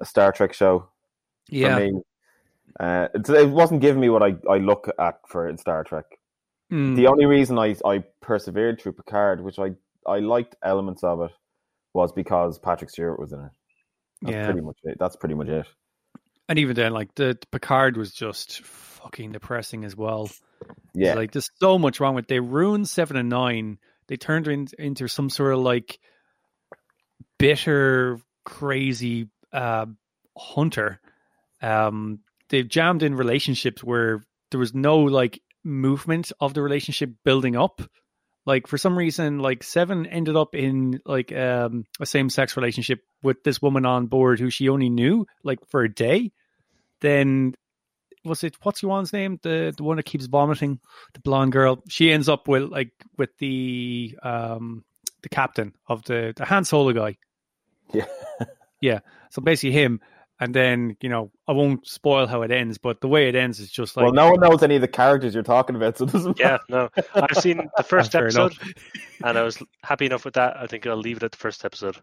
a 0.00 0.04
Star 0.04 0.32
Trek 0.32 0.52
show 0.52 0.88
yeah, 1.50 1.76
for 1.76 1.80
me. 1.80 2.02
Uh, 2.78 3.08
it, 3.14 3.28
it 3.28 3.50
wasn't 3.50 3.80
giving 3.80 4.00
me 4.00 4.08
what 4.08 4.22
I, 4.22 4.36
I 4.50 4.58
look 4.58 4.88
at 4.98 5.20
for 5.28 5.48
in 5.48 5.58
Star 5.58 5.84
Trek. 5.84 6.04
Mm, 6.72 6.96
The 6.96 7.06
only 7.06 7.26
reason 7.26 7.58
I, 7.58 7.74
I 7.84 8.04
persevered 8.20 8.80
through 8.80 8.92
Picard, 8.92 9.42
which 9.42 9.58
I, 9.58 9.70
I 10.06 10.18
liked 10.18 10.54
elements 10.62 11.02
of 11.02 11.22
it, 11.22 11.30
was 11.94 12.12
because 12.12 12.58
Patrick 12.58 12.90
Stewart 12.90 13.18
was 13.18 13.32
in 13.32 13.40
it. 13.40 13.50
That's 14.22 14.34
Yeah. 14.34 14.44
pretty 14.44 14.60
much 14.60 14.76
it. 14.84 14.96
That's 14.98 15.16
pretty 15.16 15.34
much 15.34 15.48
it. 15.48 15.66
and 16.48 16.58
even 16.58 16.74
then, 16.76 16.92
like 16.92 17.14
the, 17.14 17.36
the 17.40 17.46
Picard 17.52 17.96
was 17.96 18.12
just 18.12 18.60
fucking 18.64 19.32
depressing 19.32 19.84
as 19.84 19.96
well. 19.96 20.24
It's 20.24 20.40
Yeah, 20.94 21.14
like 21.14 21.32
there's 21.32 21.50
so 21.60 21.78
much 21.78 22.00
wrong 22.00 22.14
with. 22.14 22.24
It. 22.24 22.28
They 22.28 22.40
ruined 22.40 22.88
seven 22.88 23.16
and 23.16 23.28
nine. 23.28 23.78
They 24.08 24.16
turned 24.16 24.48
in, 24.48 24.68
into 24.78 25.08
some 25.08 25.30
sort 25.30 25.54
of 25.54 25.60
like 25.60 25.98
bitter, 27.38 28.20
crazy 28.44 29.28
uh, 29.52 29.86
hunter. 30.36 31.00
Um, 31.62 32.20
they've 32.48 32.68
jammed 32.68 33.02
in 33.02 33.14
relationships 33.14 33.82
where 33.82 34.24
there 34.50 34.60
was 34.60 34.74
no 34.74 34.98
like 34.98 35.40
movement 35.64 36.32
of 36.40 36.54
the 36.54 36.62
relationship 36.62 37.10
building 37.24 37.56
up. 37.56 37.82
Like 38.46 38.66
for 38.66 38.78
some 38.78 38.96
reason, 38.96 39.40
like 39.40 39.62
Seven 39.62 40.06
ended 40.06 40.36
up 40.36 40.54
in 40.54 41.00
like 41.04 41.32
um, 41.32 41.84
a 42.00 42.06
same 42.06 42.30
sex 42.30 42.56
relationship 42.56 43.00
with 43.22 43.42
this 43.44 43.60
woman 43.60 43.84
on 43.84 44.06
board 44.06 44.40
who 44.40 44.48
she 44.48 44.68
only 44.68 44.88
knew 44.88 45.26
like 45.44 45.58
for 45.68 45.82
a 45.82 45.92
day. 45.92 46.32
Then 47.00 47.54
was 48.24 48.42
it 48.44 48.56
what's 48.62 48.82
your 48.82 48.90
one's 48.90 49.12
name? 49.12 49.38
The 49.42 49.74
the 49.76 49.82
one 49.82 49.96
that 49.96 50.04
keeps 50.06 50.26
vomiting, 50.26 50.80
the 51.12 51.20
blonde 51.20 51.52
girl. 51.52 51.82
She 51.88 52.10
ends 52.10 52.28
up 52.28 52.48
with 52.48 52.64
like 52.64 52.92
with 53.18 53.30
the 53.38 54.16
um 54.22 54.84
the 55.22 55.28
captain 55.28 55.74
of 55.86 56.02
the 56.04 56.32
the 56.34 56.46
Han 56.46 56.64
Solo 56.64 56.92
guy. 56.92 57.16
Yeah. 57.92 58.06
Yeah. 58.80 59.00
So 59.30 59.42
basically 59.42 59.72
him, 59.72 60.00
and 60.40 60.54
then 60.54 60.96
you 61.00 61.08
know 61.08 61.30
I 61.46 61.52
won't 61.52 61.86
spoil 61.86 62.26
how 62.26 62.42
it 62.42 62.50
ends, 62.50 62.78
but 62.78 63.00
the 63.00 63.08
way 63.08 63.28
it 63.28 63.34
ends 63.34 63.58
is 63.60 63.70
just 63.70 63.96
like 63.96 64.04
well, 64.04 64.12
no 64.12 64.30
one 64.30 64.40
knows 64.40 64.62
any 64.62 64.76
of 64.76 64.80
the 64.80 64.88
characters 64.88 65.34
you're 65.34 65.42
talking 65.42 65.76
about, 65.76 65.98
so 65.98 66.04
it 66.04 66.12
doesn't 66.12 66.38
Yeah, 66.38 66.58
no. 66.68 66.88
I've 67.14 67.36
seen 67.38 67.68
the 67.76 67.82
first 67.82 68.14
episode, 68.14 68.52
enough. 68.52 68.74
and 69.24 69.38
I 69.38 69.42
was 69.42 69.62
happy 69.82 70.06
enough 70.06 70.24
with 70.24 70.34
that. 70.34 70.56
I 70.56 70.66
think 70.66 70.86
I'll 70.86 70.96
leave 70.96 71.18
it 71.18 71.22
at 71.24 71.32
the 71.32 71.38
first 71.38 71.64
episode. 71.64 71.96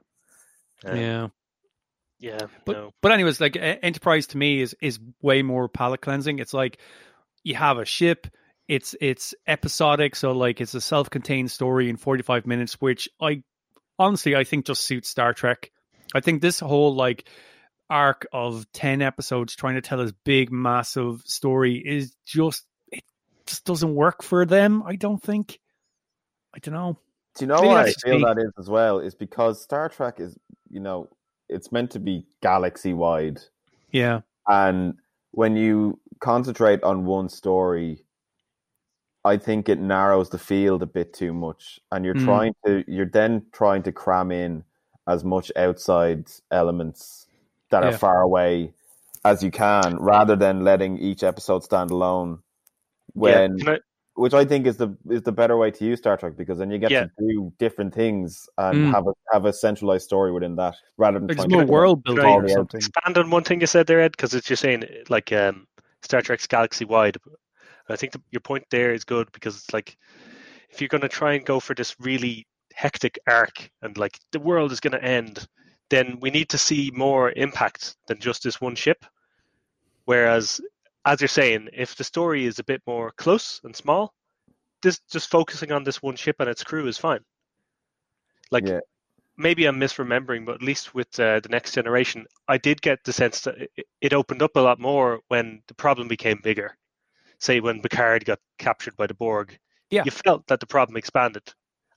Um, 0.83 0.97
yeah. 0.97 1.27
yeah. 2.19 2.47
But 2.65 2.73
no. 2.73 2.91
but 3.01 3.11
anyways, 3.13 3.39
like 3.39 3.55
Enterprise 3.57 4.27
to 4.27 4.37
me 4.37 4.61
is 4.61 4.75
is 4.81 4.99
way 5.21 5.41
more 5.41 5.69
palate 5.69 6.01
cleansing. 6.01 6.39
It's 6.39 6.53
like 6.53 6.79
you 7.43 7.55
have 7.55 7.77
a 7.77 7.85
ship. 7.85 8.27
It's 8.67 8.95
it's 8.99 9.33
episodic, 9.47 10.15
so 10.15 10.31
like 10.33 10.59
it's 10.59 10.73
a 10.73 10.81
self 10.81 11.09
contained 11.09 11.51
story 11.51 11.89
in 11.89 11.95
forty 11.97 12.23
five 12.23 12.45
minutes, 12.45 12.73
which 12.81 13.07
I 13.21 13.43
honestly 13.97 14.35
I 14.35 14.43
think 14.43 14.65
just 14.65 14.83
suits 14.83 15.07
Star 15.07 15.33
Trek. 15.33 15.71
I 16.15 16.21
think 16.21 16.41
this 16.41 16.59
whole 16.59 16.95
like 16.95 17.27
arc 17.89 18.25
of 18.33 18.65
ten 18.71 19.01
episodes 19.01 19.55
trying 19.55 19.75
to 19.75 19.81
tell 19.81 19.99
this 19.99 20.13
big 20.23 20.51
massive 20.51 21.21
story 21.25 21.75
is 21.75 22.15
just 22.25 22.65
it 22.91 23.03
just 23.45 23.65
doesn't 23.65 23.93
work 23.93 24.23
for 24.23 24.45
them. 24.45 24.81
I 24.83 24.95
don't 24.95 25.21
think. 25.21 25.59
I 26.55 26.59
don't 26.59 26.73
know. 26.73 26.97
Do 27.37 27.43
you 27.43 27.47
know 27.49 27.55
Maybe 27.61 27.67
why 27.67 27.81
I 27.83 27.91
feel 27.91 28.17
me. 28.19 28.23
that 28.23 28.37
is 28.39 28.51
as 28.57 28.69
well? 28.69 28.99
Is 28.99 29.13
because 29.13 29.61
Star 29.61 29.89
Trek 29.89 30.19
is, 30.21 30.37
you 30.69 30.79
know, 30.79 31.09
it's 31.49 31.71
meant 31.71 31.91
to 31.91 31.99
be 31.99 32.25
galaxy 32.41 32.93
wide, 32.93 33.41
Yeah. 33.91 34.21
and 34.47 34.93
when 35.31 35.57
you 35.57 35.99
concentrate 36.21 36.81
on 36.81 37.05
one 37.05 37.27
story, 37.27 38.05
I 39.25 39.35
think 39.35 39.67
it 39.67 39.79
narrows 39.79 40.29
the 40.29 40.37
field 40.39 40.81
a 40.81 40.85
bit 40.85 41.13
too 41.13 41.33
much, 41.33 41.77
and 41.91 42.05
you're 42.05 42.15
Mm. 42.15 42.23
trying 42.25 42.55
to, 42.65 42.85
you're 42.87 43.05
then 43.05 43.45
trying 43.51 43.83
to 43.83 43.91
cram 43.91 44.31
in 44.31 44.63
as 45.07 45.23
much 45.23 45.51
outside 45.55 46.27
elements 46.51 47.27
that 47.69 47.83
are 47.83 47.97
far 47.97 48.21
away 48.21 48.73
as 49.23 49.43
you 49.43 49.51
can, 49.51 49.97
rather 49.97 50.35
than 50.35 50.63
letting 50.63 50.97
each 50.99 51.23
episode 51.23 51.63
stand 51.63 51.91
alone. 51.91 52.39
When 53.13 53.57
yeah, 53.59 53.71
I, 53.73 53.79
which 54.15 54.33
I 54.33 54.45
think 54.45 54.67
is 54.67 54.77
the 54.77 54.95
is 55.09 55.23
the 55.23 55.31
better 55.31 55.57
way 55.57 55.71
to 55.71 55.85
use 55.85 55.99
Star 55.99 56.17
Trek 56.17 56.35
because 56.37 56.57
then 56.57 56.69
you 56.69 56.77
get 56.77 56.91
Yeah. 56.91 57.03
to 57.03 57.09
do 57.19 57.53
different 57.59 57.93
things 57.93 58.49
and 58.57 58.85
Mm. 58.85 58.91
have 58.91 59.07
a 59.07 59.13
have 59.31 59.45
a 59.45 59.53
centralized 59.53 60.05
story 60.05 60.31
within 60.31 60.55
that 60.57 60.75
rather 60.97 61.19
than 61.19 61.27
There's 61.27 61.37
trying 61.37 61.49
more 61.49 61.65
to 61.65 61.71
world 61.71 62.03
building 62.03 62.25
or 62.25 62.49
something. 62.49 62.81
expand 62.81 63.17
on 63.17 63.29
one 63.29 63.43
thing 63.43 63.61
you 63.61 63.67
said 63.67 63.87
there, 63.87 64.01
Ed? 64.01 64.11
Because 64.11 64.33
it's 64.33 64.49
you're 64.49 64.57
saying 64.57 64.83
like 65.09 65.31
um, 65.31 65.67
Star 66.01 66.21
Trek's 66.21 66.47
galaxy 66.47 66.85
wide. 66.85 67.17
I 67.89 67.95
think 67.95 68.13
the, 68.13 68.21
your 68.31 68.41
point 68.41 68.65
there 68.69 68.93
is 68.93 69.03
good 69.03 69.31
because 69.31 69.55
it's 69.55 69.73
like 69.73 69.97
if 70.69 70.81
you're 70.81 70.87
going 70.87 71.01
to 71.01 71.09
try 71.09 71.33
and 71.33 71.45
go 71.45 71.59
for 71.59 71.73
this 71.75 71.95
really 71.99 72.47
hectic 72.75 73.17
arc 73.27 73.71
and 73.81 73.97
like 73.97 74.19
the 74.31 74.39
world 74.39 74.71
is 74.71 74.79
going 74.79 74.91
to 74.93 75.03
end, 75.03 75.47
then 75.89 76.19
we 76.19 76.29
need 76.29 76.49
to 76.49 76.57
see 76.57 76.91
more 76.93 77.31
impact 77.31 77.95
than 78.07 78.19
just 78.19 78.43
this 78.43 78.59
one 78.59 78.75
ship. 78.75 79.05
Whereas, 80.05 80.61
as 81.05 81.21
you're 81.21 81.27
saying, 81.27 81.69
if 81.73 81.95
the 81.95 82.03
story 82.03 82.45
is 82.45 82.59
a 82.59 82.63
bit 82.63 82.81
more 82.85 83.11
close 83.17 83.61
and 83.63 83.75
small, 83.75 84.13
this 84.81 84.99
just 85.11 85.31
focusing 85.31 85.71
on 85.71 85.83
this 85.83 86.01
one 86.01 86.15
ship 86.15 86.35
and 86.39 86.49
its 86.49 86.63
crew 86.63 86.87
is 86.87 86.97
fine. 86.97 87.21
Like 88.51 88.67
Yeah. 88.67 88.81
maybe 89.37 89.65
I'm 89.65 89.79
misremembering, 89.79 90.45
but 90.45 90.55
at 90.55 90.61
least 90.61 90.93
with 90.93 91.19
uh, 91.19 91.39
the 91.39 91.49
next 91.49 91.73
generation, 91.73 92.25
I 92.47 92.57
did 92.57 92.81
get 92.81 93.03
the 93.03 93.13
sense 93.13 93.41
that 93.41 93.55
it, 93.57 93.87
it 94.01 94.13
opened 94.13 94.41
up 94.41 94.55
a 94.55 94.61
lot 94.61 94.79
more 94.79 95.21
when 95.29 95.61
the 95.67 95.73
problem 95.73 96.07
became 96.07 96.39
bigger. 96.43 96.77
Say 97.39 97.59
when 97.59 97.81
Picard 97.81 98.25
got 98.25 98.39
captured 98.57 98.95
by 98.95 99.07
the 99.07 99.13
Borg, 99.13 99.57
Yeah. 99.89 100.03
you 100.05 100.11
felt 100.11 100.45
that 100.47 100.59
the 100.59 100.67
problem 100.67 100.97
expanded, 100.97 101.43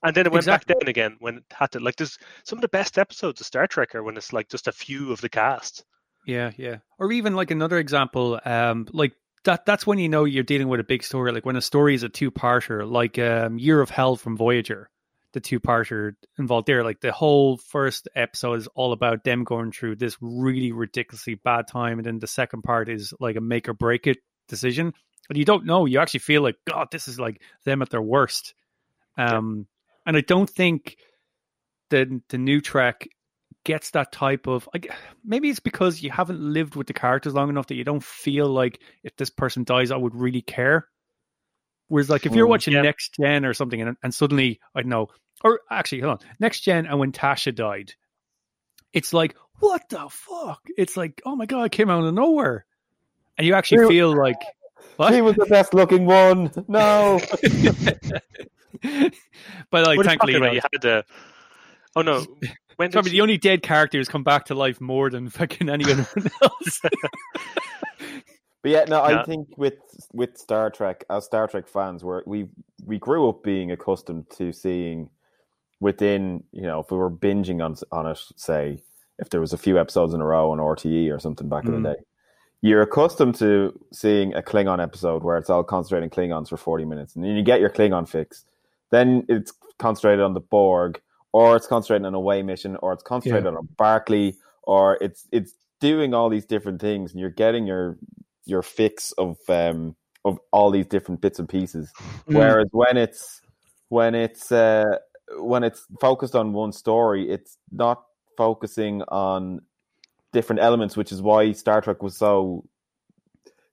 and 0.02 0.14
then 0.14 0.26
it 0.26 0.32
went 0.32 0.42
Exactly. 0.44 0.74
back 0.74 0.80
down 0.80 0.88
again 0.88 1.16
when 1.20 1.38
it 1.38 1.44
had 1.52 1.72
to. 1.72 1.80
Like 1.80 1.96
there's 1.96 2.18
some 2.44 2.58
of 2.58 2.62
the 2.62 2.68
best 2.68 2.98
episodes 2.98 3.40
of 3.40 3.46
Star 3.46 3.66
Trek 3.66 3.94
are 3.94 4.02
when 4.02 4.16
it's 4.16 4.32
like 4.32 4.48
just 4.48 4.68
a 4.68 4.72
few 4.72 5.12
of 5.12 5.20
the 5.20 5.28
cast. 5.28 5.84
Yeah, 6.26 6.50
yeah. 6.56 6.76
Or 6.98 7.10
even 7.12 7.34
like 7.34 7.50
another 7.50 7.78
example, 7.78 8.38
um, 8.44 8.86
like 8.92 9.12
that 9.44 9.64
that's 9.64 9.86
when 9.86 9.98
you 9.98 10.08
know 10.08 10.24
you're 10.24 10.42
dealing 10.42 10.68
with 10.68 10.80
a 10.80 10.84
big 10.84 11.02
story, 11.02 11.32
like 11.32 11.46
when 11.46 11.56
a 11.56 11.62
story 11.62 11.94
is 11.94 12.02
a 12.02 12.08
two 12.08 12.30
parter, 12.30 12.88
like 12.90 13.18
um 13.18 13.58
Year 13.58 13.80
of 13.80 13.88
Hell 13.90 14.16
from 14.16 14.36
Voyager, 14.36 14.90
the 15.32 15.40
two 15.40 15.58
parter 15.60 16.12
involved 16.38 16.66
there. 16.66 16.84
Like 16.84 17.00
the 17.00 17.12
whole 17.12 17.56
first 17.56 18.08
episode 18.14 18.54
is 18.54 18.66
all 18.74 18.92
about 18.92 19.24
them 19.24 19.44
going 19.44 19.72
through 19.72 19.96
this 19.96 20.16
really 20.20 20.72
ridiculously 20.72 21.34
bad 21.36 21.66
time, 21.66 21.98
and 21.98 22.06
then 22.06 22.18
the 22.18 22.26
second 22.26 22.62
part 22.62 22.88
is 22.88 23.14
like 23.20 23.36
a 23.36 23.40
make 23.40 23.68
or 23.68 23.74
break 23.74 24.06
it 24.06 24.18
decision. 24.48 24.92
And 25.28 25.38
you 25.38 25.44
don't 25.44 25.66
know, 25.66 25.86
you 25.86 25.98
actually 25.98 26.20
feel 26.20 26.42
like, 26.42 26.56
God, 26.68 26.88
this 26.90 27.06
is 27.08 27.18
like 27.20 27.40
them 27.64 27.80
at 27.82 27.90
their 27.90 28.02
worst. 28.02 28.54
Um 29.16 29.66
and 30.08 30.16
I 30.16 30.22
don't 30.22 30.48
think 30.50 30.96
the 31.90 32.20
the 32.30 32.38
new 32.38 32.60
track 32.60 33.06
gets 33.64 33.90
that 33.90 34.10
type 34.10 34.46
of 34.46 34.66
maybe 35.22 35.50
it's 35.50 35.60
because 35.60 36.02
you 36.02 36.10
haven't 36.10 36.40
lived 36.40 36.74
with 36.74 36.86
the 36.86 36.94
characters 36.94 37.34
long 37.34 37.50
enough 37.50 37.66
that 37.66 37.74
you 37.74 37.84
don't 37.84 38.02
feel 38.02 38.48
like 38.48 38.80
if 39.04 39.14
this 39.16 39.30
person 39.30 39.64
dies 39.64 39.90
I 39.90 39.96
would 39.96 40.14
really 40.14 40.40
care. 40.40 40.88
Whereas 41.88 42.08
like 42.08 42.24
if 42.24 42.34
you're 42.34 42.46
watching 42.46 42.74
yeah. 42.74 42.82
Next 42.82 43.16
Gen 43.20 43.44
or 43.44 43.52
something 43.52 43.80
and, 43.80 43.96
and 44.02 44.14
suddenly 44.14 44.60
I 44.74 44.82
know 44.82 45.08
or 45.44 45.60
actually 45.70 46.00
hold 46.00 46.22
on 46.22 46.28
Next 46.40 46.60
Gen 46.60 46.86
and 46.86 46.98
when 46.98 47.12
Tasha 47.12 47.54
died, 47.54 47.92
it's 48.94 49.12
like 49.12 49.36
what 49.60 49.88
the 49.90 50.08
fuck? 50.08 50.62
It's 50.78 50.96
like 50.96 51.20
oh 51.26 51.36
my 51.36 51.44
god, 51.44 51.64
it 51.64 51.72
came 51.72 51.90
out 51.90 52.04
of 52.04 52.14
nowhere, 52.14 52.64
and 53.36 53.46
you 53.46 53.54
actually 53.54 53.84
She- 53.84 53.96
feel 53.96 54.16
like 54.16 54.40
what? 54.96 55.12
He 55.12 55.20
was 55.20 55.36
the 55.36 55.46
best 55.46 55.74
looking 55.74 56.06
one. 56.06 56.50
No. 56.66 57.20
but 59.70 59.86
like 59.86 59.96
what 59.96 60.06
thankfully 60.06 60.32
talking 60.34 60.34
you 60.34 60.40
know. 60.40 60.52
You 60.52 60.60
had 60.60 60.82
the. 60.82 61.04
Oh 61.96 62.02
no! 62.02 62.24
When 62.76 62.88
did 62.90 62.92
probably 62.92 63.10
the 63.10 63.20
only 63.22 63.38
dead 63.38 63.62
character 63.62 63.98
who's 63.98 64.08
come 64.08 64.22
back 64.22 64.44
to 64.46 64.54
life 64.54 64.80
more 64.80 65.10
than 65.10 65.28
fucking 65.30 65.68
anyone 65.68 66.06
else. 66.42 66.80
But 68.62 68.72
yeah, 68.72 68.84
no, 68.88 69.06
Yeah. 69.08 69.20
I 69.20 69.24
think 69.24 69.56
with 69.56 69.74
with 70.12 70.36
Star 70.36 70.68
Trek, 70.70 71.04
as 71.08 71.24
Star 71.24 71.46
Trek 71.46 71.68
fans, 71.68 72.02
where 72.02 72.24
we 72.26 72.48
we 72.84 72.98
grew 72.98 73.28
up 73.28 73.44
being 73.44 73.70
accustomed 73.70 74.28
to 74.36 74.52
seeing 74.52 75.10
within, 75.80 76.42
you 76.50 76.62
know, 76.62 76.80
if 76.80 76.90
we 76.90 76.96
were 76.98 77.10
binging 77.10 77.64
on 77.64 77.76
on 77.92 78.06
it, 78.08 78.18
say, 78.36 78.82
if 79.20 79.30
there 79.30 79.40
was 79.40 79.52
a 79.52 79.58
few 79.58 79.78
episodes 79.78 80.12
in 80.12 80.20
a 80.20 80.24
row 80.24 80.50
on 80.50 80.58
RTE 80.58 81.14
or 81.14 81.20
something 81.20 81.48
back 81.48 81.66
in 81.66 81.70
Mm. 81.70 81.82
the 81.84 81.94
day, 81.94 82.00
you're 82.60 82.82
accustomed 82.82 83.36
to 83.36 83.78
seeing 83.92 84.34
a 84.34 84.42
Klingon 84.42 84.82
episode 84.82 85.22
where 85.22 85.36
it's 85.36 85.50
all 85.50 85.62
concentrating 85.62 86.10
Klingons 86.10 86.48
for 86.48 86.56
forty 86.56 86.84
minutes, 86.84 87.14
and 87.14 87.24
then 87.24 87.36
you 87.36 87.44
get 87.44 87.60
your 87.60 87.70
Klingon 87.70 88.08
fix. 88.08 88.44
Then 88.90 89.24
it's 89.28 89.52
concentrated 89.78 90.24
on 90.24 90.34
the 90.34 90.40
Borg, 90.40 91.00
or 91.32 91.56
it's 91.56 91.66
concentrated 91.66 92.06
on 92.06 92.14
a 92.14 92.18
away 92.18 92.42
mission, 92.42 92.76
or 92.76 92.92
it's 92.92 93.02
concentrated 93.02 93.46
on 93.46 93.68
Barclay, 93.76 94.34
or 94.62 94.98
it's 95.00 95.26
it's 95.32 95.54
doing 95.80 96.14
all 96.14 96.28
these 96.28 96.46
different 96.46 96.80
things, 96.80 97.12
and 97.12 97.20
you're 97.20 97.30
getting 97.30 97.66
your 97.66 97.98
your 98.44 98.62
fix 98.62 99.12
of 99.12 99.36
um 99.48 99.94
of 100.24 100.38
all 100.52 100.70
these 100.70 100.86
different 100.86 101.20
bits 101.20 101.38
and 101.38 101.48
pieces. 101.48 101.92
Whereas 102.26 102.68
when 102.72 102.96
it's 102.96 103.42
when 103.88 104.14
it's 104.14 104.52
uh, 104.52 104.98
when 105.38 105.64
it's 105.64 105.86
focused 106.00 106.34
on 106.34 106.52
one 106.52 106.72
story, 106.72 107.30
it's 107.30 107.58
not 107.70 108.02
focusing 108.36 109.02
on 109.08 109.60
different 110.32 110.60
elements, 110.60 110.96
which 110.96 111.12
is 111.12 111.22
why 111.22 111.52
Star 111.52 111.80
Trek 111.80 112.02
was 112.02 112.16
so 112.16 112.64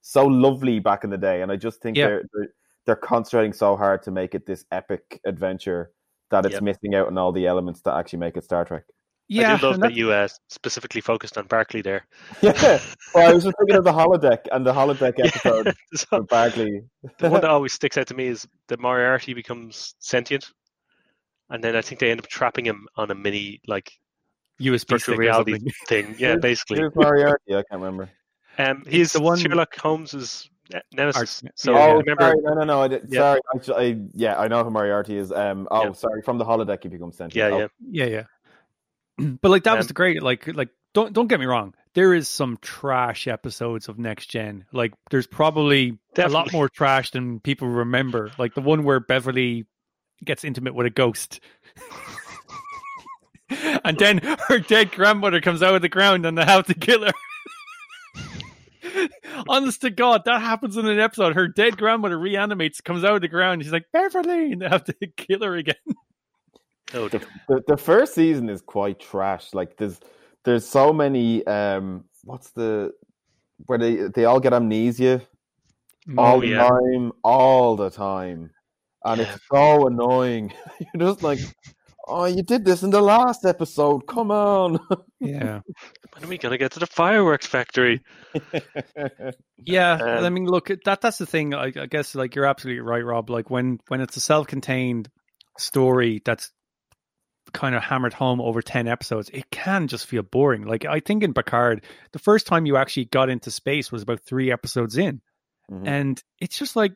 so 0.00 0.26
lovely 0.26 0.78
back 0.78 1.04
in 1.04 1.10
the 1.10 1.18
day. 1.18 1.42
And 1.42 1.50
I 1.50 1.56
just 1.56 1.80
think 1.80 1.96
Yeah. 1.96 2.06
they're, 2.06 2.22
they're 2.32 2.48
they're 2.86 2.96
concentrating 2.96 3.52
so 3.52 3.76
hard 3.76 4.02
to 4.04 4.10
make 4.10 4.34
it 4.34 4.46
this 4.46 4.64
epic 4.70 5.20
adventure 5.26 5.90
that 6.30 6.44
it's 6.46 6.54
Yep. 6.54 6.62
missing 6.62 6.94
out 6.94 7.06
on 7.08 7.18
all 7.18 7.32
the 7.32 7.46
elements 7.46 7.80
that 7.82 7.94
actually 7.96 8.20
make 8.20 8.36
it 8.36 8.44
Star 8.44 8.64
Trek. 8.64 8.84
yeah, 9.28 9.54
I 9.54 9.56
do 9.58 9.66
love 9.66 9.74
and 9.74 9.82
that 9.82 9.88
that- 9.88 9.96
you 9.96 10.12
uh, 10.12 10.28
specifically 10.48 11.00
focused 11.00 11.36
on 11.36 11.46
Barclay 11.46 11.82
there. 11.82 12.06
Yeah, 12.42 12.52
well, 13.14 13.28
I 13.28 13.32
was 13.34 13.44
just 13.44 13.56
thinking 13.58 13.76
of 13.76 13.84
the 13.84 13.92
holodeck 13.92 14.46
and 14.52 14.64
the 14.64 14.72
holodeck 14.72 15.14
episode 15.24 15.74
So, 15.94 16.06
with 16.18 16.28
Barclay. 16.28 16.82
the 17.18 17.28
one 17.30 17.40
that 17.40 17.50
always 17.50 17.72
sticks 17.72 17.96
out 17.98 18.06
to 18.08 18.14
me 18.14 18.26
is 18.28 18.46
the 18.68 18.76
Moriarty 18.76 19.34
becomes 19.34 19.94
sentient, 19.98 20.50
and 21.50 21.62
then 21.62 21.74
I 21.76 21.80
think 21.82 22.00
they 22.00 22.10
end 22.10 22.20
up 22.20 22.28
trapping 22.28 22.64
him 22.66 22.86
on 22.96 23.10
a 23.10 23.14
mini 23.14 23.60
like 23.66 23.90
USB 24.60 24.88
virtual 24.90 24.98
stick 25.00 25.18
reality 25.18 25.58
thing. 25.88 26.14
Yeah, 26.18 26.36
basically. 26.36 26.80
Who's 26.80 26.92
Moriarty? 26.94 27.50
I 27.50 27.62
can't 27.68 27.82
remember. 27.82 28.08
Um, 28.58 28.84
he's 28.88 29.12
the 29.12 29.20
one- 29.20 29.38
Sherlock 29.38 29.76
Holmes's 29.76 30.48
ne- 30.48 30.55
nemesis. 30.92 31.42
Art- 31.44 31.52
So 31.56 31.72
Yeah, 31.72 31.86
oh, 31.86 31.98
remember, 31.98 32.22
sorry, 32.22 32.36
no, 32.42 32.54
no, 32.54 32.64
no. 32.64 32.82
I 32.82 32.88
did, 32.88 33.02
Yeah. 33.08 33.38
Sorry, 33.54 33.78
I, 33.78 33.80
I, 33.82 34.00
yeah, 34.14 34.38
I 34.38 34.48
know 34.48 34.64
who 34.64 34.70
Moriarty 34.70 35.16
is. 35.16 35.32
Um, 35.32 35.68
oh, 35.70 35.84
Yeah. 35.86 35.92
sorry, 35.92 36.22
from 36.22 36.38
the 36.38 36.44
holodeck 36.44 36.82
he 36.82 36.88
becomes 36.88 37.16
sentient. 37.16 37.50
yeah, 37.50 37.56
Oh, 37.56 37.68
yeah, 37.90 38.06
Yeah, 38.06 38.24
yeah. 39.18 39.26
But 39.40 39.50
like 39.50 39.64
that 39.64 39.76
was 39.76 39.84
Um, 39.84 39.88
the 39.88 39.94
great 39.94 40.22
like 40.22 40.46
like 40.54 40.68
don't 40.94 41.12
don't 41.12 41.26
get 41.26 41.40
me 41.40 41.46
wrong. 41.46 41.74
There 41.94 42.12
is 42.12 42.28
some 42.28 42.58
trash 42.60 43.26
episodes 43.26 43.88
of 43.88 43.98
Next 43.98 44.26
Gen. 44.26 44.66
Like 44.72 44.92
there's 45.10 45.26
probably 45.26 45.98
a 46.18 46.28
lot 46.28 46.52
more 46.52 46.68
trash 46.68 47.10
than 47.12 47.40
people 47.40 47.68
remember. 47.68 48.30
Like 48.38 48.54
the 48.54 48.60
one 48.60 48.84
where 48.84 49.00
Beverly 49.00 49.64
gets 50.22 50.44
intimate 50.44 50.74
with 50.74 50.86
a 50.86 50.90
ghost. 50.90 51.40
and 53.84 53.96
then 53.98 54.18
her 54.48 54.58
dead 54.58 54.92
grandmother 54.92 55.40
comes 55.40 55.62
out 55.62 55.74
of 55.74 55.82
the 55.82 55.88
ground 55.88 56.26
and 56.26 56.36
they 56.36 56.44
have 56.44 56.66
to 56.66 56.74
kill 56.74 57.04
her. 57.04 57.12
Honest 59.48 59.80
to 59.82 59.90
God, 59.90 60.22
that 60.24 60.40
happens 60.40 60.76
in 60.76 60.86
an 60.86 60.98
episode. 61.00 61.34
Her 61.34 61.48
dead 61.48 61.76
grandmother 61.76 62.18
reanimates, 62.18 62.80
comes 62.80 63.04
out 63.04 63.16
of 63.16 63.20
the 63.20 63.28
ground. 63.28 63.62
She's 63.62 63.72
like, 63.72 63.86
Beverly, 63.92 64.52
and 64.52 64.62
they 64.62 64.68
have 64.68 64.84
to 64.84 64.94
kill 65.16 65.42
her 65.42 65.56
again. 65.56 65.74
Oh, 66.94 67.08
the, 67.08 67.18
the, 67.48 67.62
the 67.66 67.76
first 67.76 68.14
season 68.14 68.48
is 68.48 68.62
quite 68.62 69.00
trash. 69.00 69.52
Like 69.52 69.76
there's 69.76 70.00
there's 70.44 70.66
so 70.66 70.92
many 70.92 71.44
um 71.46 72.04
what's 72.22 72.50
the 72.50 72.92
where 73.66 73.78
they 73.78 73.96
they 74.14 74.24
all 74.24 74.38
get 74.38 74.52
amnesia 74.52 75.20
all 76.16 76.40
the 76.40 76.48
yeah. 76.48 76.68
time, 76.68 77.12
all 77.24 77.76
the 77.76 77.90
time. 77.90 78.50
And 79.04 79.20
Yeah. 79.20 79.32
it's 79.34 79.42
so 79.52 79.86
annoying. 79.86 80.52
You're 80.94 81.10
just 81.10 81.22
like, 81.22 81.38
Oh, 82.08 82.24
you 82.26 82.42
did 82.42 82.64
this 82.64 82.82
in 82.84 82.90
the 82.90 83.00
last 83.00 83.44
episode. 83.44 84.06
Come 84.06 84.30
on. 84.30 84.78
Yeah. 85.20 85.60
when 86.12 86.24
are 86.24 86.28
we 86.28 86.38
gonna 86.38 86.56
get 86.58 86.72
to 86.72 86.78
the 86.80 86.86
fireworks 86.86 87.46
factory? 87.46 88.00
Yeah, 89.58 89.92
Um, 89.94 90.24
I 90.24 90.28
mean, 90.30 90.46
look, 90.46 90.70
that 90.84 91.00
that's 91.00 91.18
the 91.18 91.26
thing. 91.26 91.54
I, 91.54 91.72
I 91.76 91.86
guess, 91.86 92.14
like, 92.14 92.34
you're 92.34 92.44
absolutely 92.46 92.80
right, 92.82 93.04
Rob. 93.04 93.30
Like, 93.30 93.50
when 93.50 93.78
when 93.88 94.00
it's 94.00 94.16
a 94.16 94.20
self-contained 94.20 95.08
story 95.58 96.22
that's 96.24 96.50
kind 97.52 97.74
of 97.74 97.82
hammered 97.82 98.12
home 98.12 98.40
over 98.40 98.62
ten 98.62 98.86
episodes, 98.86 99.30
it 99.32 99.50
can 99.50 99.88
just 99.88 100.06
feel 100.06 100.22
boring. 100.22 100.62
Like, 100.66 100.84
I 100.84 101.00
think 101.00 101.22
in 101.24 101.34
Picard, 101.34 101.84
the 102.12 102.18
first 102.20 102.46
time 102.46 102.66
you 102.66 102.76
actually 102.76 103.06
got 103.06 103.28
into 103.30 103.50
space 103.50 103.90
was 103.90 104.02
about 104.02 104.20
three 104.20 104.52
episodes 104.52 104.96
in, 104.98 105.20
Mhm. 105.70 105.86
and 105.88 106.22
it's 106.40 106.58
just 106.58 106.76
like, 106.76 106.92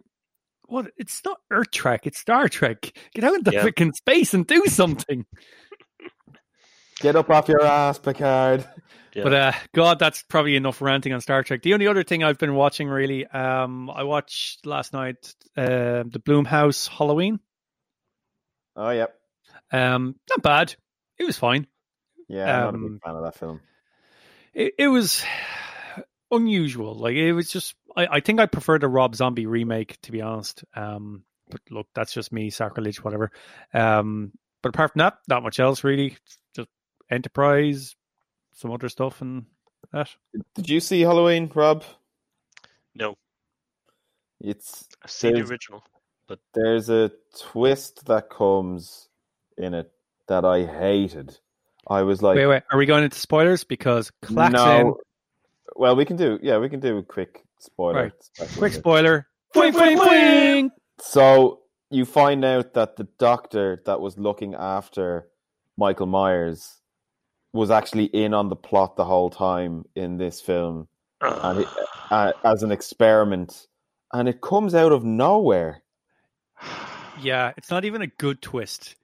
what? 0.70 0.90
It's 0.96 1.20
not 1.24 1.38
Earth 1.50 1.70
Trek. 1.70 2.06
It's 2.06 2.18
Star 2.18 2.48
Trek. 2.48 2.92
Get 3.14 3.24
out 3.24 3.34
into 3.34 3.50
Yeah. 3.52 3.64
freaking 3.64 3.94
space 3.94 4.34
and 4.34 4.46
do 4.46 4.64
something. 4.66 5.26
Get 7.00 7.16
up 7.16 7.30
off 7.30 7.48
your 7.48 7.62
ass, 7.64 7.98
Picard. 7.98 8.64
Yeah. 9.12 9.24
But 9.24 9.34
uh, 9.34 9.52
God, 9.74 9.98
that's 9.98 10.22
probably 10.22 10.54
enough 10.54 10.80
ranting 10.80 11.12
on 11.12 11.20
Star 11.20 11.42
Trek. 11.42 11.62
The 11.62 11.74
only 11.74 11.88
other 11.88 12.04
thing 12.04 12.22
I've 12.22 12.38
been 12.38 12.54
watching 12.54 12.86
really, 12.88 13.26
um, 13.26 13.90
I 13.90 14.04
watched 14.04 14.64
last 14.64 14.92
night 14.92 15.34
uh, 15.56 16.04
the 16.06 16.22
Blumhouse 16.24 16.86
Halloween. 16.86 17.40
Oh 18.76 18.90
yep. 18.90 19.12
Um, 19.72 20.14
not 20.30 20.42
bad. 20.42 20.76
It 21.18 21.24
was 21.24 21.36
fine. 21.36 21.66
Yeah, 22.28 22.44
I'm 22.44 22.62
not 22.66 22.74
a 22.74 22.76
Um, 22.76 22.92
big 22.92 23.02
fan 23.02 23.16
of 23.16 23.22
that 23.24 23.34
film. 23.34 23.60
It, 24.54 24.74
it 24.78 24.86
was 24.86 25.24
unusual. 26.30 26.94
Like 26.94 27.14
it 27.14 27.32
was 27.32 27.50
just. 27.50 27.74
I, 27.96 28.06
I 28.06 28.20
think 28.20 28.40
I 28.40 28.46
prefer 28.46 28.78
the 28.78 28.88
Rob 28.88 29.14
Zombie 29.16 29.46
remake 29.46 29.98
to 30.02 30.12
be 30.12 30.20
honest. 30.22 30.64
Um, 30.74 31.24
but 31.50 31.60
look, 31.70 31.86
that's 31.94 32.12
just 32.12 32.32
me, 32.32 32.50
sacrilege, 32.50 33.02
whatever. 33.02 33.30
Um, 33.74 34.32
but 34.62 34.68
apart 34.70 34.92
from 34.92 35.00
that, 35.00 35.14
not 35.28 35.42
much 35.42 35.58
else 35.60 35.82
really. 35.84 36.16
Just 36.54 36.68
Enterprise, 37.10 37.96
some 38.54 38.70
other 38.70 38.88
stuff, 38.88 39.20
and 39.20 39.46
that. 39.92 40.08
Did 40.54 40.68
you 40.68 40.78
see 40.80 41.00
Halloween, 41.00 41.50
Rob? 41.54 41.82
No, 42.94 43.16
It's 44.40 44.88
I've 45.02 45.10
seen 45.10 45.32
the 45.32 45.36
There's- 45.38 45.50
original. 45.50 45.84
there's 46.54 46.90
a 46.90 47.10
twist 47.38 48.06
that 48.06 48.30
comes 48.30 49.08
in 49.58 49.74
it 49.74 49.90
that 50.28 50.44
I 50.44 50.64
hated. 50.64 51.38
I 51.88 52.02
was 52.02 52.22
like, 52.22 52.36
wait, 52.36 52.46
wait. 52.46 52.62
Are 52.70 52.78
we 52.78 52.86
going 52.86 53.02
into 53.04 53.18
spoilers? 53.18 53.64
Because 53.64 54.10
Claxon, 54.22 54.52
no. 54.86 54.98
Well, 55.80 55.96
we 55.96 56.04
can 56.04 56.16
do 56.18 56.38
yeah, 56.42 56.58
we 56.58 56.68
can 56.68 56.78
do 56.80 56.98
a 56.98 57.02
quick 57.02 57.42
spoiler. 57.58 57.94
Right. 58.02 58.12
special 58.20 58.58
quick 58.58 58.72
here. 58.72 58.80
spoiler. 58.80 59.26
Boing, 59.54 59.72
boing, 59.72 59.96
boing. 59.98 60.68
So 61.00 61.60
you 61.90 62.04
find 62.04 62.44
out 62.44 62.74
that 62.74 62.96
the 62.96 63.08
doctor 63.18 63.82
that 63.86 63.98
was 64.00 64.18
looking 64.18 64.54
after 64.54 65.26
Michael 65.78 66.06
Myers 66.06 66.80
was 67.54 67.70
actually 67.70 68.04
in 68.04 68.34
on 68.34 68.50
the 68.50 68.56
plot 68.56 68.96
the 68.96 69.06
whole 69.06 69.30
time 69.30 69.84
in 69.96 70.18
this 70.18 70.42
film, 70.42 70.86
and 71.22 71.60
it, 71.60 71.68
uh, 72.10 72.32
as 72.44 72.62
an 72.62 72.70
experiment, 72.72 73.66
and 74.12 74.28
it 74.28 74.42
comes 74.42 74.74
out 74.74 74.92
of 74.92 75.02
nowhere. 75.04 75.82
Yeah, 77.22 77.52
it's 77.58 77.70
not 77.70 77.84
even 77.84 78.00
a 78.00 78.06
good 78.06 78.40
twist. 78.40 78.96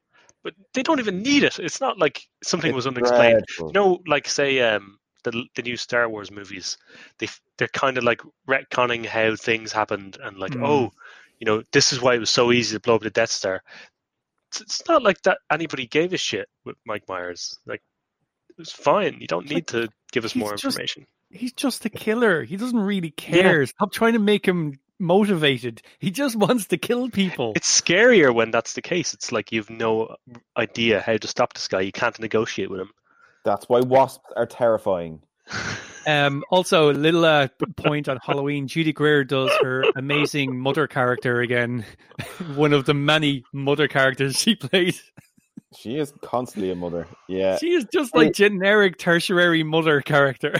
but 0.43 0.55
they 0.73 0.83
don't 0.83 1.01
even 1.01 1.23
need 1.23 1.43
it. 1.43 1.59
It's 1.59 1.83
not 1.83 1.99
like 1.99 2.23
something 2.43 2.71
It's 2.71 2.77
was 2.77 2.87
unexplained. 2.87 3.45
dreadful. 3.47 3.67
You 3.69 3.73
know, 3.75 3.99
like 4.07 4.27
say 4.27 4.61
um, 4.61 4.99
the 5.31 5.45
the 5.55 5.62
new 5.62 5.77
Star 5.77 6.09
Wars 6.09 6.31
movies, 6.31 6.79
they 7.19 7.29
they're 7.59 7.69
kind 7.69 7.99
of 7.99 8.05
like 8.05 8.23
retconning 8.49 9.05
how 9.05 9.37
things 9.37 9.73
happened 9.73 10.17
and 10.23 10.39
like, 10.39 10.53
Mm. 10.53 10.67
oh, 10.67 10.93
you 11.39 11.45
know, 11.45 11.62
this 11.73 11.93
is 11.93 12.01
why 12.01 12.15
it 12.15 12.19
was 12.21 12.31
so 12.31 12.51
easy 12.53 12.75
to 12.77 12.81
blow 12.81 12.95
up 12.95 13.03
the 13.03 13.11
Death 13.11 13.31
Star. 13.31 13.62
It's, 14.49 14.61
it's 14.61 14.89
not 14.89 15.03
like 15.03 15.21
that 15.23 15.39
anybody 15.51 15.87
gave 15.87 16.12
a 16.12 16.17
shit 16.17 16.49
with 16.65 16.77
Mike 16.87 17.05
Myers. 17.09 17.59
Like, 17.67 17.83
it 18.51 18.57
was 18.59 18.73
fine. 18.73 19.19
You 19.21 19.27
don't 19.27 19.45
It's 19.45 19.53
need 19.53 19.67
to 19.69 19.89
give 20.12 20.25
us 20.25 20.35
more 20.35 20.53
just- 20.53 20.65
information. 20.65 21.07
He's 21.31 21.53
just 21.53 21.85
a 21.85 21.91
killer. 21.91 22.45
He 22.45 22.57
doesn't 22.57 22.79
really 22.79 23.11
care. 23.11 23.67
Stop 23.67 23.93
trying 23.93 24.12
to 24.12 24.21
make 24.21 24.47
him 24.47 24.79
motivated. 25.01 25.83
He 25.99 26.11
just 26.12 26.37
wants 26.47 26.67
to 26.69 26.77
kill 26.79 27.11
people. 27.11 27.53
It's 27.57 27.81
scarier 27.81 28.33
when 28.33 28.51
that's 28.53 28.75
the 28.75 28.81
case. 28.83 29.12
It's 29.12 29.33
like 29.33 29.51
you've 29.51 29.69
no 29.69 30.15
idea 30.57 31.01
how 31.01 31.17
to 31.17 31.27
stop 31.27 31.53
this 31.55 31.67
guy. 31.69 31.81
You 31.81 31.91
can't 31.93 32.19
negotiate 32.21 32.71
with 32.71 32.81
him. 32.81 32.91
That's 33.47 33.69
why 33.69 33.79
wasps 33.79 34.33
are 34.35 34.45
terrifying. 34.45 35.23
Um, 36.05 36.43
also, 36.51 36.91
a 36.91 36.93
little 36.93 37.25
uh, 37.25 37.47
point 37.77 38.09
on 38.09 38.19
Halloween. 38.21 38.67
Judy 38.67 38.93
Greer 38.93 39.23
does 39.23 39.53
her 39.63 39.85
amazing 39.95 40.59
mother 40.59 40.89
character 40.89 41.41
again. 41.41 41.85
One 42.57 42.73
of 42.73 42.87
the 42.87 42.95
many 42.95 43.45
mother 43.53 43.87
characters 43.87 44.37
she 44.37 44.57
plays. 44.57 45.01
She 45.77 45.97
is 45.97 46.13
constantly 46.23 46.73
a 46.73 46.75
mother. 46.75 47.07
Yeah. 47.29 47.57
She 47.59 47.73
is 47.73 47.87
just 47.93 48.17
like 48.17 48.33
generic 48.33 48.99
tertiary 48.99 49.63
mother 49.63 50.01
character. 50.01 50.59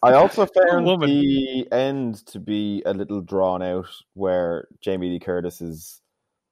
I 0.00 0.12
also 0.12 0.46
found 0.70 0.86
the 0.86 1.66
end 1.72 2.24
to 2.26 2.38
be 2.38 2.84
a 2.86 2.94
little 2.94 3.22
drawn 3.22 3.60
out 3.60 3.90
where 4.12 4.68
Jamie 4.80 5.10
Lee 5.10 5.18
Curtis 5.18 5.60
is 5.60 6.00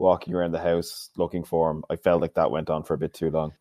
walking 0.00 0.34
around 0.34 0.50
the 0.50 0.60
house 0.60 1.10
looking 1.16 1.44
for 1.44 1.70
him. 1.70 1.84
I 1.88 1.94
felt 1.94 2.20
like 2.20 2.34
that 2.34 2.50
went 2.50 2.68
on 2.68 2.82
for 2.82 2.94
a 2.94 2.98
bit 2.98 3.14
too 3.14 3.30
long. 3.30 3.52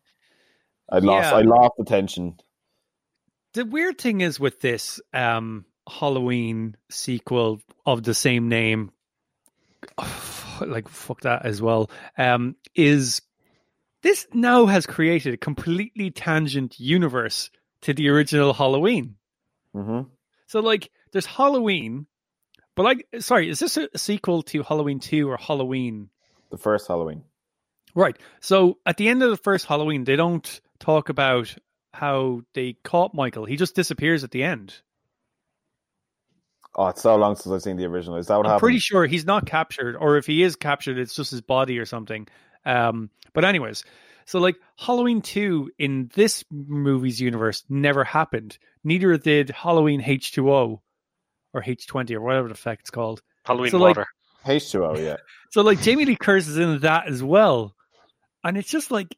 I 0.92 0.98
lost 0.98 1.30
Yeah. 1.32 1.38
I 1.38 1.42
lost 1.42 1.74
attention. 1.80 2.36
the 3.54 3.64
weird 3.64 3.98
thing 3.98 4.20
is 4.20 4.38
with 4.38 4.60
this 4.60 5.00
um, 5.12 5.64
Halloween 5.88 6.76
sequel 6.90 7.60
of 7.84 8.02
the 8.04 8.14
same 8.14 8.48
name, 8.48 8.92
like 10.60 10.88
fuck 10.88 11.22
that 11.22 11.44
as 11.44 11.60
well, 11.60 11.90
um, 12.18 12.56
is 12.74 13.22
this 14.02 14.26
now 14.32 14.66
has 14.66 14.86
created 14.86 15.34
a 15.34 15.38
completely 15.38 16.10
tangent 16.10 16.78
universe 16.78 17.50
to 17.82 17.94
the 17.94 18.08
original 18.10 18.52
Halloween. 18.52 19.16
hmm 19.74 20.02
So 20.46 20.60
like, 20.60 20.90
there's 21.12 21.26
Halloween, 21.26 22.06
but 22.76 22.84
like, 22.84 23.06
sorry, 23.20 23.48
is 23.48 23.58
this 23.58 23.76
a 23.76 23.88
sequel 23.98 24.42
to 24.44 24.62
Halloween 24.62 25.00
two 25.00 25.30
or 25.30 25.36
Halloween? 25.36 26.10
The 26.50 26.58
first 26.58 26.86
Halloween. 26.88 27.22
Right. 27.94 28.16
So 28.40 28.78
at 28.86 28.96
the 28.96 29.08
end 29.08 29.22
of 29.22 29.30
the 29.30 29.36
first 29.36 29.66
Halloween, 29.66 30.04
they 30.04 30.16
don't 30.16 30.60
talk 30.82 31.08
about 31.08 31.54
how 31.94 32.42
they 32.54 32.74
caught 32.84 33.14
Michael. 33.14 33.44
He 33.44 33.56
just 33.56 33.74
disappears 33.74 34.24
at 34.24 34.30
the 34.30 34.42
end. 34.42 34.74
Oh, 36.74 36.86
it's 36.88 37.02
so 37.02 37.16
long 37.16 37.36
since 37.36 37.52
I've 37.52 37.62
seen 37.62 37.76
the 37.76 37.84
original. 37.84 38.16
Is 38.16 38.28
that 38.28 38.36
what 38.36 38.46
happened? 38.46 38.46
I'm 38.46 38.50
happened? 38.54 38.60
pretty 38.60 38.78
sure 38.78 39.06
he's 39.06 39.26
not 39.26 39.44
captured, 39.46 39.94
or 39.96 40.16
if 40.16 40.26
he 40.26 40.42
is 40.42 40.56
captured, 40.56 40.98
it's 40.98 41.14
just 41.14 41.30
his 41.30 41.42
body 41.42 41.78
or 41.78 41.84
something. 41.84 42.26
Um, 42.64 43.10
but 43.34 43.44
anyways, 43.44 43.84
so 44.24 44.38
like 44.38 44.56
Halloween 44.78 45.20
two 45.20 45.70
in 45.78 46.10
this 46.14 46.44
movie's 46.50 47.20
universe 47.20 47.62
never 47.68 48.04
happened. 48.04 48.56
Neither 48.84 49.18
did 49.18 49.50
Halloween 49.50 50.02
H 50.04 50.32
two 50.32 50.50
O 50.50 50.80
or 51.52 51.62
H 51.66 51.86
twenty 51.86 52.16
or 52.16 52.22
whatever 52.22 52.48
the 52.48 52.54
fuck 52.54 52.78
it's 52.80 52.90
called. 52.90 53.20
Halloween 53.44 53.70
So, 53.70 53.78
like- 53.78 53.96
water. 53.96 54.08
H2O, 54.46 54.98
yeah. 55.00 55.16
So 55.52 55.60
like 55.62 55.80
Jamie 55.82 56.04
Lee 56.06 56.16
Curtis 56.16 56.48
is 56.48 56.56
in 56.56 56.78
that 56.80 57.06
as 57.08 57.22
well, 57.22 57.76
and 58.42 58.56
it's 58.56 58.70
just 58.70 58.90
like 58.90 59.14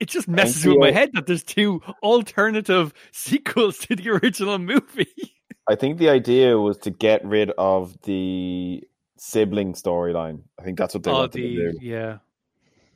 it 0.00 0.08
just 0.08 0.28
messes 0.28 0.64
with 0.64 0.78
my 0.78 0.90
head 0.90 1.10
that 1.14 1.26
there's 1.26 1.42
two 1.42 1.82
alternative 2.02 2.92
sequels 3.12 3.78
to 3.78 3.96
the 3.96 4.10
original 4.10 4.58
movie. 4.58 5.34
I 5.68 5.74
think 5.74 5.98
the 5.98 6.08
idea 6.08 6.58
was 6.58 6.78
to 6.78 6.90
get 6.90 7.24
rid 7.24 7.50
of 7.58 8.00
the 8.02 8.82
sibling 9.16 9.74
storyline. 9.74 10.40
I 10.58 10.62
think 10.62 10.78
that's 10.78 10.94
what 10.94 11.02
they 11.02 11.10
oh, 11.10 11.14
wanted 11.14 11.32
to 11.32 11.72
do. 11.72 11.78
yeah, 11.82 12.18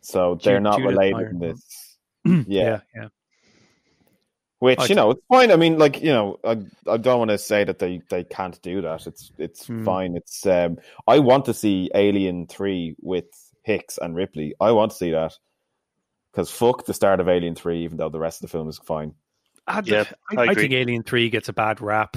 So 0.00 0.38
they're 0.42 0.60
not 0.60 0.78
Judith 0.78 0.90
related 0.96 1.12
Meyer. 1.16 1.28
in 1.30 1.38
this. 1.38 1.96
yeah, 2.24 2.42
Yeah. 2.46 2.80
yeah. 2.94 3.08
Which 4.60 4.88
you 4.88 4.94
know, 4.94 5.10
it's 5.10 5.20
fine. 5.28 5.50
I 5.50 5.56
mean, 5.56 5.76
like 5.76 6.00
you 6.00 6.12
know, 6.12 6.38
I 6.44 6.52
I 6.88 6.96
don't 6.96 7.18
want 7.18 7.32
to 7.32 7.38
say 7.38 7.64
that 7.64 7.80
they 7.80 8.00
they 8.10 8.22
can't 8.22 8.62
do 8.62 8.80
that. 8.82 9.08
It's 9.08 9.32
it's 9.36 9.66
Hmm. 9.66 9.84
fine. 9.84 10.16
It's 10.16 10.46
um, 10.46 10.78
I 11.08 11.18
want 11.18 11.44
to 11.46 11.52
see 11.54 11.90
Alien 11.96 12.46
Three 12.46 12.94
with 13.00 13.24
Hicks 13.64 13.98
and 14.00 14.14
Ripley. 14.14 14.54
I 14.60 14.70
want 14.70 14.92
to 14.92 14.96
see 14.96 15.10
that 15.10 15.32
because 16.32 16.50
fuck 16.50 16.86
the 16.86 16.94
start 16.94 17.20
of 17.20 17.28
Alien 17.28 17.54
Three, 17.54 17.84
even 17.84 17.96
though 17.98 18.08
the 18.08 18.18
rest 18.18 18.42
of 18.42 18.50
the 18.50 18.56
film 18.56 18.68
is 18.68 18.78
fine. 18.78 19.14
I, 19.66 19.82
Yeah, 19.84 20.04
I, 20.30 20.40
I 20.40 20.44
I 20.48 20.54
think 20.54 20.72
Alien 20.72 21.02
Three 21.02 21.30
gets 21.30 21.48
a 21.48 21.52
bad 21.52 21.80
rap. 21.80 22.16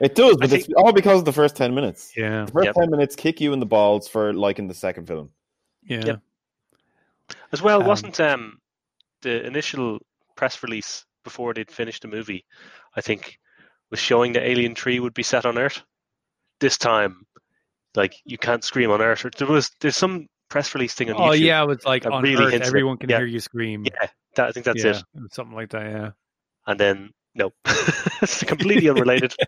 It 0.00 0.14
does, 0.14 0.36
but 0.36 0.52
I 0.52 0.56
it's 0.56 0.68
all 0.76 0.92
because 0.92 1.20
of 1.20 1.24
the 1.24 1.32
first 1.32 1.56
ten 1.56 1.74
minutes. 1.74 2.12
Yeah, 2.16 2.44
The 2.44 2.52
first 2.52 2.66
Yep. 2.66 2.74
ten 2.74 2.90
minutes 2.90 3.16
kick 3.16 3.40
you 3.40 3.52
in 3.52 3.60
the 3.60 3.66
balls 3.66 4.06
for 4.08 4.32
liking 4.32 4.68
the 4.68 4.74
second 4.74 5.06
film. 5.06 5.30
yeah. 5.82 6.04
Yep. 6.04 6.20
As 7.52 7.62
well, 7.62 7.80
Um, 7.82 7.88
wasn't 7.88 8.20
um 8.20 8.58
the 9.22 9.44
initial 9.46 9.98
press 10.36 10.62
release 10.62 11.04
before 11.24 11.52
they'd 11.54 11.70
finished 11.70 12.02
the 12.02 12.08
movie? 12.08 12.44
I 12.96 13.00
think 13.00 13.38
was 13.90 13.98
showing 14.00 14.32
that 14.34 14.46
Alien 14.48 14.74
Three 14.74 15.00
would 15.00 15.14
be 15.14 15.22
set 15.22 15.46
on 15.46 15.58
Earth. 15.58 15.82
This 16.60 16.76
time, 16.78 17.24
like 17.94 18.14
you 18.24 18.38
can't 18.38 18.62
scream 18.64 18.90
on 18.90 19.00
Earth. 19.00 19.26
There 19.36 19.48
was 19.48 19.70
there's 19.80 19.96
some 19.96 20.28
press 20.48 20.74
release 20.74 20.94
thing 20.94 21.10
on 21.10 21.16
Oh 21.16 21.34
YouTube. 21.34 21.40
yeah, 21.40 21.62
it 21.62 21.66
was 21.66 21.84
like 21.84 22.06
on 22.06 22.22
really 22.22 22.44
Earth, 22.44 22.52
hints 22.52 22.66
at- 22.66 22.68
everyone 22.68 22.96
can 22.98 23.10
yeah. 23.10 23.18
hear 23.18 23.26
you 23.26 23.40
scream. 23.40 23.84
Yeah, 23.84 24.08
that, 24.36 24.48
I 24.48 24.52
think 24.52 24.64
that's 24.66 24.82
yeah, 24.84 24.98
it. 24.98 25.32
something 25.32 25.54
like 25.56 25.70
that. 25.70 25.82
Yeah. 25.90 26.10
And 26.66 26.78
then 26.80 27.10
no, 27.34 27.52
it's 28.22 28.42
completely 28.44 28.88
unrelated. 28.88 29.34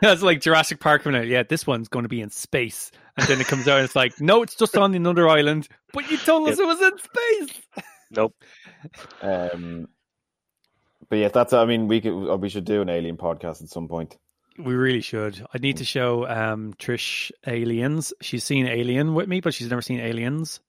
That's 0.00 0.22
like 0.22 0.40
Jurassic 0.40 0.80
Park 0.80 1.02
coming 1.02 1.20
out. 1.20 1.26
Yeah, 1.26 1.42
this 1.42 1.66
one's 1.66 1.88
going 1.88 2.04
to 2.04 2.08
be 2.08 2.20
in 2.20 2.30
space, 2.30 2.90
and 3.16 3.26
then 3.28 3.40
it 3.40 3.46
comes 3.46 3.66
out. 3.68 3.76
and 3.78 3.84
It's 3.84 3.96
like, 3.96 4.20
no, 4.20 4.42
it's 4.42 4.54
just 4.54 4.76
on 4.76 4.94
another 4.94 5.28
island. 5.28 5.68
But 5.92 6.10
you 6.10 6.16
told 6.16 6.48
us 6.48 6.58
Yep. 6.58 6.64
it 6.64 6.66
was 6.66 6.80
in 6.80 6.98
space. 6.98 7.62
nope. 8.10 8.34
Um, 9.20 9.88
but 11.08 11.16
yeah, 11.16 11.28
that's. 11.28 11.52
I 11.52 11.64
mean, 11.64 11.88
we 11.88 12.00
could. 12.00 12.36
We 12.40 12.48
should 12.48 12.64
do 12.64 12.80
an 12.80 12.88
alien 12.88 13.16
podcast 13.16 13.62
at 13.62 13.68
some 13.68 13.88
point. 13.88 14.16
We 14.58 14.74
really 14.74 15.00
should. 15.02 15.44
I 15.54 15.58
need 15.58 15.76
to 15.78 15.84
show 15.84 16.26
um, 16.26 16.74
Trish 16.74 17.30
Aliens. 17.46 18.12
She's 18.20 18.42
seen 18.44 18.66
Alien 18.66 19.14
with 19.14 19.28
me, 19.28 19.40
but 19.40 19.54
she's 19.54 19.70
never 19.70 19.82
seen 19.82 20.00
Aliens. 20.00 20.60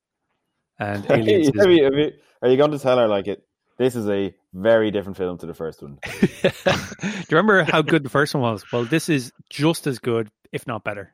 And 0.78 1.06
Aliens 1.12 1.48
Have 1.58 1.70
is 1.70 1.78
you- 1.78 1.84
have 1.86 1.94
you- 1.94 2.12
are 2.42 2.50
you 2.50 2.56
going 2.58 2.72
to 2.72 2.80
tell 2.80 2.98
her 2.98 3.08
like 3.08 3.28
it? 3.28 3.44
This 3.78 3.96
is 3.96 4.08
a 4.10 4.34
very 4.54 4.92
different 4.92 5.18
film 5.18 5.38
to 5.40 5.46
the 5.46 5.54
first 5.54 5.82
one. 5.82 6.00
Do 6.04 6.12
you 6.44 7.26
remember 7.32 7.64
how 7.64 7.82
good 7.82 8.04
the 8.04 8.10
first 8.10 8.34
one 8.34 8.44
was? 8.44 8.64
Well, 8.72 8.84
this 8.86 9.08
is 9.10 9.32
just 9.50 9.88
as 9.88 10.00
good, 10.00 10.30
if 10.52 10.68
not 10.68 10.84
better. 10.84 11.14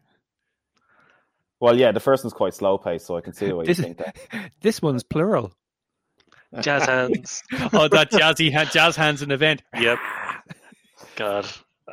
Well, 1.59 1.77
yeah, 1.77 1.91
the 1.91 1.99
first 1.99 2.23
one's 2.23 2.33
quite 2.33 2.53
slow 2.53 2.77
paced, 2.77 3.05
so 3.05 3.15
I 3.17 3.21
can 3.21 3.33
see 3.33 3.51
why 3.53 3.61
you 3.61 3.67
This, 3.67 3.79
think 3.79 3.97
that. 3.97 4.17
this 4.61 4.81
one's 4.81 5.03
plural. 5.03 5.53
Jazz 6.59 6.85
hands. 6.85 7.43
Oh, 7.73 7.88
that 7.88 8.11
jazzy 8.11 8.51
ha- 8.53 8.65
jazz 8.65 8.95
hands 8.95 9.21
in 9.21 9.31
event. 9.31 9.61
yep. 9.79 9.97
God. 11.15 11.45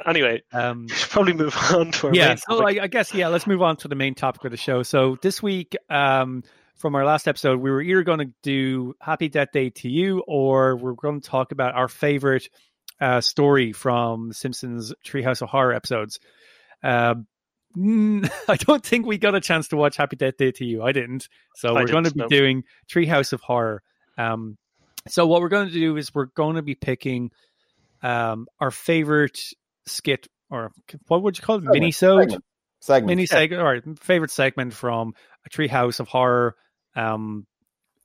Anyway, 0.06 0.42
Um, 0.52 0.86
we 0.88 0.94
should 0.94 1.10
probably 1.10 1.32
move 1.34 1.56
on 1.72 1.92
to 1.92 2.08
our 2.08 2.14
yeah, 2.14 2.28
main 2.28 2.36
so. 2.38 2.66
I, 2.66 2.82
I 2.82 2.86
guess 2.86 3.12
yeah, 3.14 3.28
let's 3.28 3.46
move 3.46 3.62
on 3.62 3.76
to 3.78 3.88
the 3.88 3.94
main 3.94 4.14
topic 4.14 4.44
of 4.44 4.50
the 4.50 4.56
show. 4.56 4.82
So 4.82 5.16
this 5.22 5.42
week, 5.42 5.76
um, 5.90 6.42
from 6.76 6.94
our 6.94 7.04
last 7.04 7.28
episode, 7.28 7.60
we 7.60 7.70
were 7.70 7.80
either 7.80 8.02
going 8.02 8.18
to 8.18 8.32
do 8.42 8.94
Happy 9.00 9.28
Death 9.28 9.52
Day 9.52 9.70
to 9.70 9.88
you, 9.88 10.20
or 10.26 10.76
we're 10.76 10.94
going 10.94 11.20
to 11.20 11.28
talk 11.28 11.52
about 11.52 11.74
our 11.74 11.88
favorite 11.88 12.48
uh, 13.00 13.20
story 13.20 13.72
from 13.72 14.32
Simpsons 14.32 14.92
Treehouse 15.04 15.42
of 15.42 15.48
Horror 15.48 15.72
episodes. 15.72 16.18
Um, 16.82 17.26
I 17.76 18.56
don't 18.56 18.84
think 18.84 19.06
we 19.06 19.18
got 19.18 19.34
a 19.34 19.40
chance 19.40 19.68
to 19.68 19.76
watch 19.76 19.96
Happy 19.96 20.16
Death 20.16 20.36
Day 20.36 20.52
to 20.52 20.64
you. 20.64 20.82
I 20.82 20.92
didn't, 20.92 21.28
so 21.56 21.70
I 21.76 21.82
we're 21.82 21.86
going 21.86 22.04
to 22.04 22.12
be 22.12 22.20
no. 22.20 22.28
doing 22.28 22.64
Treehouse 22.92 23.32
of 23.32 23.40
Horror. 23.40 23.82
Um, 24.18 24.58
so 25.08 25.26
what 25.26 25.40
we're 25.40 25.48
going 25.48 25.68
to 25.68 25.72
do 25.72 25.96
is 25.96 26.14
we're 26.14 26.26
going 26.26 26.56
to 26.56 26.62
be 26.62 26.74
picking 26.74 27.30
um, 28.02 28.46
our 28.60 28.70
favorite 28.70 29.38
skit 29.86 30.28
or 30.50 30.70
what 31.08 31.22
would 31.22 31.38
you 31.38 31.42
call 31.42 31.56
it? 31.56 31.64
Segment, 31.64 31.94
segment, 31.94 32.44
segment. 32.80 33.06
mini 33.08 33.26
segment 33.26 33.62
or 33.62 33.94
favorite 33.96 34.30
segment 34.30 34.74
from 34.74 35.14
a 35.46 35.50
treehouse 35.50 36.00
of 36.00 36.08
horror 36.08 36.54
um 36.96 37.46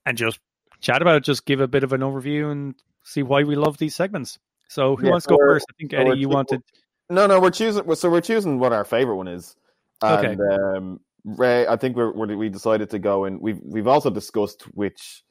and 0.05 0.17
just 0.17 0.39
chat 0.79 1.01
about 1.01 1.15
it 1.15 1.23
just 1.23 1.45
give 1.45 1.59
a 1.61 1.67
bit 1.67 1.83
of 1.83 1.93
an 1.93 2.01
overview 2.01 2.51
and 2.51 2.75
see 3.03 3.23
why 3.23 3.43
we 3.43 3.55
love 3.55 3.77
these 3.77 3.95
segments 3.95 4.37
so 4.69 4.95
who 4.95 5.05
Yeah, 5.05 5.11
wants 5.11 5.25
to 5.25 5.33
go 5.33 5.37
first 5.37 5.65
i 5.69 5.73
think 5.77 5.93
eddie 5.93 6.19
you 6.19 6.29
wanted 6.29 6.61
No, 7.09 7.25
no, 7.25 7.39
we're 7.39 7.51
choosing. 7.51 7.95
So 7.95 8.09
we're 8.09 8.21
choosing 8.21 8.59
what 8.59 8.73
our 8.73 8.83
favorite 8.83 9.15
one 9.15 9.29
is. 9.29 9.55
Okay. 10.03 10.33
And 10.33 10.41
um, 10.41 10.99
Ray, 11.23 11.65
I 11.65 11.77
think 11.77 11.95
we're, 11.95 12.11
we're 12.13 12.35
we 12.35 12.49
decided 12.49 12.89
to 12.89 12.99
go 12.99 13.23
and 13.25 13.39
We've 13.39 13.59
we've 13.63 13.87
also 13.87 14.09
discussed 14.09 14.63
which 14.73 15.23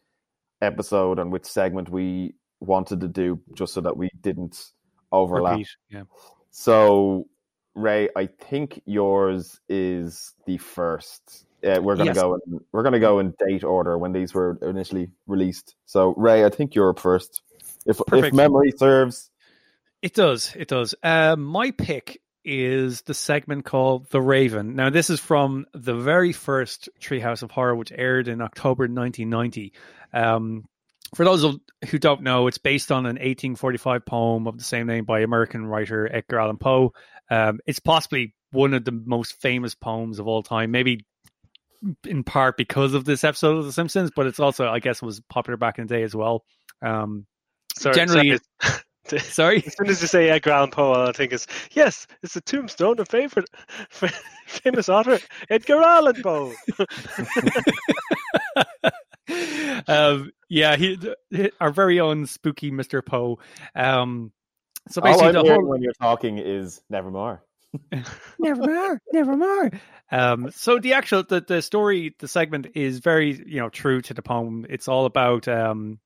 episode 0.62 1.18
and 1.18 1.30
which 1.30 1.44
segment 1.44 1.90
we 1.90 2.34
wanted 2.60 3.00
to 3.00 3.08
do, 3.08 3.40
just 3.54 3.74
so 3.74 3.82
that 3.82 3.96
we 3.96 4.08
didn't 4.22 4.56
overlap. 5.12 5.52
repeat 5.52 5.68
yeah 5.90 6.02
So, 6.58 7.26
Ray, 7.74 8.08
I 8.16 8.24
think 8.24 8.80
yours 8.86 9.60
is 9.68 10.32
the 10.46 10.56
first. 10.56 11.44
Uh, 11.62 11.80
we're 11.82 11.96
gonna 11.96 12.06
Yes. 12.06 12.16
go. 12.16 12.38
In, 12.46 12.60
we're 12.72 12.82
gonna 12.82 12.98
go 12.98 13.18
in 13.18 13.34
date 13.46 13.62
order 13.62 13.98
when 13.98 14.12
these 14.12 14.32
were 14.32 14.58
initially 14.62 15.10
released. 15.26 15.76
So, 15.84 16.14
Ray, 16.16 16.46
I 16.46 16.48
think 16.48 16.74
you're 16.74 16.88
up 16.88 16.98
first. 16.98 17.42
If 17.84 18.00
if 18.10 18.32
memory 18.32 18.72
serves, 18.74 19.30
It 20.00 20.14
does. 20.14 20.56
It 20.56 20.68
does. 20.68 20.94
Uh, 21.02 21.36
my 21.36 21.72
pick 21.72 22.22
is 22.42 23.02
the 23.02 23.14
segment 23.14 23.66
called 23.66 24.08
The 24.10 24.22
Raven. 24.22 24.76
Now, 24.76 24.88
this 24.88 25.10
is 25.10 25.20
from 25.20 25.66
the 25.74 25.94
very 25.94 26.32
first 26.32 26.88
Treehouse 26.98 27.42
of 27.42 27.50
Horror, 27.50 27.76
which 27.76 27.92
aired 27.92 28.28
in 28.28 28.40
October 28.40 28.84
1990. 28.88 29.74
Um, 30.14 30.64
for 31.14 31.24
those 31.24 31.44
of, 31.44 31.56
who 31.88 31.98
don't 31.98 32.22
know, 32.22 32.46
it's 32.46 32.58
based 32.58 32.90
on 32.90 33.06
an 33.06 33.16
1845 33.16 34.04
poem 34.04 34.46
of 34.46 34.58
the 34.58 34.64
same 34.64 34.86
name 34.86 35.04
by 35.04 35.20
American 35.20 35.66
writer 35.66 36.10
Edgar 36.12 36.40
Allan 36.40 36.58
Poe. 36.58 36.92
Um, 37.30 37.60
it's 37.66 37.78
possibly 37.78 38.34
one 38.52 38.74
of 38.74 38.84
the 38.84 38.92
most 38.92 39.40
famous 39.40 39.74
poems 39.74 40.18
of 40.18 40.26
all 40.26 40.42
time, 40.42 40.70
maybe 40.70 41.04
in 42.04 42.24
part 42.24 42.56
because 42.56 42.94
of 42.94 43.04
this 43.04 43.24
episode 43.24 43.58
of 43.58 43.64
The 43.66 43.72
Simpsons, 43.72 44.10
but 44.14 44.26
it's 44.26 44.40
also, 44.40 44.68
I 44.68 44.80
guess, 44.80 45.02
was 45.02 45.20
popular 45.28 45.56
back 45.56 45.78
in 45.78 45.86
the 45.86 45.94
day 45.94 46.02
as 46.02 46.14
well. 46.14 46.44
Um, 46.82 47.26
Sorry, 47.76 47.94
generally- 47.94 48.38
sorry. 48.60 48.80
sorry. 49.20 49.62
As 49.64 49.76
soon 49.76 49.88
as 49.88 50.02
you 50.02 50.08
say 50.08 50.30
Edgar 50.30 50.50
Allan 50.50 50.70
Poe, 50.70 50.92
all 50.92 51.08
I 51.08 51.12
think 51.12 51.32
is 51.32 51.46
yes, 51.72 52.06
it's 52.22 52.36
a 52.36 52.40
tombstone 52.40 52.98
of 52.98 53.08
favorite 53.08 53.48
famous 54.46 54.88
author 54.88 55.18
Edgar 55.48 55.80
Allan 55.82 56.22
Poe. 56.22 56.52
um, 59.88 60.30
yeah, 60.48 60.76
he, 60.76 60.98
our 61.60 61.70
very 61.70 62.00
own 62.00 62.26
spooky 62.26 62.70
Mr. 62.70 63.04
Poe. 63.04 63.38
Um, 63.74 64.32
so 64.88 65.00
all 65.00 65.12
basically, 65.12 65.32
the 65.32 65.42
whole 65.42 65.66
when 65.66 65.82
you're 65.82 65.92
talking 66.00 66.38
is 66.38 66.80
nevermore. 66.88 67.42
never 68.38 68.62
more, 68.62 69.02
never 69.12 69.36
more. 69.36 69.70
Um, 70.10 70.50
so 70.54 70.78
the 70.78 70.94
actual 70.94 71.24
the, 71.24 71.40
the 71.40 71.60
story, 71.62 72.14
the 72.18 72.28
segment 72.28 72.68
is 72.74 73.00
very 73.00 73.32
you 73.46 73.60
know 73.60 73.68
true 73.68 74.00
to 74.02 74.14
the 74.14 74.22
poem. 74.22 74.66
It's 74.68 74.88
all 74.88 75.06
about 75.06 75.48
um, 75.48 75.98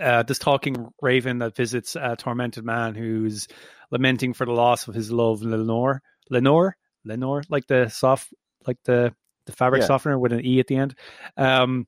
uh, 0.00 0.22
this 0.22 0.38
talking 0.38 0.88
raven 1.00 1.38
that 1.38 1.56
visits 1.56 1.96
a 1.96 2.16
tormented 2.16 2.64
man 2.64 2.94
who's 2.94 3.48
lamenting 3.90 4.32
for 4.32 4.46
the 4.46 4.52
loss 4.52 4.86
of 4.88 4.94
his 4.94 5.10
love, 5.10 5.42
Lenore, 5.42 6.02
Lenore, 6.30 6.76
Lenore, 7.04 7.42
like 7.48 7.66
the 7.66 7.88
soft, 7.88 8.32
like 8.66 8.78
the 8.84 9.14
the 9.46 9.52
fabric 9.52 9.80
Yeah. 9.80 9.86
softener 9.88 10.18
with 10.18 10.32
an 10.32 10.44
e 10.46 10.60
at 10.60 10.68
the 10.68 10.76
end. 10.76 10.94
Um, 11.36 11.86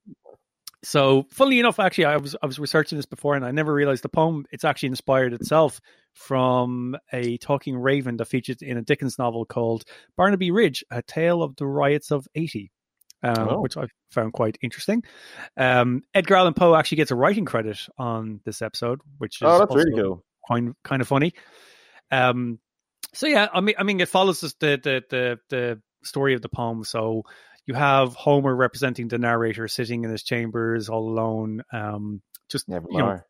so, 0.84 1.24
funnily 1.30 1.58
enough, 1.58 1.80
actually, 1.80 2.04
I 2.04 2.16
was 2.18 2.36
I 2.42 2.46
was 2.46 2.58
researching 2.58 2.96
this 2.98 3.06
before, 3.06 3.34
and 3.34 3.44
I 3.44 3.50
never 3.50 3.72
realized 3.72 4.04
the 4.04 4.08
poem. 4.08 4.44
It's 4.52 4.64
actually 4.64 4.88
inspired 4.90 5.32
itself 5.32 5.80
from 6.12 6.96
a 7.12 7.38
talking 7.38 7.76
raven 7.76 8.16
that 8.18 8.26
featured 8.26 8.62
in 8.62 8.76
a 8.76 8.82
Dickens 8.82 9.18
novel 9.18 9.44
called 9.46 9.84
Barnaby 10.16 10.50
Rudge: 10.50 10.84
A 10.90 11.02
Tale 11.02 11.42
of 11.42 11.56
the 11.56 11.66
Riots 11.66 12.10
of 12.12 12.28
'80, 12.34 12.70
um, 13.22 13.48
Oh. 13.48 13.60
which 13.60 13.76
I 13.76 13.86
found 14.10 14.32
quite 14.34 14.58
interesting. 14.62 15.02
Um, 15.56 16.02
Edgar 16.14 16.36
Allan 16.36 16.54
Poe 16.54 16.74
actually 16.74 16.96
gets 16.96 17.10
a 17.10 17.16
writing 17.16 17.44
credit 17.46 17.78
on 17.98 18.40
this 18.44 18.60
episode, 18.62 19.00
which 19.18 19.36
is 19.40 19.46
Oh, 19.46 19.58
that's 19.58 19.74
really 19.74 19.92
cool. 20.00 20.22
kind 20.46 20.74
kind 20.84 21.00
of 21.02 21.08
funny. 21.08 21.32
Um, 22.10 22.58
so 23.12 23.26
yeah, 23.26 23.48
I 23.52 23.60
mean, 23.60 23.74
I 23.78 23.82
mean, 23.84 24.00
it 24.00 24.08
follows 24.08 24.40
the 24.40 24.54
the 24.60 25.02
the 25.08 25.38
the 25.48 25.82
story 26.02 26.34
of 26.34 26.42
the 26.42 26.48
poem. 26.48 26.84
So 26.84 27.22
you 27.66 27.74
have 27.74 28.14
Homer 28.14 28.54
representing 28.54 29.08
the 29.08 29.18
narrator 29.18 29.68
sitting 29.68 30.04
in 30.04 30.10
his 30.10 30.22
chambers 30.22 30.88
all 30.88 31.08
alone, 31.08 31.62
um, 31.72 32.22
just 32.48 32.68
you 32.68 32.98
know, 32.98 33.20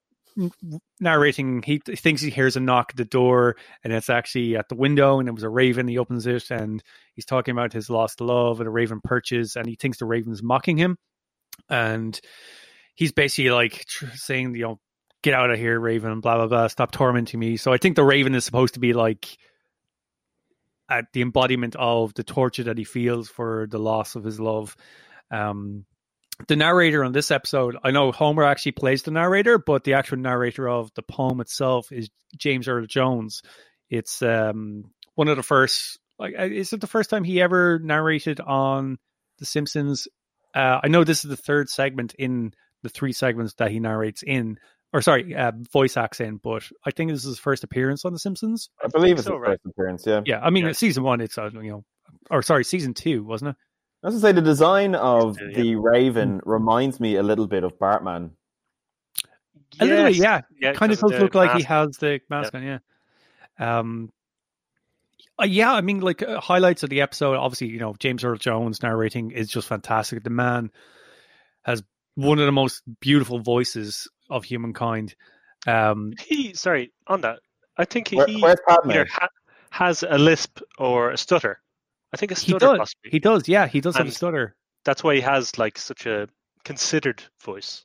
narrating. 1.00 1.62
He 1.62 1.78
thinks 1.78 2.20
he 2.20 2.30
hears 2.30 2.56
a 2.56 2.60
knock 2.60 2.90
at 2.90 2.96
the 2.96 3.04
door, 3.04 3.56
and 3.82 3.92
it's 3.92 4.10
actually 4.10 4.56
at 4.56 4.68
the 4.68 4.74
window, 4.74 5.20
and 5.20 5.28
it 5.28 5.34
was 5.34 5.44
a 5.44 5.48
raven. 5.48 5.86
He 5.86 5.98
opens 5.98 6.26
it, 6.26 6.50
and 6.50 6.82
he's 7.14 7.24
talking 7.26 7.52
about 7.52 7.72
his 7.72 7.88
lost 7.88 8.20
love, 8.20 8.60
and 8.60 8.66
a 8.66 8.70
raven 8.70 9.00
perches, 9.02 9.56
and 9.56 9.66
he 9.66 9.76
thinks 9.76 9.98
the 9.98 10.06
raven's 10.06 10.42
mocking 10.42 10.76
him, 10.76 10.98
and 11.68 12.20
he's 12.94 13.12
basically 13.12 13.50
like 13.50 13.84
tr- 13.86 14.06
saying, 14.14 14.54
you 14.54 14.62
know, 14.62 14.80
get 15.22 15.34
out 15.34 15.50
of 15.50 15.58
here, 15.58 15.78
raven, 15.78 16.20
blah 16.20 16.36
blah 16.36 16.48
blah, 16.48 16.66
stop 16.66 16.90
tormenting 16.90 17.38
me. 17.38 17.56
So 17.56 17.72
I 17.72 17.78
think 17.78 17.96
the 17.96 18.04
raven 18.04 18.34
is 18.34 18.44
supposed 18.44 18.74
to 18.74 18.80
be 18.80 18.92
like 18.92 19.36
at 20.88 21.06
the 21.12 21.22
embodiment 21.22 21.76
of 21.76 22.14
the 22.14 22.24
torture 22.24 22.64
that 22.64 22.78
he 22.78 22.84
feels 22.84 23.28
for 23.28 23.66
the 23.70 23.78
loss 23.78 24.16
of 24.16 24.24
his 24.24 24.38
love. 24.38 24.76
Um, 25.30 25.86
the 26.48 26.56
narrator 26.56 27.04
on 27.04 27.12
this 27.12 27.30
episode, 27.30 27.76
I 27.82 27.90
know 27.90 28.12
Homer 28.12 28.44
actually 28.44 28.72
plays 28.72 29.02
the 29.02 29.10
narrator, 29.10 29.58
but 29.58 29.84
the 29.84 29.94
actual 29.94 30.18
narrator 30.18 30.68
of 30.68 30.92
the 30.94 31.02
poem 31.02 31.40
itself 31.40 31.92
is 31.92 32.10
James 32.36 32.68
Earl 32.68 32.86
Jones. 32.86 33.42
It's 33.88 34.20
um, 34.22 34.90
one 35.14 35.28
of 35.28 35.36
the 35.36 35.42
first, 35.42 35.98
like, 36.18 36.34
uh, 36.38 36.44
is 36.44 36.72
it 36.72 36.80
the 36.80 36.86
first 36.86 37.10
time 37.10 37.24
he 37.24 37.40
ever 37.40 37.78
narrated 37.78 38.40
on 38.40 38.98
The 39.38 39.46
Simpsons? 39.46 40.08
Uh, 40.54 40.80
I 40.82 40.88
know 40.88 41.04
this 41.04 41.24
is 41.24 41.30
the 41.30 41.36
third 41.36 41.68
segment 41.68 42.14
in 42.18 42.52
the 42.82 42.88
three 42.88 43.12
segments 43.12 43.54
that 43.54 43.70
he 43.70 43.80
narrates 43.80 44.22
in, 44.22 44.58
or 44.94 45.02
sorry, 45.02 45.34
uh, 45.34 45.50
voice 45.72 45.96
accent, 45.96 46.40
but 46.40 46.62
I 46.86 46.92
think 46.92 47.10
this 47.10 47.20
is 47.22 47.30
his 47.30 47.38
first 47.40 47.64
appearance 47.64 48.04
on 48.04 48.12
The 48.12 48.18
Simpsons. 48.18 48.70
I 48.82 48.86
believe 48.86 49.16
it's 49.18 49.26
so, 49.26 49.32
his 49.32 49.40
right. 49.40 49.48
first 49.48 49.66
appearance. 49.66 50.06
Yeah. 50.06 50.20
Yeah, 50.24 50.40
I 50.40 50.50
mean, 50.50 50.66
Yeah. 50.66 50.72
season 50.72 51.02
one, 51.02 51.20
it's, 51.20 51.36
uh, 51.36 51.50
you 51.52 51.70
know, 51.70 51.84
or 52.30 52.42
sorry, 52.42 52.64
season 52.64 52.94
two, 52.94 53.24
wasn't 53.24 53.50
it? 53.50 53.56
I 54.04 54.06
was 54.06 54.14
to 54.14 54.20
say 54.20 54.30
the 54.30 54.40
design 54.40 54.94
of 54.94 55.36
Yeah. 55.40 55.62
the 55.62 55.74
Raven 55.76 56.40
reminds 56.44 57.00
me 57.00 57.16
a 57.16 57.24
little 57.24 57.48
bit 57.48 57.64
of 57.64 57.76
Batman. 57.78 58.30
A 59.80 59.84
little 59.84 60.04
bit, 60.04 60.14
yeah. 60.14 60.42
Yeah, 60.60 60.74
kind 60.74 60.92
of 60.92 61.00
does 61.00 61.10
look 61.18 61.34
like 61.34 61.56
he 61.56 61.64
has 61.64 61.96
the 61.96 62.20
mask 62.30 62.54
on, 62.54 62.62
yeah. 62.62 62.78
Um, 63.58 64.12
Uh, 65.36 65.46
yeah, 65.46 65.72
I 65.72 65.80
mean, 65.80 65.98
like 65.98 66.22
uh, 66.22 66.40
highlights 66.40 66.84
of 66.84 66.90
the 66.90 67.00
episode. 67.00 67.34
Obviously, 67.36 67.66
you 67.66 67.80
know, 67.80 67.96
James 67.98 68.22
Earl 68.22 68.36
Jones 68.36 68.80
narrating 68.80 69.32
is 69.32 69.48
just 69.48 69.66
fantastic. 69.66 70.22
The 70.22 70.30
man 70.30 70.70
has 71.64 71.82
one 72.14 72.38
of 72.38 72.46
the 72.46 72.52
most 72.52 72.82
beautiful 73.00 73.38
voices 73.40 74.08
of 74.30 74.44
humankind. 74.44 75.14
Um, 75.66 76.12
He 76.20 76.54
sorry 76.54 76.92
on 77.06 77.22
that. 77.22 77.40
I 77.76 77.84
think 77.84 78.08
he, 78.08 78.16
Where, 78.16 78.26
he 78.26 78.44
either 78.44 79.06
ha- 79.06 79.28
has 79.70 80.04
a 80.08 80.18
lisp 80.18 80.60
or 80.78 81.10
a 81.10 81.16
stutter. 81.16 81.60
I 82.12 82.16
think 82.16 82.30
a 82.32 82.36
stutter. 82.36 82.52
he 82.54 82.58
does. 82.58 82.78
possibly. 82.78 83.10
He 83.10 83.18
does. 83.18 83.48
Yeah, 83.48 83.66
he 83.66 83.80
does 83.80 83.96
have 83.96 84.06
a 84.06 84.12
stutter. 84.12 84.54
That's 84.84 85.02
why 85.02 85.16
he 85.16 85.20
has 85.22 85.58
like 85.58 85.78
such 85.78 86.06
a 86.06 86.28
considered 86.64 87.22
voice. 87.42 87.84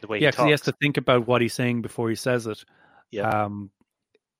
The 0.00 0.06
way 0.06 0.18
Yeah, 0.20 0.28
he 0.28 0.30
because 0.30 0.44
he 0.44 0.50
has 0.52 0.60
to 0.62 0.72
think 0.80 0.96
about 0.96 1.26
what 1.26 1.42
he's 1.42 1.54
saying 1.54 1.82
before 1.82 2.08
he 2.08 2.14
says 2.14 2.46
it. 2.46 2.64
Yeah. 3.10 3.28
Um, 3.28 3.70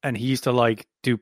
and 0.05 0.17
he 0.17 0.27
used 0.27 0.45
to 0.45 0.53
like 0.53 0.87
do 1.03 1.19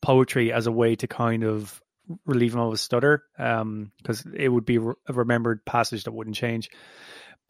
poetry 0.00 0.52
as 0.52 0.66
a 0.68 0.72
way 0.72 0.94
to 0.96 1.08
kind 1.08 1.42
of 1.42 1.82
relieve 2.26 2.54
him 2.54 2.60
of 2.60 2.70
his 2.72 2.80
stutter, 2.80 3.24
um, 3.38 3.90
because 3.98 4.24
it 4.34 4.48
would 4.48 4.64
be 4.64 4.78
re- 4.78 4.94
a 5.08 5.12
remembered 5.12 5.64
passage 5.64 6.04
that 6.04 6.12
wouldn't 6.12 6.36
change. 6.36 6.70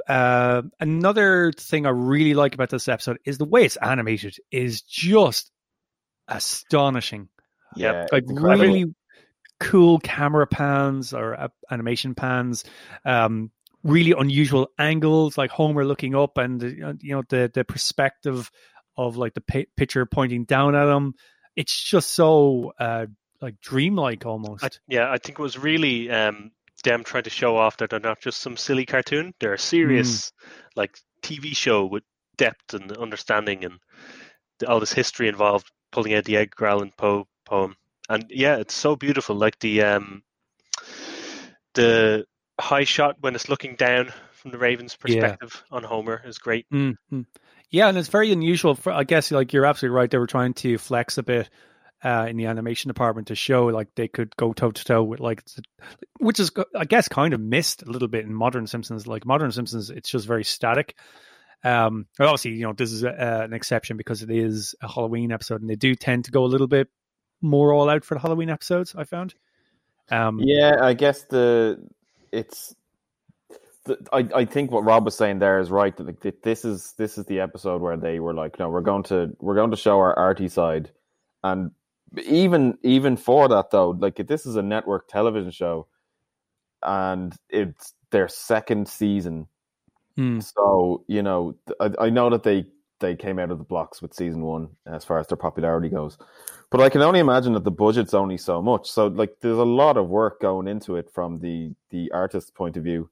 Uh, 0.08 0.62
another 0.78 1.52
thing 1.52 1.86
I 1.86 1.90
really 1.90 2.34
like 2.34 2.54
about 2.54 2.70
this 2.70 2.88
episode 2.88 3.18
is 3.24 3.38
the 3.38 3.44
way 3.44 3.64
it's 3.64 3.76
animated 3.76 4.36
is 4.50 4.82
just 4.82 5.50
astonishing. 6.28 7.28
yeah, 7.76 8.06
Like 8.12 8.24
incredible. 8.28 8.64
really 8.64 8.94
cool 9.58 9.98
camera 9.98 10.46
pans 10.46 11.12
or 11.12 11.34
uh, 11.38 11.48
animation 11.70 12.14
pans. 12.14 12.64
Um, 13.04 13.50
really 13.82 14.12
unusual 14.16 14.68
angles, 14.78 15.38
like 15.38 15.50
Homer 15.50 15.84
looking 15.84 16.14
up, 16.14 16.38
and 16.38 16.62
uh, 16.62 16.94
you 17.00 17.14
know 17.14 17.22
the 17.28 17.50
the 17.52 17.64
perspective 17.64 18.50
of 18.96 19.16
like 19.16 19.34
the 19.34 19.40
pi- 19.40 19.66
picture 19.76 20.04
pointing 20.06 20.44
down 20.44 20.74
at 20.74 20.88
him. 20.88 21.14
It's 21.56 21.82
just 21.82 22.10
so 22.10 22.72
uh, 22.78 23.06
like 23.40 23.60
dreamlike 23.60 24.24
almost. 24.26 24.64
I, 24.64 24.68
yeah, 24.88 25.10
I 25.10 25.18
think 25.18 25.38
it 25.38 25.42
was 25.42 25.58
really 25.58 26.10
um, 26.10 26.52
them 26.84 27.04
trying 27.04 27.24
to 27.24 27.30
show 27.30 27.56
off 27.56 27.76
that 27.78 27.90
they're 27.90 28.00
not 28.00 28.20
just 28.20 28.40
some 28.40 28.56
silly 28.56 28.86
cartoon. 28.86 29.34
They're 29.40 29.54
a 29.54 29.58
serious, 29.58 30.32
like 30.76 30.96
TV 31.22 31.54
show 31.56 31.84
with 31.86 32.02
depth 32.36 32.74
and 32.74 32.90
understanding 32.96 33.64
and 33.64 33.78
all 34.66 34.80
this 34.80 34.92
history 34.92 35.28
involved. 35.28 35.70
Pulling 35.92 36.14
out 36.14 36.24
the 36.24 36.36
Edgar 36.36 36.66
Allan 36.66 36.92
Poe 36.96 37.26
poem, 37.44 37.74
and 38.08 38.24
yeah, 38.30 38.56
it's 38.56 38.74
so 38.74 38.94
beautiful. 38.94 39.34
Like 39.34 39.58
the 39.58 39.82
um, 39.82 40.22
the 41.74 42.24
high 42.60 42.84
shot 42.84 43.16
when 43.20 43.34
it's 43.34 43.48
looking 43.48 43.74
down 43.74 44.12
from 44.32 44.52
the 44.52 44.58
Ravens' 44.58 44.96
Yeah. 45.04 45.20
perspective 45.20 45.64
on 45.70 45.82
Homer 45.82 46.22
is 46.24 46.38
great. 46.38 46.66
Mhm. 46.70 47.26
Yeah, 47.70 47.88
and 47.88 47.98
it's 47.98 48.08
very 48.08 48.30
unusual. 48.32 48.74
For 48.74 48.92
I 48.92 49.04
guess 49.04 49.30
like 49.30 49.52
you're 49.52 49.66
absolutely 49.66 49.96
right. 49.96 50.10
They 50.10 50.18
were 50.18 50.26
trying 50.26 50.54
to 50.54 50.78
flex 50.78 51.18
a 51.18 51.22
bit 51.22 51.50
uh, 52.02 52.26
in 52.28 52.36
the 52.36 52.46
animation 52.46 52.88
department 52.88 53.28
to 53.28 53.34
show 53.34 53.66
like 53.66 53.88
they 53.94 54.08
could 54.08 54.34
go 54.36 54.52
toe 54.52 54.70
to 54.70 54.84
toe 54.84 55.02
with 55.02 55.20
like, 55.20 55.42
which 56.18 56.40
is 56.40 56.50
I 56.74 56.84
guess 56.84 57.08
kind 57.08 57.34
of 57.34 57.40
missed 57.40 57.82
a 57.82 57.90
little 57.90 58.08
bit 58.08 58.24
in 58.24 58.34
modern 58.34 58.66
Simpsons. 58.66 59.06
Like 59.06 59.26
modern 59.26 59.52
Simpsons, 59.52 59.90
it's 59.90 60.10
just 60.10 60.26
very 60.26 60.44
static. 60.44 60.96
Um, 61.62 62.06
obviously, 62.18 62.52
you 62.52 62.62
know, 62.62 62.72
this 62.72 62.90
is 62.90 63.02
a, 63.04 63.10
uh, 63.10 63.44
an 63.44 63.52
exception 63.52 63.96
because 63.96 64.22
it 64.22 64.30
is 64.30 64.74
a 64.82 64.88
Halloween 64.88 65.30
episode, 65.30 65.60
and 65.60 65.68
they 65.68 65.76
do 65.76 65.94
tend 65.94 66.24
to 66.24 66.30
go 66.30 66.44
a 66.44 66.46
little 66.46 66.66
bit 66.66 66.88
more 67.42 67.72
all 67.72 67.90
out 67.90 68.04
for 68.04 68.14
the 68.14 68.20
Halloween 68.20 68.50
episodes. 68.50 68.94
I 68.96 69.04
found. 69.04 69.34
Um, 70.10 70.40
Yeah, 70.42 70.76
I 70.80 70.94
guess 70.94 71.24
the 71.24 71.86
it's. 72.32 72.74
The, 73.84 73.98
I 74.12 74.28
I 74.34 74.44
think 74.46 74.70
what 74.70 74.84
Rob 74.84 75.04
was 75.04 75.16
saying 75.16 75.38
there 75.38 75.60
is 75.60 75.70
right. 75.70 75.94
That 75.96 76.42
this 76.42 76.64
is 76.64 76.94
this 76.96 77.18
is 77.18 77.26
the 77.26 77.40
episode 77.40 77.82
where 77.82 77.96
they 77.96 78.20
were 78.20 78.34
like, 78.34 78.58
no, 78.58 78.70
we're 78.70 78.80
going 78.80 79.02
to 79.04 79.36
we're 79.38 79.54
going 79.54 79.70
to 79.70 79.76
show 79.76 79.98
our 79.98 80.18
arty 80.18 80.48
side, 80.48 80.90
and 81.42 81.72
even 82.18 82.78
even 82.82 83.16
for 83.16 83.48
that 83.48 83.70
though, 83.70 83.90
like 83.90 84.16
this 84.26 84.46
is 84.46 84.56
a 84.56 84.62
network 84.62 85.08
television 85.08 85.50
show, 85.50 85.86
and 86.82 87.34
it's 87.48 87.94
their 88.10 88.28
second 88.28 88.88
season. 88.88 89.46
mm, 90.18 90.42
So 90.42 91.04
you 91.08 91.22
know, 91.22 91.56
I, 91.80 91.90
I 91.98 92.10
know 92.10 92.30
that 92.30 92.42
they 92.42 92.66
they 93.00 93.16
came 93.16 93.38
out 93.38 93.50
of 93.50 93.58
the 93.58 93.64
blocks 93.64 94.02
with 94.02 94.14
season 94.14 94.42
one 94.42 94.68
as 94.86 95.04
far 95.04 95.18
as 95.18 95.26
their 95.26 95.36
popularity 95.36 95.88
goes, 95.88 96.18
but 96.70 96.80
I 96.80 96.90
can 96.90 97.02
only 97.02 97.20
imagine 97.20 97.54
that 97.54 97.64
the 97.64 97.70
budget's 97.70 98.14
only 98.14 98.36
so 98.36 98.60
much. 98.62 98.90
So 98.90 99.06
like, 99.08 99.36
there's 99.40 99.58
a 99.58 99.64
lot 99.64 99.96
of 99.96 100.08
work 100.08 100.40
going 100.40 100.68
into 100.68 100.96
it 100.96 101.10
from 101.12 101.38
the 101.40 101.74
the 101.90 102.10
artist's 102.12 102.50
point 102.50 102.76
of 102.76 102.84
view 102.84 103.10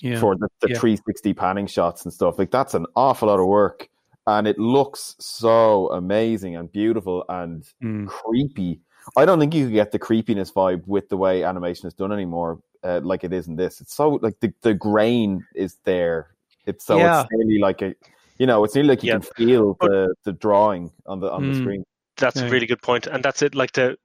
yeah. 0.00 0.18
for 0.20 0.36
the, 0.36 0.48
the 0.60 0.70
Yeah. 0.70 0.78
360 0.78 1.34
panning 1.34 1.66
shots 1.66 2.04
and 2.04 2.12
stuff. 2.12 2.38
Like 2.38 2.50
that's 2.50 2.74
an 2.74 2.86
awful 2.96 3.28
lot 3.28 3.40
of 3.40 3.46
work, 3.46 3.88
and 4.26 4.46
it 4.46 4.58
looks 4.58 5.14
so 5.18 5.90
amazing 5.92 6.56
and 6.56 6.70
beautiful 6.72 7.24
and 7.28 7.64
Mm. 7.82 8.06
creepy. 8.06 8.80
I 9.16 9.24
don't 9.24 9.38
think 9.38 9.54
you 9.54 9.66
could 9.66 9.74
get 9.74 9.92
the 9.92 9.98
creepiness 9.98 10.50
vibe 10.50 10.82
with 10.86 11.08
the 11.08 11.16
way 11.16 11.44
animation 11.44 11.86
is 11.86 11.94
done 11.94 12.12
anymore, 12.12 12.60
uh, 12.82 13.00
like 13.02 13.22
it 13.22 13.32
is 13.32 13.46
in 13.46 13.56
this. 13.56 13.80
It's 13.80 13.94
so 13.94 14.10
like 14.22 14.40
the, 14.40 14.52
the 14.62 14.74
grain 14.74 15.46
is 15.54 15.76
there. 15.84 16.34
It's 16.66 16.84
so 16.84 16.98
Yeah. 16.98 17.22
it's 17.22 17.30
nearly 17.30 17.58
like 17.60 17.82
a, 17.82 17.94
you 18.38 18.46
know, 18.46 18.64
it's 18.64 18.74
nearly 18.74 18.88
like 18.88 19.04
you 19.04 19.08
Yeah. 19.08 19.18
can 19.20 19.28
feel 19.36 19.76
the 19.80 20.14
the 20.24 20.32
drawing 20.32 20.90
on 21.06 21.20
the 21.20 21.30
on 21.30 21.46
the 21.46 21.52
Mm. 21.52 21.60
screen. 21.62 21.84
That's 22.16 22.36
Yeah. 22.36 22.46
a 22.46 22.50
really 22.50 22.66
good 22.66 22.82
point. 22.82 23.04
point, 23.04 23.14
and 23.14 23.24
that's 23.24 23.42
it. 23.42 23.54
Like 23.54 23.72
the, 23.72 23.96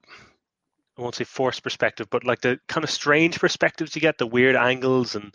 I 0.98 1.02
won't 1.02 1.16
say 1.16 1.24
forced 1.24 1.64
perspective, 1.64 2.08
but 2.12 2.24
like 2.24 2.42
the 2.42 2.60
kind 2.68 2.84
of 2.84 2.92
strange 2.92 3.40
perspectives 3.40 3.96
you 3.96 4.02
get, 4.02 4.18
the 4.18 4.28
weird 4.28 4.56
angles 4.56 5.16
and 5.16 5.34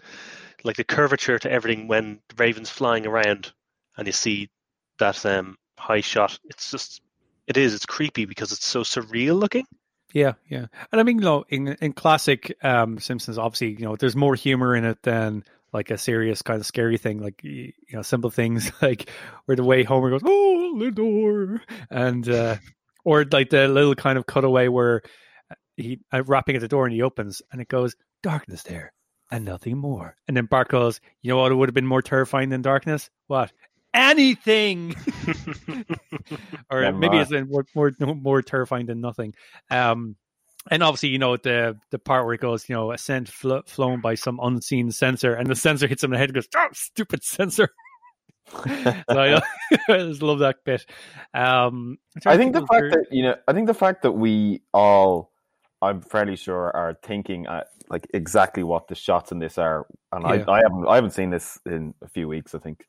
like 0.63 0.77
the 0.77 0.85
curvature 0.85 1.39
to 1.41 1.51
everything 1.51 1.89
when 1.89 2.21
the 2.29 2.35
Raven's 2.37 2.71
flying 2.71 3.07
around, 3.07 3.53
and 3.97 4.07
you 4.07 4.13
see 4.13 4.49
that 4.99 5.25
um, 5.27 5.57
high 5.79 6.01
shot. 6.01 6.39
It's 6.45 6.71
just, 6.71 7.03
it 7.47 7.57
is. 7.57 7.75
It's 7.75 7.87
creepy 7.87 8.25
because 8.25 8.53
it's 8.53 8.67
so 8.67 8.81
surreal 8.83 9.39
looking. 9.39 9.67
Yeah, 10.13 10.35
yeah, 10.49 10.67
and 10.93 11.01
I 11.01 11.03
mean, 11.03 11.19
you 11.19 11.25
know, 11.25 11.45
in 11.49 11.69
in 11.81 11.93
classic 11.93 12.57
um, 12.63 12.99
Simpsons, 12.99 13.39
obviously, 13.39 13.73
you 13.73 13.85
know, 13.85 13.97
there's 13.97 14.17
more 14.17 14.35
humor 14.35 14.75
in 14.75 14.85
it 14.85 15.03
than 15.03 15.45
like 15.73 15.91
a 15.91 15.99
serious 15.99 16.43
kind 16.43 16.61
of 16.61 16.67
scary 16.67 16.97
thing, 16.97 17.21
like 17.21 17.43
you 17.43 17.73
know, 17.93 18.03
simple 18.03 18.31
things 18.31 18.71
like 18.83 19.11
where 19.45 19.57
the 19.57 19.65
way 19.65 19.83
Homer 19.83 20.11
goes, 20.11 20.23
"Oh, 20.25 20.79
the 20.79 20.91
door," 20.91 21.61
and 21.91 22.27
uh, 22.29 22.57
or 23.05 23.25
like 23.31 23.51
the 23.51 23.69
little 23.69 23.95
kind 23.95 24.17
of 24.17 24.27
cutaway 24.27 24.69
where 24.69 25.03
he 25.77 26.01
uh, 26.13 26.23
rapping 26.25 26.55
at 26.55 26.63
the 26.63 26.69
door 26.69 26.87
and 26.87 26.95
he 26.95 27.03
opens 27.03 27.43
and 27.53 27.61
it 27.61 27.69
goes 27.69 27.95
darkness 28.23 28.63
there 28.63 28.93
and 29.31 29.45
nothing 29.45 29.77
more, 29.77 30.17
and 30.29 30.37
then 30.37 30.47
Bart 30.47 30.69
goes, 30.69 31.01
"You 31.21 31.31
know 31.31 31.39
what? 31.39 31.53
It 31.53 31.57
would 31.57 31.69
have 31.69 31.75
been 31.75 31.87
more 31.87 32.03
terrifying 32.03 32.49
than 32.49 32.63
darkness. 32.63 33.11
What? 33.27 33.53
Anything." 33.97 34.95
or 36.71 36.93
maybe 36.93 37.19
it's 37.19 37.31
more 37.31 37.65
more 37.73 38.15
more 38.15 38.43
terrifying 38.43 38.87
than 38.87 39.01
nothing. 39.01 39.35
Um, 39.71 40.17
and 40.71 40.83
obviously, 40.83 41.11
you 41.11 41.19
know 41.19 41.37
the 41.37 41.79
the 41.91 41.99
part 41.99 42.25
where 42.25 42.35
it 42.35 42.41
goes, 42.41 42.69
you 42.69 42.75
know, 42.75 42.93
a 42.93 42.99
scent 42.99 43.29
fl- 43.29 43.59
flown 43.67 44.01
by 44.01 44.15
some 44.15 44.41
unseen 44.43 44.91
censer, 44.91 45.35
and 45.35 45.49
the 45.49 45.55
censer 45.55 45.87
hits 45.87 46.03
him 46.03 46.13
in 46.13 46.13
the 46.13 46.19
head 46.19 46.29
and 46.29 46.35
goes, 46.35 46.49
"Oh, 46.55 46.69
stupid 46.73 47.25
censer!" 47.25 47.69
so 48.65 48.95
I, 49.11 49.41
I 49.89 49.99
just 49.99 50.23
love 50.23 50.39
that 50.41 50.65
bit. 50.65 50.87
Um, 51.35 51.99
I 52.25 52.37
think 52.37 52.53
the 52.53 52.67
fact 52.67 52.93
that 52.93 53.07
you 53.11 53.25
know, 53.25 53.37
I 53.49 53.53
think 53.53 53.67
the 53.67 53.75
fact 53.75 54.03
that 54.03 54.13
we 54.13 54.63
all, 54.73 55.33
I'm 55.83 56.01
fairly 56.01 56.37
sure, 56.37 56.75
are 56.75 56.97
thinking 57.03 57.47
uh, 57.47 57.65
like 57.89 58.09
exactly 58.15 58.63
what 58.63 58.89
the 58.89 58.95
shots 58.95 59.33
in 59.33 59.39
this 59.41 59.59
are, 59.59 59.87
and 60.13 60.23
Yeah. 60.23 60.45
I, 60.49 60.59
I 60.59 60.63
haven't, 60.63 60.89
I 60.89 60.95
haven't 60.95 61.11
seen 61.11 61.31
this 61.31 61.59
in 61.67 61.95
a 62.03 62.09
few 62.09 62.29
weeks, 62.29 62.55
I 62.55 62.59
think. 62.59 62.85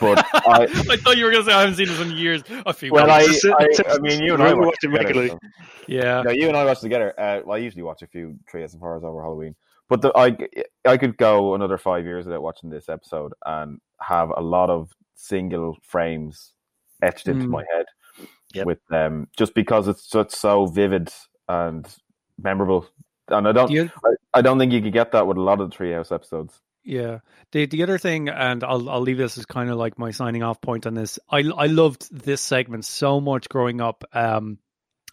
But 0.00 0.24
I, 0.34 0.62
I 0.90 0.96
thought 0.96 1.16
you 1.16 1.24
were 1.24 1.30
going 1.30 1.44
to 1.44 1.50
say 1.50 1.54
I 1.56 1.60
haven't 1.60 1.76
seen 1.76 1.88
this 1.88 2.00
in 2.00 2.12
years. 2.16 2.42
A 2.66 2.72
few 2.72 2.92
well, 2.92 3.06
months. 3.06 3.26
I, 3.28 3.30
It's 3.30 3.44
a- 3.44 3.52
I, 3.52 3.56
it's 3.64 3.78
a- 3.80 3.90
I 3.92 3.98
mean, 3.98 4.22
you 4.22 4.34
and 4.34 4.42
I 4.42 4.54
watch 4.54 4.66
watching 4.66 4.90
together, 4.92 5.04
regularly. 5.04 5.28
so- 5.30 5.38
yeah, 5.88 6.22
no, 6.22 6.30
you 6.30 6.48
and 6.48 6.56
I 6.56 6.64
watch 6.64 6.80
together. 6.80 7.12
Uh, 7.18 7.40
well, 7.44 7.56
I 7.56 7.58
usually 7.58 7.82
watch 7.82 8.02
a 8.02 8.06
few 8.06 8.38
Treehouse 8.50 8.74
of 8.74 8.80
Horrors 8.80 9.04
over 9.04 9.20
Halloween, 9.22 9.54
but 9.90 10.00
the, 10.00 10.10
I, 10.16 10.36
I 10.86 10.96
could 10.96 11.16
go 11.18 11.54
another 11.54 11.76
five 11.76 12.04
years 12.04 12.24
without 12.24 12.42
watching 12.42 12.70
this 12.70 12.88
episode 12.88 13.32
and 13.44 13.78
have 14.00 14.30
a 14.34 14.40
lot 14.40 14.70
of 14.70 14.90
single 15.14 15.76
frames 15.82 16.52
etched 17.02 17.28
into 17.28 17.46
Mm. 17.46 17.50
my 17.50 17.64
head 17.74 17.84
Yep. 18.54 18.66
with 18.66 18.78
them, 18.88 19.28
just 19.36 19.52
because 19.54 19.88
it's 19.88 20.08
just 20.08 20.30
so 20.30 20.66
vivid 20.66 21.12
and 21.48 21.86
memorable. 22.40 22.86
And 23.28 23.46
I 23.48 23.52
don't, 23.52 23.68
The 23.70 23.80
oth- 23.80 23.90
I, 24.32 24.38
I 24.38 24.42
don't 24.42 24.58
think 24.58 24.72
you 24.72 24.80
could 24.80 24.92
get 24.92 25.12
that 25.12 25.26
with 25.26 25.36
a 25.36 25.40
lot 25.42 25.60
of 25.60 25.70
the 25.70 25.76
Treehouse 25.76 26.12
episodes. 26.14 26.60
Yeah. 26.84 27.20
The 27.52 27.66
the 27.66 27.82
other 27.82 27.98
thing, 27.98 28.28
and 28.28 28.62
I'll 28.62 28.88
I'll 28.90 29.00
leave 29.00 29.16
this 29.16 29.38
as 29.38 29.46
kind 29.46 29.70
of 29.70 29.76
like 29.76 29.98
my 29.98 30.10
signing 30.10 30.42
off 30.42 30.60
point 30.60 30.86
on 30.86 30.94
this. 30.94 31.18
I 31.30 31.38
I 31.38 31.66
loved 31.66 32.08
this 32.12 32.42
segment 32.42 32.84
so 32.84 33.20
much 33.20 33.48
growing 33.48 33.80
up. 33.80 34.04
Um, 34.12 34.58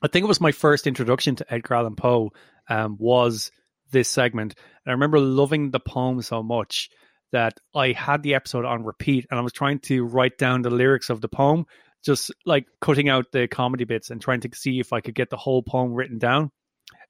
I 0.03 0.07
think 0.07 0.25
it 0.25 0.27
was 0.27 0.41
my 0.41 0.51
first 0.51 0.85
introduction 0.85 1.37
to 1.37 1.53
Edgar 1.53 1.75
Allan 1.75 1.95
Poe. 1.95 2.31
Um, 2.69 2.97
was 2.99 3.51
this 3.91 4.09
segment, 4.09 4.55
and 4.85 4.91
I 4.91 4.93
remember 4.93 5.19
loving 5.19 5.71
the 5.71 5.79
poem 5.79 6.21
so 6.21 6.43
much 6.43 6.89
that 7.31 7.57
I 7.73 7.93
had 7.93 8.21
the 8.21 8.35
episode 8.35 8.65
on 8.65 8.83
repeat, 8.83 9.27
and 9.31 9.39
I 9.39 9.43
was 9.43 9.53
trying 9.53 9.79
to 9.79 10.03
write 10.03 10.37
down 10.37 10.61
the 10.63 10.69
lyrics 10.69 11.09
of 11.09 11.21
the 11.21 11.29
poem, 11.29 11.65
just 12.03 12.31
like 12.45 12.65
cutting 12.81 13.07
out 13.07 13.31
the 13.31 13.47
comedy 13.47 13.85
bits 13.85 14.09
and 14.09 14.21
trying 14.21 14.41
to 14.41 14.49
see 14.53 14.79
if 14.81 14.91
I 14.91 14.99
could 14.99 15.15
get 15.15 15.29
the 15.29 15.37
whole 15.37 15.63
poem 15.63 15.93
written 15.93 16.17
down. 16.17 16.51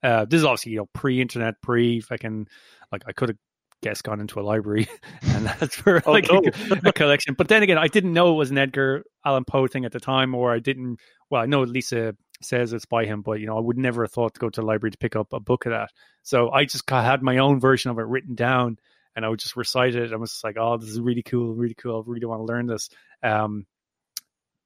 Uh, 0.04 0.26
this 0.26 0.40
is 0.40 0.46
obviously 0.46 0.74
you 0.74 0.78
know 0.80 0.90
pre-internet, 0.94 1.56
pre 1.64 2.00
fucking 2.02 2.48
like 2.92 3.04
I 3.08 3.14
could 3.14 3.30
have 3.30 3.38
guess 3.82 4.02
gone 4.02 4.20
into 4.20 4.40
a 4.40 4.44
library 4.44 4.88
and 5.24 5.46
that's 5.46 5.76
for 5.76 6.02
Oh, 6.06 6.12
like 6.12 6.28
no. 6.32 6.42
a, 6.72 6.80
a 6.90 6.94
collection. 6.94 7.34
But 7.36 7.48
then 7.48 7.64
again, 7.64 7.78
I 7.78 7.88
didn't 7.88 8.14
know 8.14 8.34
it 8.34 8.38
was 8.38 8.52
an 8.52 8.58
Edgar 8.58 9.04
Allan 9.26 9.46
Poe 9.46 9.68
thing 9.68 9.86
at 9.86 9.92
the 9.92 10.00
time, 10.00 10.36
or 10.36 10.52
I 10.54 10.60
didn't. 10.60 11.00
Well, 11.30 11.42
I 11.42 11.46
know 11.46 11.62
Lisa 11.64 12.16
says 12.42 12.74
it's 12.74 12.86
by 12.86 13.06
him, 13.06 13.22
but 13.22 13.40
you 13.40 13.46
know, 13.48 13.58
I 13.58 13.62
would 13.62 13.78
never 13.78 14.04
have 14.04 14.12
thought 14.12 14.34
to 14.36 14.40
go 14.40 14.50
to 14.50 14.62
the 14.62 14.66
library 14.66 14.92
to 14.92 14.98
pick 14.98 15.16
up 15.16 15.34
a 15.34 15.40
book 15.40 15.66
of 15.66 15.72
that. 15.72 15.90
So 16.24 16.52
I 16.52 16.66
just 16.66 16.90
had 16.90 17.22
my 17.22 17.38
own 17.38 17.60
version 17.60 17.92
of 17.92 17.98
it 18.00 18.06
written 18.06 18.36
down, 18.36 18.78
and 19.16 19.26
I 19.26 19.30
would 19.30 19.40
just 19.40 19.56
recite 19.56 19.96
it. 19.96 20.12
I 20.14 20.16
was 20.16 20.32
just 20.32 20.44
like, 20.44 20.58
"Oh, 20.60 20.78
this 20.78 20.90
is 20.90 21.00
really 21.00 21.24
cool, 21.24 21.54
really 21.54 21.76
cool. 21.76 21.98
I 22.08 22.10
really 22.12 22.26
want 22.26 22.40
to 22.42 22.46
learn 22.46 22.66
this." 22.68 22.90
Um, 23.24 23.66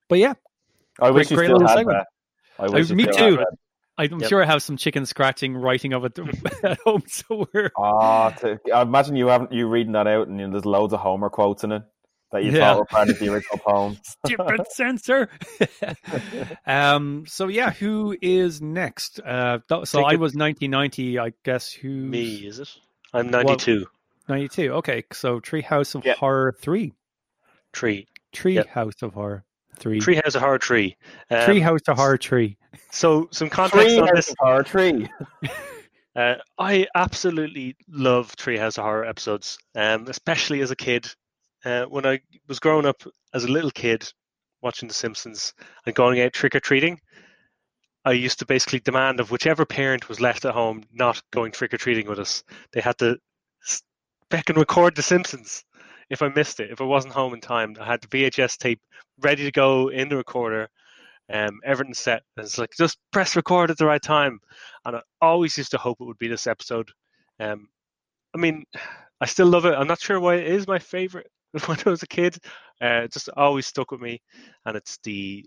but 0.07 0.19
yeah, 0.19 0.33
I 0.99 1.11
wish 1.11 1.29
you 1.31 1.37
great 1.37 1.47
still 1.47 1.59
had 1.59 1.77
segment. 1.77 1.97
that. 1.97 2.07
I 2.63 2.69
wish 2.69 2.89
you 2.89 2.95
me 2.95 3.05
too. 3.05 3.37
Had 4.03 4.11
that. 4.11 4.15
I'm 4.15 4.19
Yep. 4.21 4.29
sure 4.29 4.43
I 4.43 4.45
have 4.45 4.61
some 4.63 4.77
chicken 4.77 5.05
scratching 5.05 5.55
writing 5.55 5.93
of 5.93 6.05
it 6.05 6.17
at 6.63 6.79
home 6.81 7.03
somewhere. 7.07 7.71
Ah, 7.77 8.29
to, 8.31 8.59
I 8.73 8.81
imagine 8.81 9.15
you 9.15 9.27
haven't 9.27 9.51
you 9.51 9.67
reading 9.67 9.93
that 9.93 10.07
out, 10.07 10.27
and 10.27 10.39
you 10.39 10.45
know, 10.47 10.51
there's 10.53 10.65
loads 10.65 10.93
of 10.93 10.99
Homer 10.99 11.29
quotes 11.29 11.63
in 11.63 11.71
it 11.71 11.83
that 12.31 12.43
you 12.43 12.51
Yeah. 12.51 12.59
thought 12.73 12.79
were 12.79 12.85
part 12.85 13.09
of 13.09 13.19
the 13.19 13.31
original 13.31 13.57
poem. 13.59 13.97
Stupid 14.25 14.67
censor. 14.71 15.29
um. 16.65 17.25
So 17.27 17.47
yeah, 17.47 17.71
who 17.71 18.15
is 18.21 18.61
next? 18.61 19.19
Uh. 19.19 19.59
th- 19.69 19.85
So 19.87 19.99
Take 19.99 20.07
I 20.07 20.13
it- 20.13 20.19
was 20.19 20.35
1990. 20.35 21.19
I 21.19 21.33
guess 21.43 21.71
who 21.71 21.89
Me, 21.89 22.35
is 22.35 22.59
it? 22.59 22.69
I'm 23.13 23.29
92. 23.29 23.85
92. 24.27 24.73
Okay. 24.73 25.03
So 25.13 25.39
Treehouse 25.39 25.95
of 25.95 26.05
Yeah. 26.05 26.15
Horror 26.15 26.55
three. 26.59 26.93
Tree. 27.71 28.07
Treehouse 28.33 29.01
of 29.03 29.13
Horror 29.13 29.45
three. 29.77 29.99
Tree 29.99 30.19
has 30.23 30.35
a 30.35 30.39
hard 30.39 30.61
tree. 30.61 30.95
Um, 31.29 31.39
Treehouse 31.39 31.87
of 31.87 31.97
Horror 31.97 32.17
tree. 32.17 32.57
So 32.91 33.27
some 33.31 33.49
context 33.49 33.87
Tree 33.87 33.99
on 33.99 34.07
House 34.07 34.15
this. 34.15 34.29
of 34.31 34.35
Horror 34.39 34.63
tree. 34.63 35.09
Uh, 36.15 36.35
I 36.57 36.87
absolutely 36.95 37.75
love 37.89 38.33
Tree 38.37 38.57
Treehouse 38.57 38.77
of 38.77 38.85
Horror 38.85 39.05
episodes, 39.05 39.57
um, 39.75 40.07
especially 40.07 40.61
as 40.61 40.71
a 40.71 40.75
kid. 40.75 41.07
Uh, 41.65 41.83
when 41.85 42.05
I 42.05 42.21
was 42.47 42.59
growing 42.59 42.85
up 42.85 43.03
as 43.33 43.43
a 43.43 43.51
little 43.51 43.71
kid, 43.71 44.09
watching 44.61 44.87
The 44.87 44.93
Simpsons 44.93 45.53
and 45.85 45.93
going 45.93 46.21
out 46.21 46.31
trick 46.31 46.55
or 46.55 46.59
treating, 46.61 46.99
I 48.05 48.11
used 48.13 48.39
to 48.39 48.45
basically 48.45 48.79
demand 48.79 49.19
of 49.19 49.31
whichever 49.31 49.65
parent 49.65 50.07
was 50.07 50.21
left 50.21 50.45
at 50.45 50.53
home 50.53 50.83
not 50.93 51.21
going 51.31 51.51
trick 51.51 51.73
or 51.73 51.77
treating 51.77 52.07
with 52.07 52.19
us. 52.19 52.43
They 52.71 52.79
had 52.81 52.97
to 52.99 53.17
s- 53.67 53.81
back 54.29 54.47
and 54.49 54.57
record 54.57 54.95
The 54.95 55.01
Simpsons 55.01 55.65
if 56.09 56.21
I 56.21 56.29
missed 56.29 56.59
it. 56.59 56.71
If 56.71 56.81
I 56.81 56.85
wasn't 56.85 57.13
home 57.13 57.33
in 57.33 57.41
time, 57.41 57.75
I 57.79 57.85
had 57.85 58.01
the 58.01 58.07
VHS 58.07 58.57
tape 58.57 58.79
ready 59.21 59.43
to 59.43 59.51
go 59.51 59.89
in 59.89 60.09
the 60.09 60.17
recorder. 60.17 60.69
Um, 61.31 61.59
everything 61.63 61.95
set. 61.95 62.21
And 62.37 62.45
it's 62.45 62.57
like 62.57 62.71
just 62.77 62.99
press 63.11 63.35
record 63.35 63.71
at 63.71 63.77
the 63.77 63.85
right 63.85 64.01
time 64.01 64.39
and 64.85 64.95
I 64.97 65.01
always 65.21 65.57
used 65.57 65.71
to 65.71 65.77
hope 65.77 65.97
it 65.99 66.05
would 66.05 66.19
be 66.19 66.27
this 66.27 66.47
episode. 66.47 66.91
Um, 67.39 67.67
I 68.33 68.37
mean, 68.37 68.63
I 69.21 69.25
still 69.25 69.47
love 69.47 69.65
it. 69.65 69.73
I'm 69.73 69.87
not 69.87 70.01
sure 70.01 70.19
why 70.19 70.35
it 70.35 70.47
is 70.47 70.67
my 70.67 70.79
favorite 70.79 71.31
when 71.65 71.77
I 71.85 71.89
was 71.89 72.03
a 72.03 72.07
kid. 72.07 72.37
Uh, 72.81 73.03
it 73.03 73.13
just 73.13 73.29
always 73.29 73.65
stuck 73.65 73.91
with 73.91 74.01
me, 74.01 74.21
and 74.65 74.75
it's 74.75 74.97
the 75.03 75.45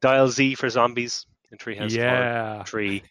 Dial 0.00 0.28
Z 0.28 0.54
for 0.54 0.70
zombies 0.70 1.26
in 1.52 1.58
Treehouse 1.58 1.90
Yeah. 1.90 2.62
Tree. 2.64 3.02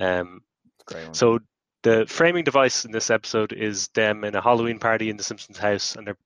Um, 0.00 0.40
Great 0.86 1.14
so 1.14 1.38
the 1.82 2.06
framing 2.08 2.44
device 2.44 2.86
in 2.86 2.92
this 2.92 3.10
episode 3.10 3.52
is 3.52 3.88
them 3.88 4.24
in 4.24 4.34
a 4.34 4.40
Halloween 4.40 4.78
party 4.78 5.10
in 5.10 5.18
the 5.18 5.22
Simpsons 5.22 5.58
house, 5.58 5.96
and 5.96 6.06
they're. 6.06 6.16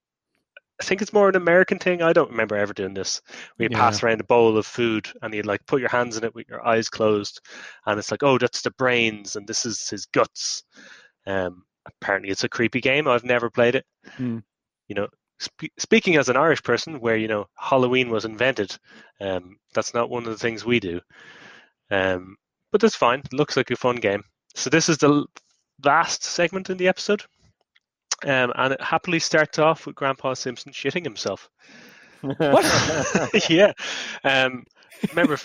I 0.80 0.84
think 0.84 1.00
it's 1.00 1.12
more 1.12 1.28
an 1.28 1.36
American 1.36 1.78
thing. 1.78 2.02
I 2.02 2.12
don't 2.12 2.30
remember 2.30 2.56
ever 2.56 2.74
doing 2.74 2.92
this. 2.94 3.22
We 3.58 3.68
Yeah. 3.70 3.78
pass 3.78 4.02
around 4.02 4.20
a 4.20 4.24
bowl 4.24 4.58
of 4.58 4.66
food, 4.66 5.08
and 5.22 5.32
you 5.34 5.42
like 5.42 5.64
put 5.66 5.80
your 5.80 5.88
hands 5.88 6.16
in 6.16 6.24
it 6.24 6.34
with 6.34 6.48
your 6.48 6.66
eyes 6.66 6.88
closed, 6.88 7.40
and 7.86 7.98
it's 7.98 8.10
like, 8.10 8.22
oh, 8.22 8.36
that's 8.38 8.60
the 8.62 8.70
brains, 8.72 9.36
and 9.36 9.46
this 9.46 9.64
is 9.64 9.88
his 9.88 10.06
guts. 10.06 10.64
Um, 11.26 11.64
apparently, 11.86 12.30
it's 12.30 12.44
a 12.44 12.48
creepy 12.48 12.80
game. 12.80 13.08
I've 13.08 13.24
never 13.24 13.48
played 13.50 13.74
it. 13.74 13.86
Hmm. 14.16 14.38
You 14.88 14.96
know, 14.96 15.08
spe- 15.40 15.72
speaking 15.78 16.16
as 16.16 16.28
an 16.28 16.36
Irish 16.36 16.62
person, 16.62 17.00
where 17.00 17.16
you 17.16 17.28
know 17.28 17.46
Halloween 17.56 18.10
was 18.10 18.24
invented, 18.26 18.76
um, 19.20 19.56
that's 19.72 19.94
not 19.94 20.10
one 20.10 20.24
of 20.24 20.30
the 20.30 20.38
things 20.38 20.64
we 20.64 20.78
do. 20.78 21.00
Um, 21.90 22.36
but 22.70 22.80
that's 22.80 22.96
fine. 22.96 23.20
It 23.20 23.32
looks 23.32 23.56
like 23.56 23.70
a 23.70 23.76
fun 23.76 23.96
game. 23.96 24.22
So 24.54 24.68
this 24.70 24.88
is 24.88 24.98
the 24.98 25.24
last 25.84 26.22
segment 26.22 26.68
in 26.70 26.76
the 26.76 26.88
episode, 26.88 27.22
um, 28.24 28.52
and 28.56 28.72
it 28.74 28.80
happily 28.80 29.18
starts 29.18 29.58
off 29.58 29.86
with 29.86 29.94
Grandpa 29.94 30.34
Simpson 30.34 30.72
shitting 30.72 31.04
himself. 31.04 31.48
yeah. 33.48 33.72
Um, 34.24 34.64
remember, 35.10 35.36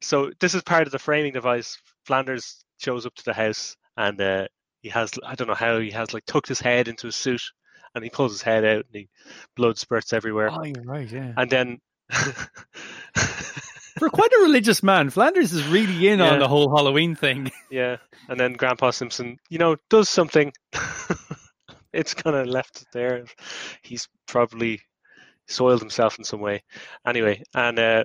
so 0.00 0.30
this 0.40 0.54
is 0.54 0.62
part 0.62 0.86
of 0.86 0.92
the 0.92 0.98
framing 0.98 1.32
device. 1.32 1.78
Flanders 2.06 2.64
shows 2.78 3.06
up 3.06 3.14
to 3.16 3.24
the 3.24 3.32
house 3.34 3.76
and 3.96 4.20
uh, 4.20 4.46
he 4.82 4.88
has, 4.88 5.10
I 5.24 5.34
don't 5.34 5.48
know 5.48 5.54
how, 5.54 5.78
he 5.78 5.90
has 5.90 6.12
like 6.14 6.24
tucked 6.26 6.48
his 6.48 6.60
head 6.60 6.88
into 6.88 7.06
his 7.06 7.16
suit 7.16 7.42
and 7.94 8.02
he 8.02 8.10
pulls 8.10 8.32
his 8.32 8.42
head 8.42 8.64
out 8.64 8.84
and 8.86 8.94
he 8.94 9.08
blood 9.56 9.78
spurts 9.78 10.12
everywhere. 10.12 10.50
Oh, 10.50 10.64
you're 10.64 10.82
right. 10.84 11.10
Yeah. 11.10 11.32
And 11.36 11.50
then, 11.50 11.78
For 13.98 14.10
quite 14.10 14.32
a 14.32 14.42
religious 14.42 14.82
man, 14.82 15.08
Flanders 15.10 15.52
is 15.52 15.64
really 15.68 16.08
in 16.08 16.18
Yeah. 16.18 16.30
on 16.32 16.38
the 16.40 16.48
whole 16.48 16.74
Halloween 16.74 17.14
thing. 17.14 17.52
yeah, 17.70 17.98
and 18.28 18.38
then 18.40 18.54
Grandpa 18.54 18.90
Simpson, 18.90 19.38
you 19.48 19.58
know, 19.58 19.76
does 19.88 20.08
something. 20.08 20.52
It's 21.94 22.14
kind 22.14 22.36
of 22.36 22.46
left 22.46 22.86
there. 22.92 23.24
He's 23.82 24.08
probably 24.26 24.80
soiled 25.48 25.80
himself 25.80 26.18
in 26.18 26.24
some 26.24 26.40
way. 26.40 26.62
Anyway, 27.06 27.42
and 27.54 27.78
uh, 27.78 28.04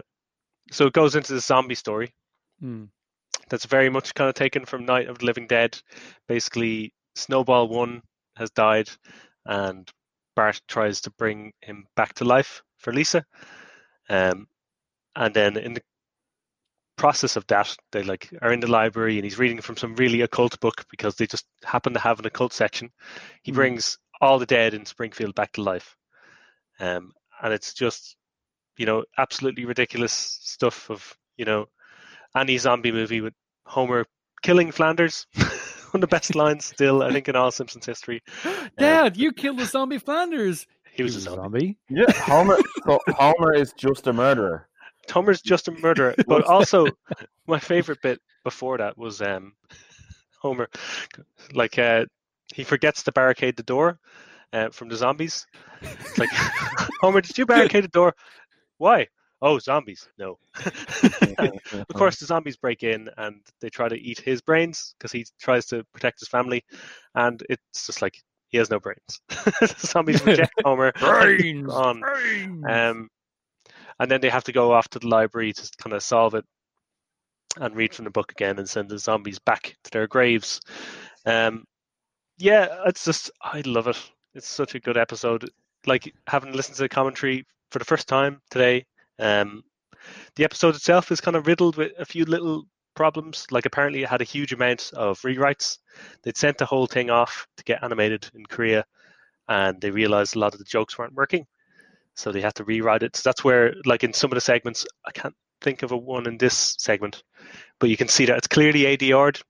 so 0.72 0.88
it 0.88 0.94
goes 0.94 1.16
into 1.16 1.34
the 1.34 1.40
zombie 1.40 1.76
story. 1.76 2.14
Hmm. 2.60 2.86
that's 3.50 3.66
very 3.66 3.90
much 3.90 4.14
kind 4.14 4.28
of 4.28 4.36
taken 4.36 4.66
from 4.66 4.86
Night 4.86 5.08
of 5.08 5.20
the 5.20 5.26
Living 5.26 5.48
Dead. 5.48 5.80
Basically, 6.28 6.94
Snowball 7.16 7.70
One 7.70 8.02
has 8.36 8.50
died, 8.52 8.90
and 9.46 9.90
Bart 10.36 10.62
tries 10.68 11.02
to 11.02 11.12
bring 11.12 11.54
him 11.62 11.86
back 11.96 12.14
to 12.16 12.26
life 12.26 12.62
for 12.78 12.94
Lisa. 12.94 13.26
Um, 14.10 14.48
and 15.16 15.34
then 15.34 15.58
in 15.58 15.74
the 15.74 15.82
process 17.00 17.36
of 17.36 17.47
that, 17.47 17.76
they 17.91 18.04
like 18.04 18.30
are 18.41 18.52
in 18.54 18.60
the 18.60 18.68
library, 18.68 19.16
and 19.18 19.24
he's 19.24 19.39
reading 19.39 19.62
from 19.62 19.78
some 19.78 19.95
really 19.95 20.22
occult 20.22 20.60
book 20.60 20.86
because 20.91 21.16
they 21.16 21.26
just 21.26 21.45
happen 21.64 21.93
to 21.93 22.00
have 22.00 22.20
an 22.20 22.26
occult 22.28 22.54
section. 22.54 22.91
He 23.41 23.52
Hmm. 23.52 23.56
brings 23.56 23.97
all 24.22 24.38
the 24.38 24.45
dead 24.45 24.74
in 24.74 24.86
Springfield 24.86 25.34
back 25.34 25.54
to 25.54 25.64
life, 25.64 25.95
um, 26.80 27.14
and 27.41 27.54
it's 27.54 27.74
just 27.74 28.16
you 28.78 28.86
know 28.86 29.04
absolutely 29.18 29.66
ridiculous 29.66 30.14
stuff 30.14 30.89
of 30.91 31.18
you 31.38 31.45
know 31.45 31.66
any 32.36 32.58
zombie 32.58 32.91
movie 32.91 33.22
with 33.22 33.34
Homer 33.66 34.06
killing 34.43 34.72
Flanders. 34.72 35.26
One 35.91 36.04
of 36.04 36.10
the 36.10 36.16
best 36.16 36.36
lines 36.36 36.66
still, 36.66 37.02
I 37.02 37.12
think, 37.12 37.28
in 37.30 37.36
all 37.36 37.50
Simpsons 37.50 37.86
history. 37.88 38.22
Dad, 38.78 39.18
you 39.18 39.32
killed 39.34 39.58
the 39.58 39.66
zombie 39.66 39.97
Flanders. 39.97 40.68
He 40.93 41.02
was 41.02 41.16
a 41.16 41.20
zombie. 41.22 41.39
zombie. 41.41 41.78
yeah, 41.89 42.12
Homer. 42.14 42.58
So 42.86 43.00
Homer 43.10 43.56
is 43.56 43.74
just 43.74 44.06
a 44.06 44.14
murderer. 44.14 44.68
Homer's 45.10 45.41
just 45.41 45.68
a 45.68 45.72
murderer. 45.72 46.16
But 46.28 46.45
also, 46.45 46.88
my 47.47 47.60
favorite 47.60 48.01
bit 48.01 48.20
before 48.43 48.78
that 48.78 48.97
was 48.97 49.22
um, 49.22 49.53
Homer, 50.39 50.70
like 51.53 51.78
uh, 51.78 52.05
he 52.53 52.64
forgets 52.64 53.03
to 53.03 53.12
barricade 53.12 53.57
the 53.57 53.64
door 53.64 53.99
uh, 54.53 54.70
from 54.70 54.89
the 54.89 54.95
zombies. 54.95 55.45
It's 55.82 56.18
like, 56.18 56.30
Homer, 57.01 57.22
did 57.22 57.38
you 57.38 57.45
barricade 57.47 57.84
the 57.84 57.89
door? 57.89 58.16
Why? 58.78 59.07
Oh, 59.41 59.57
zombies. 59.57 60.07
No. 60.18 60.38
of 60.57 61.88
course, 61.95 62.20
the 62.20 62.26
zombies 62.26 62.57
break 62.57 62.84
in 62.84 63.10
and 63.18 63.41
they 63.62 63.70
try 63.70 63.88
to 63.88 63.95
eat 63.95 64.20
his 64.20 64.41
brains 64.41 64.95
because 64.97 65.14
he 65.14 65.26
tries 65.39 65.66
to 65.68 65.86
protect 65.93 66.20
his 66.20 66.28
family, 66.28 66.64
and 67.16 67.41
it's 67.49 67.88
just 67.88 68.01
like 68.01 68.22
he 68.49 68.57
has 68.57 68.70
no 68.70 68.80
brains. 68.80 69.22
zombies 69.78 70.24
reject 70.26 70.53
Homer. 70.66 70.91
Brains. 70.99 71.72
on. 71.72 72.01
Brains. 72.01 72.66
Um, 72.68 73.10
and 74.00 74.10
then 74.10 74.22
they 74.22 74.30
have 74.30 74.45
to 74.45 74.52
go 74.52 74.72
off 74.72 74.88
to 74.89 75.00
the 75.00 75.08
library 75.08 75.54
to 75.54 75.70
kind 75.78 75.93
of 75.93 76.02
solve 76.02 76.36
it 76.36 76.45
and 77.58 77.76
read 77.76 77.93
from 77.93 78.06
the 78.06 78.12
book 78.12 78.32
again 78.32 78.58
and 78.58 78.70
send 78.70 78.89
the 78.89 78.97
zombies 78.97 79.39
back 79.39 79.76
to 79.84 79.91
their 79.91 80.08
graves. 80.08 80.62
Um, 81.26 81.66
yeah, 82.38 82.68
it's 82.86 83.06
just 83.06 83.32
I 83.41 83.62
love 83.66 83.88
it. 83.88 84.02
It's 84.34 84.47
such 84.47 84.76
a 84.76 84.80
good 84.80 84.97
episode. 84.97 85.50
Like 85.86 86.14
having 86.28 86.54
listened 86.54 86.78
to 86.78 86.84
the 86.84 86.89
commentary 86.89 87.45
for 87.72 87.80
the 87.80 87.86
first 87.86 88.08
time 88.08 88.41
today. 88.50 88.86
Um, 89.18 89.64
the 90.36 90.45
episode 90.45 90.76
itself 90.76 91.12
is 91.12 91.20
kind 91.20 91.36
of 91.36 91.47
riddled 91.47 91.76
with 91.76 91.91
a 92.00 92.06
few 92.06 92.24
little 92.24 92.64
problems. 92.95 93.45
Like 93.52 93.66
apparently 93.66 94.04
it 94.04 94.10
had 94.10 94.22
a 94.22 94.26
huge 94.26 94.54
amount 94.54 94.91
of 94.93 95.20
rewrites. 95.22 95.78
They'd 96.24 96.38
sent 96.38 96.58
the 96.58 96.66
whole 96.66 96.88
thing 96.88 97.10
off 97.10 97.47
to 97.58 97.64
get 97.66 97.84
animated 97.84 98.30
in 98.34 98.45
Korea, 98.45 98.86
and 99.50 99.82
they 99.82 99.91
realized 99.91 100.36
a 100.36 100.39
lot 100.39 100.54
of 100.54 100.60
the 100.60 100.66
jokes 100.66 100.97
weren't 100.97 101.14
working 101.14 101.45
so 102.20 102.32
they 102.32 102.41
had 102.41 102.55
to 102.55 102.63
rewrite 102.65 103.01
it. 103.03 103.15
So 103.15 103.22
that's 103.30 103.43
where, 103.43 103.74
like 103.86 104.03
in 104.03 104.11
some 104.13 104.32
of 104.32 104.36
the 104.36 104.41
segments, 104.41 104.86
I 105.05 105.11
can't 105.11 105.36
think 105.61 105.84
of 105.84 105.91
a 105.91 105.97
one 105.97 106.28
in 106.28 106.38
this 106.38 106.76
segment, 106.78 107.24
but 107.80 107.89
you 107.89 107.95
can 107.97 108.07
see 108.09 108.26
that 108.26 108.38
it's 108.38 108.47
clearly 108.47 108.82
ADR'd, 108.86 109.41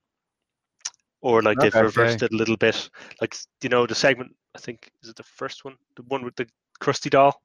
or 1.22 1.42
like 1.42 1.58
they've 1.60 1.74
Okay. 1.76 1.82
reversed 1.84 2.22
it 2.22 2.32
a 2.32 2.36
little 2.36 2.58
bit. 2.58 2.90
Like 3.22 3.36
you 3.64 3.70
know, 3.70 3.88
the 3.88 3.96
segment 3.96 4.36
I 4.56 4.60
think 4.60 4.92
is 5.02 5.10
it 5.10 5.16
the 5.16 5.24
first 5.24 5.66
one, 5.66 5.76
the 5.96 6.04
one 6.04 6.24
with 6.24 6.36
the 6.36 6.48
Krusty 6.80 7.10
doll, 7.10 7.42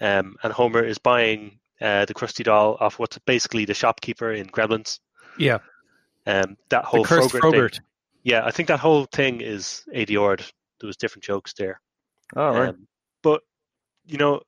um, 0.00 0.36
and 0.42 0.52
Homer 0.52 0.82
is 0.82 0.98
buying 0.98 1.58
uh, 1.80 2.06
the 2.06 2.14
Krusty 2.14 2.42
doll 2.42 2.76
off 2.80 2.98
what's 2.98 3.18
basically 3.26 3.64
the 3.66 3.74
shopkeeper 3.74 4.32
in 4.32 4.46
Gremlins. 4.46 4.98
yeah. 5.38 5.58
Um, 6.26 6.56
that 6.70 6.82
The 6.84 6.88
whole 6.88 7.04
cursed 7.04 7.30
Frogurt 7.32 7.40
Frogurt. 7.42 7.74
thing. 7.74 7.84
Yeah, 8.22 8.46
I 8.46 8.50
think 8.50 8.68
that 8.68 8.80
whole 8.80 9.04
thing 9.12 9.42
is 9.42 9.82
ADR'd. 9.94 10.40
There 10.80 10.86
was 10.86 10.96
different 10.96 11.22
jokes 11.24 11.52
there. 11.52 11.80
All 12.34 12.52
right. 12.52 12.70
Um, 12.70 12.88
but 13.22 13.42
you 14.06 14.18
know, 14.18 14.40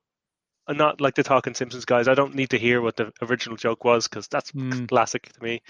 I'm 0.68 0.76
not 0.76 1.00
like 1.00 1.14
the 1.14 1.22
Talking 1.22 1.54
Simpsons 1.54 1.84
guys. 1.84 2.08
I 2.08 2.14
don't 2.14 2.34
need 2.34 2.50
to 2.50 2.58
hear 2.58 2.80
what 2.80 2.96
the 2.96 3.12
original 3.22 3.56
joke 3.56 3.84
was 3.84 4.08
because 4.08 4.26
that's 4.28 4.50
Mm. 4.52 4.88
classic 4.88 5.32
to 5.32 5.42
me. 5.42 5.62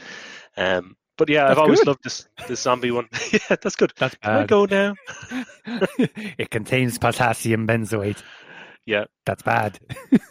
Um, 0.56 0.96
but 1.18 1.28
yeah, 1.28 1.48
I've 1.50 1.58
always 1.58 1.80
good. 1.80 1.88
loved 1.88 2.04
this 2.04 2.26
this 2.48 2.60
zombie 2.60 2.90
one. 2.90 3.08
yeah, 3.32 3.56
that's 3.60 3.76
good. 3.76 3.92
That's 3.96 4.14
Can 4.16 4.32
I 4.36 4.46
go 4.46 4.64
now? 4.66 4.94
it 6.38 6.50
contains 6.50 6.98
potassium 6.98 7.66
benzoate. 7.66 8.22
Yeah, 8.86 9.04
That's 9.24 9.42
bad. 9.42 9.78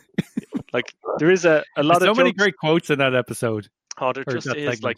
like 0.73 0.93
there 1.19 1.29
is 1.29 1.43
a, 1.45 1.63
a 1.75 1.83
lot 1.83 1.99
There's 1.99 2.07
so 2.07 2.11
of 2.11 2.17
many 2.17 2.31
great 2.31 2.55
quotes 2.57 2.89
in 2.89 2.99
that 2.99 3.13
episode. 3.13 3.67
Oh, 3.99 4.13
there 4.13 4.23
or 4.27 4.33
just 4.33 4.47
is 4.47 4.53
segment. 4.79 4.83
like. 4.83 4.97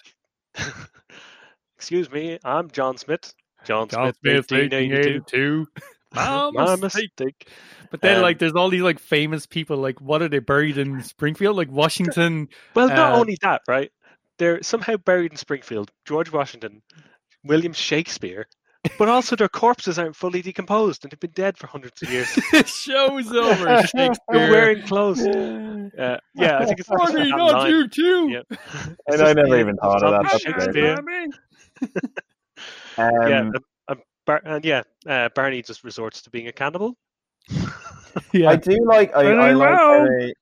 Excuse 1.77 2.09
me, 2.11 2.39
I'm 2.43 2.69
John 2.71 2.97
Smith. 2.97 3.33
John, 3.65 3.87
John 3.87 4.13
Smith, 4.21 4.47
Smith, 4.47 4.71
1882. 4.71 5.59
1882. 5.59 5.67
My 6.13 6.49
My 6.53 6.75
mistake. 6.75 7.11
mistake. 7.17 7.49
But 7.91 8.01
then, 8.01 8.17
Um, 8.17 8.21
like, 8.21 8.39
there's 8.39 8.53
all 8.53 8.69
these 8.69 8.81
like 8.81 8.99
famous 8.99 9.45
people. 9.45 9.77
Like, 9.77 9.99
what 10.01 10.21
are 10.21 10.27
they 10.29 10.39
buried 10.39 10.77
in 10.77 11.01
Springfield? 11.03 11.55
Like 11.57 11.69
Washington. 11.71 12.49
Well, 12.75 12.87
not 12.89 13.13
Uh, 13.13 13.17
only 13.19 13.37
that, 13.41 13.61
right? 13.67 13.91
They're 14.39 14.61
somehow 14.63 14.97
buried 14.97 15.31
in 15.31 15.37
Springfield. 15.37 15.91
George 16.05 16.31
Washington, 16.31 16.81
William 17.43 17.73
Shakespeare, 17.73 18.47
but 18.99 19.09
also 19.09 19.35
their 19.35 19.49
corpses 19.49 19.97
aren't 19.97 20.15
fully 20.15 20.41
decomposed 20.41 21.03
and 21.03 21.11
they've 21.11 21.19
been 21.19 21.31
dead 21.31 21.57
for 21.57 21.67
hundreds 21.67 22.01
of 22.03 22.11
years. 22.11 22.27
Show's 22.67 23.31
over. 23.33 23.81
They're 23.93 24.11
wearing 24.29 24.83
clothes. 24.85 25.25
Uh, 25.25 26.17
yeah, 26.35 26.59
I 26.59 26.65
think 26.65 26.79
it's 26.79 26.87
Funny, 26.89 27.29
that 27.31 27.37
not 27.37 27.53
line. 27.53 27.71
you 27.71 27.87
too. 27.87 28.29
Yeah. 28.29 28.57
And 29.07 29.21
I 29.21 29.33
never 29.33 29.57
even 29.59 29.75
thought 29.77 30.03
of 30.03 30.11
that. 30.23 30.41
Zombie 30.41 30.61
Shakespeare. 30.61 30.95
Um, 30.97 31.05
yeah, 32.97 33.39
and, 33.39 33.55
and, 33.55 33.55
Bar- 34.27 34.43
and 34.45 34.63
yeah, 34.63 34.83
uh, 35.07 35.29
Barney 35.33 35.63
just 35.63 35.83
resorts 35.83 36.21
to 36.21 36.29
being 36.29 36.47
a 36.47 36.51
cannibal. 36.51 36.95
Yeah. 38.33 38.49
I 38.49 38.55
do 38.55 38.75
like 38.85 39.15
I, 39.15 39.19
I 39.19 39.23
Very 39.23 39.53
like 39.53 39.77
how 39.77 40.07
they, 40.07 40.33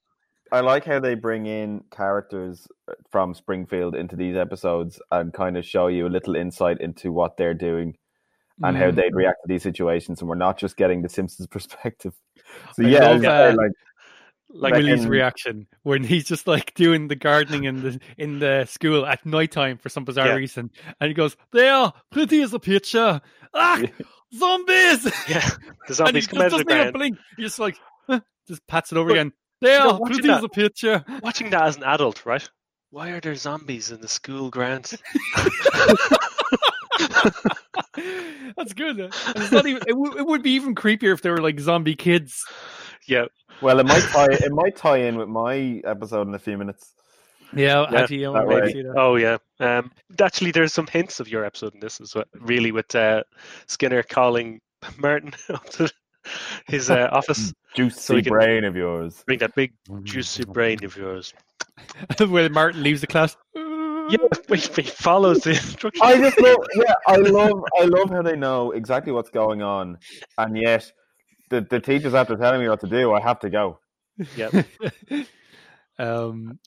I 0.51 0.59
like 0.61 0.86
how 0.86 0.99
they 1.01 1.13
bring 1.13 1.45
in 1.45 1.83
characters 1.91 2.67
from 3.11 3.33
Springfield 3.33 3.95
into 3.95 4.15
these 4.15 4.38
episodes 4.38 4.97
and 5.11 5.33
kind 5.33 5.57
of 5.57 5.65
show 5.65 5.88
you 5.88 6.07
a 6.07 6.09
little 6.09 6.38
insight 6.38 6.79
into 6.79 7.11
what 7.11 7.36
they're 7.36 7.53
doing 7.53 7.97
and 8.63 8.77
how 8.77 8.86
Mm. 8.91 8.95
they'd 8.95 9.13
react 9.15 9.39
to 9.43 9.47
these 9.49 9.63
situations, 9.63 10.21
and 10.21 10.29
we're 10.29 10.36
not 10.36 10.57
just 10.57 10.77
getting 10.77 11.01
the 11.01 11.09
Simpsons 11.09 11.47
perspective. 11.51 12.13
So 12.75 12.86
I 12.86 12.88
yeah, 12.88 13.09
love, 13.09 13.25
uh, 13.25 13.55
like 13.57 13.71
Like, 14.49 14.71
Like 14.71 14.73
Willie's 14.83 15.05
reaction 15.05 15.67
when 15.83 16.05
he's 16.05 16.23
just 16.23 16.47
like 16.47 16.73
doing 16.75 17.09
the 17.09 17.15
gardening 17.17 17.65
in 17.65 17.81
the 17.81 17.99
in 18.17 18.39
the 18.39 18.63
school 18.69 19.05
at 19.05 19.25
nighttime 19.25 19.77
for 19.77 19.89
some 19.89 20.05
bizarre 20.05 20.27
Yeah. 20.27 20.36
reason, 20.36 20.71
and 21.01 21.09
he 21.09 21.13
goes, 21.13 21.36
"There, 21.51 21.91
pretty 22.09 22.41
as 22.41 22.53
a 22.53 22.59
picture. 22.59 23.19
Ah, 23.55 23.81
zombies!" 24.35 25.05
yeah, 25.27 25.49
the 25.87 25.93
zombies 25.95 26.27
just 26.27 26.29
come 26.31 26.41
out 26.41 26.51
of 26.53 26.57
the 26.59 26.63
ground. 26.65 26.93
blink. 26.93 27.17
He 27.37 27.43
just 27.43 27.57
like 27.59 27.77
huh, 28.07 28.19
just 28.47 28.65
pats 28.67 28.91
it 28.91 28.97
over 28.97 29.09
But, 29.09 29.13
again. 29.13 29.31
There, 29.61 29.79
know, 29.79 29.97
watching 29.99 30.27
that- 30.27 30.43
a 30.43 30.49
picture. 30.49 31.03
Watching 31.23 31.49
that 31.51 31.63
as 31.63 31.77
an 31.77 31.83
adult, 31.83 32.25
right? 32.25 32.47
Why 32.91 33.09
are 33.11 33.19
there 33.19 33.35
zombies 33.35 33.89
in 33.91 33.99
the 34.01 34.07
school 34.07 34.49
grounds? 34.49 34.91
That's 38.57 38.73
good. 38.73 38.99
And 38.99 39.13
it's 39.35 39.51
not 39.51 39.65
even. 39.65 39.81
It, 39.87 39.91
w- 39.93 40.17
it 40.17 40.25
would 40.25 40.43
be 40.43 40.51
even 40.51 40.75
creepier 40.75 41.13
if 41.13 41.21
there 41.21 41.31
were 41.33 41.41
like 41.41 41.59
zombie 41.59 41.95
kids. 41.95 42.43
yeah, 43.07 43.25
well, 43.61 43.79
it 43.79 43.85
might 43.85 44.03
tie 44.03 44.27
it 44.31 44.51
might 44.51 44.75
tie 44.75 44.97
in 44.99 45.17
with 45.17 45.27
my 45.29 45.81
episode 45.85 46.27
in 46.27 46.35
a 46.35 46.39
few 46.39 46.57
minutes. 46.57 46.93
Yeah, 47.55 47.85
Yeah, 47.91 47.99
actually, 48.01 48.25
I 48.25 48.31
that 48.33 48.47
way. 48.47 48.61
to 48.61 48.71
see 48.71 48.81
that. 48.83 48.93
Oh 48.97 49.15
yeah. 49.15 49.37
Um, 49.59 49.91
actually, 50.21 50.51
there's 50.51 50.73
some 50.73 50.87
hints 50.87 51.19
of 51.19 51.27
your 51.27 51.45
episode 51.45 51.73
in 51.73 51.79
this 51.79 52.01
as 52.01 52.13
well. 52.15 52.25
Really, 52.39 52.71
with 52.71 52.93
uh, 52.95 53.23
Skinner 53.67 54.03
calling 54.03 54.59
Martin 54.97 55.33
up 55.49 55.65
to 55.71 55.89
his 56.67 56.89
uh, 56.89 57.09
office, 57.13 57.53
Juicy 57.75 58.15
we 58.15 58.23
can- 58.23 58.31
brain 58.31 58.63
of 58.63 58.75
yours. 58.75 59.23
bring 59.25 59.39
that 59.39 59.55
big 59.55 59.73
juicy 60.03 60.43
brain 60.45 60.83
of 60.83 60.95
yours. 60.97 61.33
when 62.19 62.51
Martin 62.53 62.83
leaves 62.83 63.01
the 63.01 63.07
class. 63.07 63.35
Yeah, 64.07 64.17
he, 64.49 64.55
he 64.55 64.81
follows 64.83 65.39
the 65.39 65.51
instructions. 65.51 66.01
I 66.03 66.15
just 66.17 66.39
love, 66.39 66.57
yeah, 66.75 66.93
I 67.07 67.15
love, 67.15 67.63
I 67.79 67.85
love 67.85 68.11
how 68.11 68.21
they 68.21 68.35
know 68.35 68.69
exactly 68.71 69.11
what's 69.11 69.31
going 69.31 69.63
on, 69.63 69.97
and 70.37 70.55
yet 70.55 70.91
the 71.49 71.61
the 71.61 71.79
teachers 71.79 72.13
after 72.13 72.35
telling 72.35 72.61
me 72.61 72.69
what 72.69 72.81
to 72.81 72.87
do, 72.87 73.13
I 73.13 73.19
have 73.21 73.39
to 73.39 73.49
go. 73.49 73.79
Yeah. 74.37 74.49
um, 75.97 76.59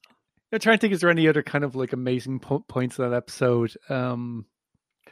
I'm 0.52 0.58
trying 0.60 0.78
to 0.78 0.80
think. 0.80 0.94
Is 0.94 1.00
there 1.00 1.10
any 1.10 1.28
other 1.28 1.42
kind 1.42 1.64
of 1.64 1.74
like 1.76 1.92
amazing 1.92 2.40
po- 2.40 2.64
points 2.68 2.98
in 2.98 3.08
that 3.10 3.16
episode? 3.16 3.74
Um, 3.88 4.46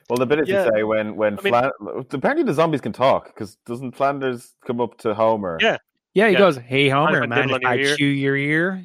Well, 0.09 0.17
the 0.19 0.27
bit 0.27 0.39
as 0.41 0.49
Yeah. 0.49 0.65
you 0.65 0.71
say 0.75 0.83
when 0.85 1.17
when 1.17 1.39
I 1.39 1.43
mean- 1.43 1.53
Flan- 1.53 2.05
apparently 2.13 2.45
the 2.45 2.55
zombies 2.55 2.81
can 2.81 2.93
talk 2.93 3.27
because 3.27 3.57
doesn't 3.67 3.97
Flanders 3.97 4.55
come 4.67 4.81
up 4.81 4.97
to 4.99 5.15
Homer? 5.15 5.59
Yeah. 5.61 5.79
yeah, 6.15 6.27
he 6.29 6.33
Yeah. 6.35 6.39
goes, 6.39 6.57
"Hey 6.57 6.89
Homer, 6.89 7.21
went 7.21 7.31
man, 7.31 7.49
down 7.49 7.51
if 7.51 7.55
on 7.57 7.67
I 7.67 7.77
ear." 7.79 7.97
chew 7.97 8.07
your 8.07 8.37
ear." 8.37 8.83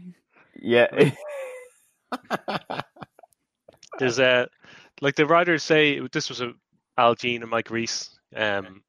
yeah. 0.55 1.11
There's 3.99 4.19
uh, 4.19 4.45
like 5.01 5.15
the 5.15 5.25
writers 5.25 5.63
say 5.63 5.99
this 6.11 6.29
was 6.29 6.41
a 6.41 6.53
Al 6.97 7.15
Jean 7.15 7.41
and 7.41 7.51
Mike 7.51 7.69
Reiss 7.69 8.09
um, 8.35 8.81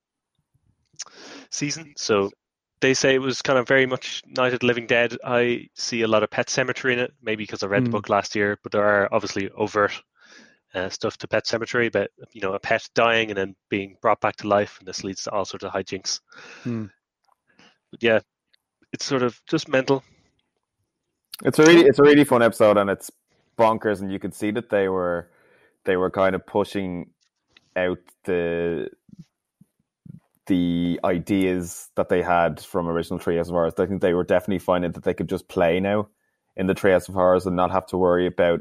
season, 1.51 1.93
so 1.97 2.31
they 2.83 2.93
say 2.93 3.14
it 3.14 3.20
was 3.20 3.41
kind 3.41 3.59
of 3.59 3.66
very 3.66 3.87
much 3.87 4.22
Night 4.26 4.53
of 4.53 4.61
the 4.61 4.66
Living 4.66 4.87
Dead. 4.87 5.16
I 5.24 5.68
see 5.74 6.03
a 6.03 6.09
lot 6.09 6.22
of 6.22 6.30
Pet 6.30 6.49
Sematary 6.49 6.93
in 6.93 6.99
it, 6.99 7.14
maybe 7.22 7.45
because 7.45 7.62
I 7.62 7.68
read 7.68 7.85
the 7.85 7.89
Mm. 7.89 7.93
book 7.93 8.09
last 8.09 8.35
year, 8.35 8.59
but 8.62 8.72
there 8.72 8.85
are 8.85 9.09
obviously 9.12 9.49
overt 9.51 10.03
uh, 10.74 10.89
stuff 10.89 11.16
to 11.18 11.28
Pet 11.28 11.45
Sematary, 11.45 11.91
but 11.93 12.11
you 12.33 12.41
know, 12.41 12.55
a 12.55 12.59
pet 12.59 12.89
dying 12.95 13.30
and 13.30 13.39
then 13.39 13.55
being 13.68 13.97
brought 14.03 14.20
back 14.20 14.37
to 14.37 14.49
life, 14.49 14.78
and 14.78 14.89
this 14.89 15.05
leads 15.05 15.22
to 15.22 15.30
all 15.30 15.45
sorts 15.45 15.64
of 15.64 15.72
hijinks. 15.72 16.20
Hmm. 16.64 16.87
But 17.91 18.03
yeah, 18.03 18.20
it's 18.93 19.05
sort 19.05 19.22
of 19.22 19.41
just 19.47 19.68
mental. 19.68 20.03
It's 21.45 21.59
a 21.59 21.62
really 21.64 21.83
it's 21.87 21.99
a 21.99 22.03
really 22.03 22.24
fun 22.24 22.43
episode 22.43 22.76
and 22.78 22.89
it's 22.91 23.11
bonkers 23.59 24.01
and 24.01 24.11
you 24.12 24.18
could 24.18 24.35
see 24.35 24.51
that 24.53 24.70
they 24.70 24.89
were 24.89 25.28
they 25.85 25.97
were 25.97 26.11
kind 26.11 26.35
of 26.35 26.47
pushing 26.47 27.11
out 27.76 27.99
the 28.24 28.89
the 30.53 31.00
ideas 31.05 31.88
that 31.96 32.11
they 32.11 32.20
had 32.22 32.61
from 32.61 32.86
original 32.86 33.18
Treehouse 33.18 33.42
of 33.48 33.55
Horrors. 33.57 33.72
I 33.78 33.86
think 33.86 34.03
they 34.03 34.12
were 34.12 34.24
definitely 34.24 34.59
finding 34.59 34.92
that 34.92 35.03
they 35.05 35.14
could 35.14 35.28
just 35.28 35.48
play 35.48 35.80
now 35.80 36.09
in 36.57 36.66
the 36.66 36.74
Treehouse 36.74 37.09
of 37.09 37.14
Horrors 37.14 37.46
and 37.46 37.57
not 37.57 37.70
have 37.70 37.86
to 37.86 37.96
worry 37.96 38.26
about 38.26 38.61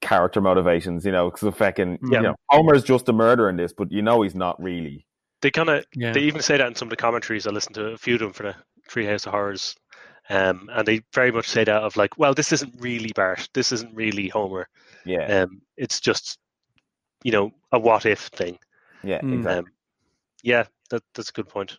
character 0.00 0.40
motivations, 0.40 1.04
you 1.04 1.12
know, 1.12 1.30
because 1.30 1.54
fucking 1.54 1.98
Yeah. 2.10 2.16
you 2.18 2.22
know, 2.22 2.34
Homer's 2.48 2.82
just 2.84 3.08
a 3.10 3.12
murderer 3.12 3.50
in 3.50 3.56
this, 3.56 3.74
but 3.74 3.92
you 3.92 4.00
know 4.00 4.22
he's 4.22 4.34
not 4.34 4.60
really. 4.62 5.06
They 5.42 5.50
kind 5.50 5.68
of 5.68 5.84
Yeah, 5.94 6.12
They 6.12 6.20
even 6.20 6.40
say 6.40 6.56
that 6.56 6.66
in 6.66 6.74
some 6.74 6.86
of 6.88 6.90
the 6.90 6.96
commentaries. 6.96 7.46
I 7.46 7.50
listened 7.50 7.74
to 7.74 7.88
a 7.88 7.98
few 7.98 8.14
of 8.14 8.20
them 8.20 8.32
for 8.32 8.44
the 8.44 8.54
Treehouse 8.88 9.26
of 9.26 9.32
Horrors, 9.32 9.76
um, 10.30 10.70
and 10.72 10.86
they 10.86 11.02
very 11.12 11.30
much 11.32 11.48
say 11.48 11.64
that 11.64 11.82
of 11.82 11.96
like, 11.98 12.16
well, 12.16 12.32
this 12.32 12.52
isn't 12.52 12.74
really 12.80 13.12
Bart. 13.14 13.46
This 13.52 13.72
isn't 13.72 13.94
really 13.94 14.28
Homer. 14.28 14.66
Yeah, 15.04 15.42
Um, 15.42 15.60
it's 15.76 16.00
just, 16.00 16.38
you 17.24 17.32
know, 17.32 17.50
a 17.72 17.78
what 17.78 18.06
if 18.06 18.20
thing. 18.28 18.58
yeah, 19.04 19.20
Mm. 19.20 19.34
exactly. 19.34 19.58
Um, 19.58 19.64
yeah, 20.42 20.64
that 20.90 21.02
that's 21.14 21.30
a 21.30 21.32
good 21.32 21.48
point. 21.48 21.78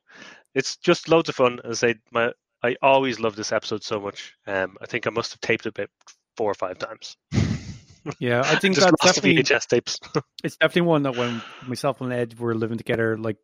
It's 0.55 0.77
just 0.77 1.09
loads 1.09 1.29
of 1.29 1.35
fun. 1.35 1.59
As 1.63 1.83
I 1.83 1.93
say, 1.93 1.99
my 2.11 2.31
I 2.63 2.75
always 2.81 3.19
love 3.19 3.35
this 3.35 3.51
episode 3.51 3.83
so 3.83 3.99
much. 3.99 4.33
Um, 4.45 4.77
I 4.81 4.85
think 4.85 5.07
I 5.07 5.09
must 5.09 5.31
have 5.31 5.41
taped 5.41 5.65
it 5.65 5.77
about 5.77 5.89
four 6.37 6.51
or 6.51 6.55
five 6.55 6.77
times. 6.77 7.17
yeah. 8.19 8.41
I 8.45 8.55
think 8.59 8.75
that's 8.75 8.91
definitely 9.03 9.43
VHS 9.43 9.67
tapes. 9.67 9.99
it's 10.43 10.57
definitely 10.57 10.83
one 10.83 11.03
that 11.03 11.15
when 11.15 11.41
myself 11.67 12.01
and 12.01 12.13
Ed 12.13 12.37
were 12.39 12.55
living 12.55 12.77
together, 12.77 13.17
like 13.17 13.37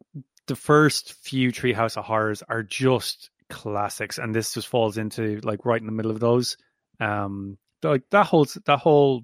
the 0.47 0.55
first 0.55 1.13
few 1.13 1.51
Treehouse 1.51 1.97
of 1.97 2.05
Horrors 2.05 2.43
are 2.47 2.63
just 2.63 3.29
classics, 3.49 4.17
and 4.17 4.35
this 4.35 4.53
just 4.53 4.67
falls 4.67 4.97
into 4.97 5.39
like 5.43 5.65
right 5.65 5.81
in 5.81 5.87
the 5.87 5.93
middle 5.93 6.11
of 6.11 6.19
those. 6.19 6.57
Um, 6.99 7.57
like 7.83 8.03
that 8.11 8.25
holds 8.25 8.57
that 8.65 8.79
whole 8.79 9.23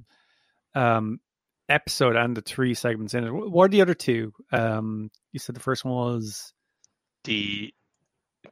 um 0.75 1.19
episode 1.69 2.15
and 2.15 2.35
the 2.35 2.41
three 2.41 2.73
segments 2.73 3.13
in 3.13 3.23
it. 3.23 3.31
What 3.31 3.65
are 3.65 3.69
the 3.69 3.81
other 3.81 3.93
two? 3.93 4.33
Um, 4.51 5.09
you 5.31 5.39
said 5.39 5.55
the 5.55 5.61
first 5.61 5.85
one 5.85 5.93
was 5.93 6.53
the 7.23 7.73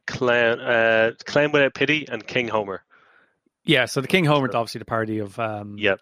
clown, 0.06 0.60
uh, 0.60 1.12
clown 1.24 1.52
without 1.52 1.74
pity, 1.74 2.06
and 2.10 2.26
King 2.26 2.48
Homer. 2.48 2.84
yeah. 3.64 3.84
So 3.86 4.00
the 4.00 4.08
King 4.08 4.24
Homer, 4.24 4.48
is 4.48 4.54
obviously 4.54 4.78
the 4.80 4.84
party 4.86 5.18
of 5.18 5.38
um, 5.38 5.76
Yep. 5.78 6.00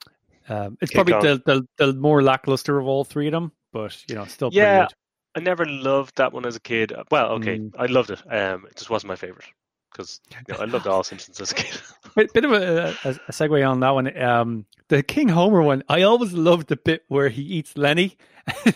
Um, 0.48 0.78
it's 0.80 0.90
King 0.90 1.04
probably 1.04 1.28
the, 1.28 1.42
the 1.78 1.86
the 1.86 1.92
more 1.94 2.22
lackluster 2.22 2.78
of 2.78 2.86
all 2.86 3.04
three 3.04 3.26
of 3.28 3.32
them, 3.32 3.52
but 3.72 3.96
you 4.08 4.14
know, 4.16 4.24
still 4.24 4.50
pretty 4.50 4.62
Yeah, 4.62 4.82
good. 4.82 4.94
I 5.36 5.40
never 5.40 5.64
loved 5.64 6.16
that 6.16 6.32
one 6.32 6.44
as 6.46 6.56
a 6.56 6.60
kid. 6.60 6.92
Well, 7.10 7.32
okay, 7.34 7.58
Mm. 7.58 7.74
I 7.78 7.86
loved 7.86 8.10
it. 8.10 8.20
Um, 8.28 8.66
it 8.66 8.76
just 8.76 8.90
wasn't 8.90 9.08
my 9.08 9.16
favorite 9.16 9.46
because 9.90 10.20
you 10.48 10.54
know, 10.54 10.60
I 10.60 10.64
loved 10.66 10.86
all 10.86 11.02
Simpsons 11.04 11.40
as 11.40 11.52
a 11.52 11.54
kid. 11.56 11.80
Bit, 12.16 12.32
bit 12.32 12.44
of 12.44 12.52
a, 12.52 12.96
a, 13.04 13.10
a 13.10 13.32
segue 13.32 13.68
on 13.68 13.80
that 13.80 13.90
one. 13.90 14.20
Um, 14.20 14.66
the 14.88 15.00
King 15.00 15.28
Homer 15.28 15.62
one, 15.62 15.84
I 15.88 16.02
always 16.02 16.32
loved 16.32 16.66
the 16.66 16.74
bit 16.76 17.04
where 17.06 17.28
he 17.28 17.42
eats 17.42 17.76
Lenny. 17.76 18.16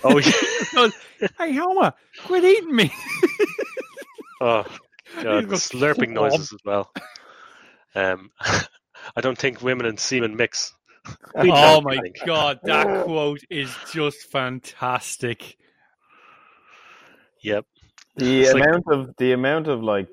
Oh, 0.05 0.19
yeah. 0.19 0.89
Hey 1.39 1.53
Homer, 1.55 1.95
quit 2.27 2.45
eating 2.45 2.77
me. 2.77 2.93
oh, 4.41 4.65
God, 5.23 5.45
the 5.45 5.49
goes, 5.49 5.69
slurping 5.69 6.12
"Slob." 6.12 6.31
noises 6.31 6.53
as 6.53 6.61
well. 6.65 6.93
Um, 7.97 8.31
I 9.17 9.21
don't 9.21 9.37
think 9.39 9.62
women 9.62 9.87
and 9.87 9.99
semen 9.99 10.37
mix. 10.37 10.73
We 11.41 11.51
Oh 11.53 11.81
my 11.81 11.97
think. 11.99 12.17
god, 12.25 12.61
that 12.65 13.05
quote 13.05 13.41
is 13.51 13.75
just 13.93 14.31
fantastic. 14.31 15.57
Yep. 17.43 17.67
the 18.17 18.43
It's 18.43 18.55
like- 18.55 18.62
amount 18.65 18.85
of 18.93 19.17
the 19.19 19.33
amount 19.33 19.67
of 19.69 19.83
like 19.83 20.09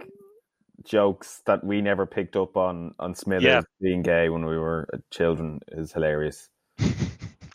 jokes 0.84 1.42
that 1.46 1.64
we 1.64 1.82
never 1.82 2.06
picked 2.06 2.36
up 2.36 2.58
on 2.58 2.94
on 3.00 3.16
Smithers 3.16 3.44
Yeah. 3.44 3.62
being 3.82 4.02
gay 4.02 4.30
when 4.30 4.46
we 4.46 4.58
were 4.58 4.88
children 5.12 5.60
is 5.72 5.92
hilarious. 5.94 6.50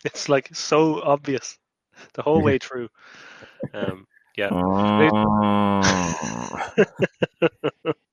It's 0.04 0.28
like 0.28 0.54
so 0.54 1.02
obvious 1.02 1.58
the 2.14 2.22
whole 2.22 2.40
way 2.40 2.58
through. 2.58 2.88
Um, 3.74 4.06
yeah. 4.36 4.50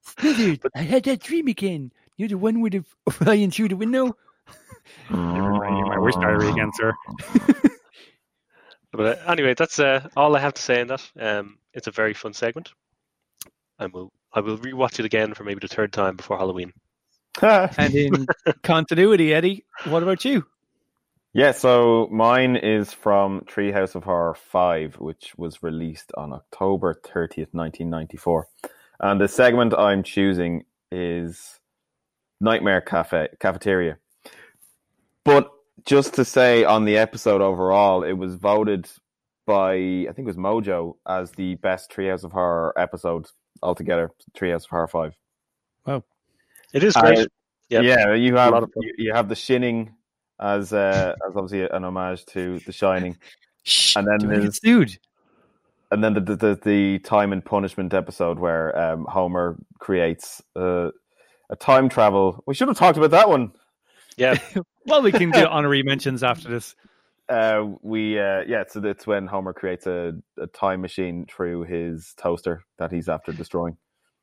Smithers, 0.01 0.59
I 0.75 0.81
had 0.81 1.03
that 1.03 1.19
dream 1.21 1.47
again. 1.47 1.91
You're 2.17 2.29
the 2.29 2.37
one 2.37 2.61
with 2.61 2.73
the 2.73 2.83
flying 3.11 3.51
through 3.51 3.67
the 3.69 3.75
window. 3.75 4.15
Never 5.09 5.53
mind, 5.53 5.87
my 5.87 5.99
worst 5.99 6.19
diary 6.19 6.49
again, 6.49 6.71
sir. 6.73 6.93
But 8.91 9.19
uh, 9.19 9.31
anyway, 9.31 9.55
that's 9.55 9.79
uh, 9.79 10.07
all 10.15 10.35
I 10.35 10.39
have 10.39 10.53
to 10.53 10.61
say 10.61 10.81
on 10.81 10.87
that. 10.87 11.11
Um, 11.19 11.57
it's 11.73 11.87
a 11.87 11.91
very 11.91 12.13
fun 12.13 12.33
segment. 12.33 12.73
I 13.79 13.87
will 13.87 14.11
I 14.33 14.39
will 14.39 14.57
rewatch 14.57 14.99
it 14.99 15.05
again 15.05 15.33
for 15.33 15.43
maybe 15.43 15.59
the 15.59 15.67
third 15.67 15.93
time 15.93 16.15
before 16.15 16.37
Halloween. 16.37 16.73
And 17.41 17.95
in 17.95 18.27
continuity, 18.63 19.33
Eddie, 19.33 19.65
what 19.85 20.03
about 20.03 20.23
you? 20.23 20.45
Yeah, 21.33 21.51
so 21.51 22.07
mine 22.11 22.55
is 22.55 22.93
from 22.93 23.41
Treehouse 23.41 23.95
of 23.95 24.03
Horror 24.03 24.35
5, 24.35 24.99
which 24.99 25.33
was 25.35 25.63
released 25.63 26.11
on 26.15 26.31
October 26.31 26.93
30th, 26.93 27.49
1994. 27.53 28.47
And 28.99 29.19
the 29.19 29.27
segment 29.27 29.73
I'm 29.73 30.03
choosing 30.03 30.65
is 30.91 31.59
Nightmare 32.39 32.81
Cafe 32.81 33.29
Cafeteria. 33.39 33.97
But 35.23 35.49
just 35.85 36.13
to 36.15 36.25
say 36.25 36.63
on 36.65 36.85
the 36.85 36.97
episode 36.97 37.41
overall, 37.41 38.03
it 38.03 38.13
was 38.13 38.35
voted 38.35 38.87
by, 39.47 39.73
I 39.73 40.11
think 40.13 40.19
it 40.19 40.25
was 40.25 40.37
Mojo, 40.37 40.97
as 41.07 41.31
the 41.31 41.55
best 41.55 41.91
Treehouse 41.91 42.23
of 42.23 42.31
Horror 42.31 42.73
episode 42.77 43.25
altogether, 43.63 44.11
Treehouse 44.37 44.65
of 44.65 44.69
Horror 44.69 44.87
5. 44.87 45.13
Wow, 45.87 46.03
It 46.73 46.83
is 46.83 46.93
great. 46.95 47.19
Uh, 47.19 47.25
Yep. 47.69 47.83
Yeah, 47.85 48.13
you 48.13 48.35
A 48.35 48.39
have 48.41 48.53
lot 48.53 48.63
of 48.63 48.71
you, 48.75 48.93
you 48.99 49.13
have 49.13 49.29
the 49.29 49.35
Shinning 49.35 49.95
as 50.39 50.73
uh, 50.73 51.15
as 51.27 51.35
obviously 51.35 51.61
an 51.67 51.83
homage 51.83 52.23
to 52.27 52.59
The 52.59 52.71
Shining, 52.71 53.17
Shh, 53.63 53.95
And 53.95 54.05
then 54.07 54.17
don't 54.19 54.29
there's- 54.29 54.59
sued. 54.61 54.99
and 55.89 56.03
then 56.03 56.13
the 56.13 56.19
the, 56.19 56.35
the, 56.35 56.59
the 56.63 56.99
time 56.99 57.33
and 57.33 57.43
punishment 57.43 57.93
episode 57.95 58.37
where 58.37 58.77
um, 58.77 59.05
Homer 59.09 59.57
creates 59.79 60.43
uh, 60.55 60.91
a 61.49 61.55
time 61.55 61.89
travel. 61.89 62.43
We 62.45 62.53
should 62.53 62.67
have 62.67 62.77
talked 62.77 62.97
about 62.97 63.11
that 63.11 63.29
one. 63.29 63.53
yeah. 64.17 64.37
Well, 64.85 65.01
we 65.01 65.11
can 65.11 65.31
do 65.31 65.45
honorary 65.47 65.81
mentions 65.81 66.21
after 66.21 66.49
this. 66.49 66.75
Uh, 67.29 67.65
we 67.81 68.19
uh, 68.19 68.41
yeah, 68.47 68.63
so 68.67 68.79
that's 68.79 69.07
when 69.07 69.27
Homer 69.27 69.53
creates 69.53 69.87
a, 69.87 70.13
a 70.39 70.47
time 70.47 70.81
machine 70.81 71.25
through 71.29 71.63
his 71.63 72.13
toaster 72.17 72.63
that 72.79 72.91
he's 72.91 73.07
after 73.09 73.31
destroying. 73.31 73.77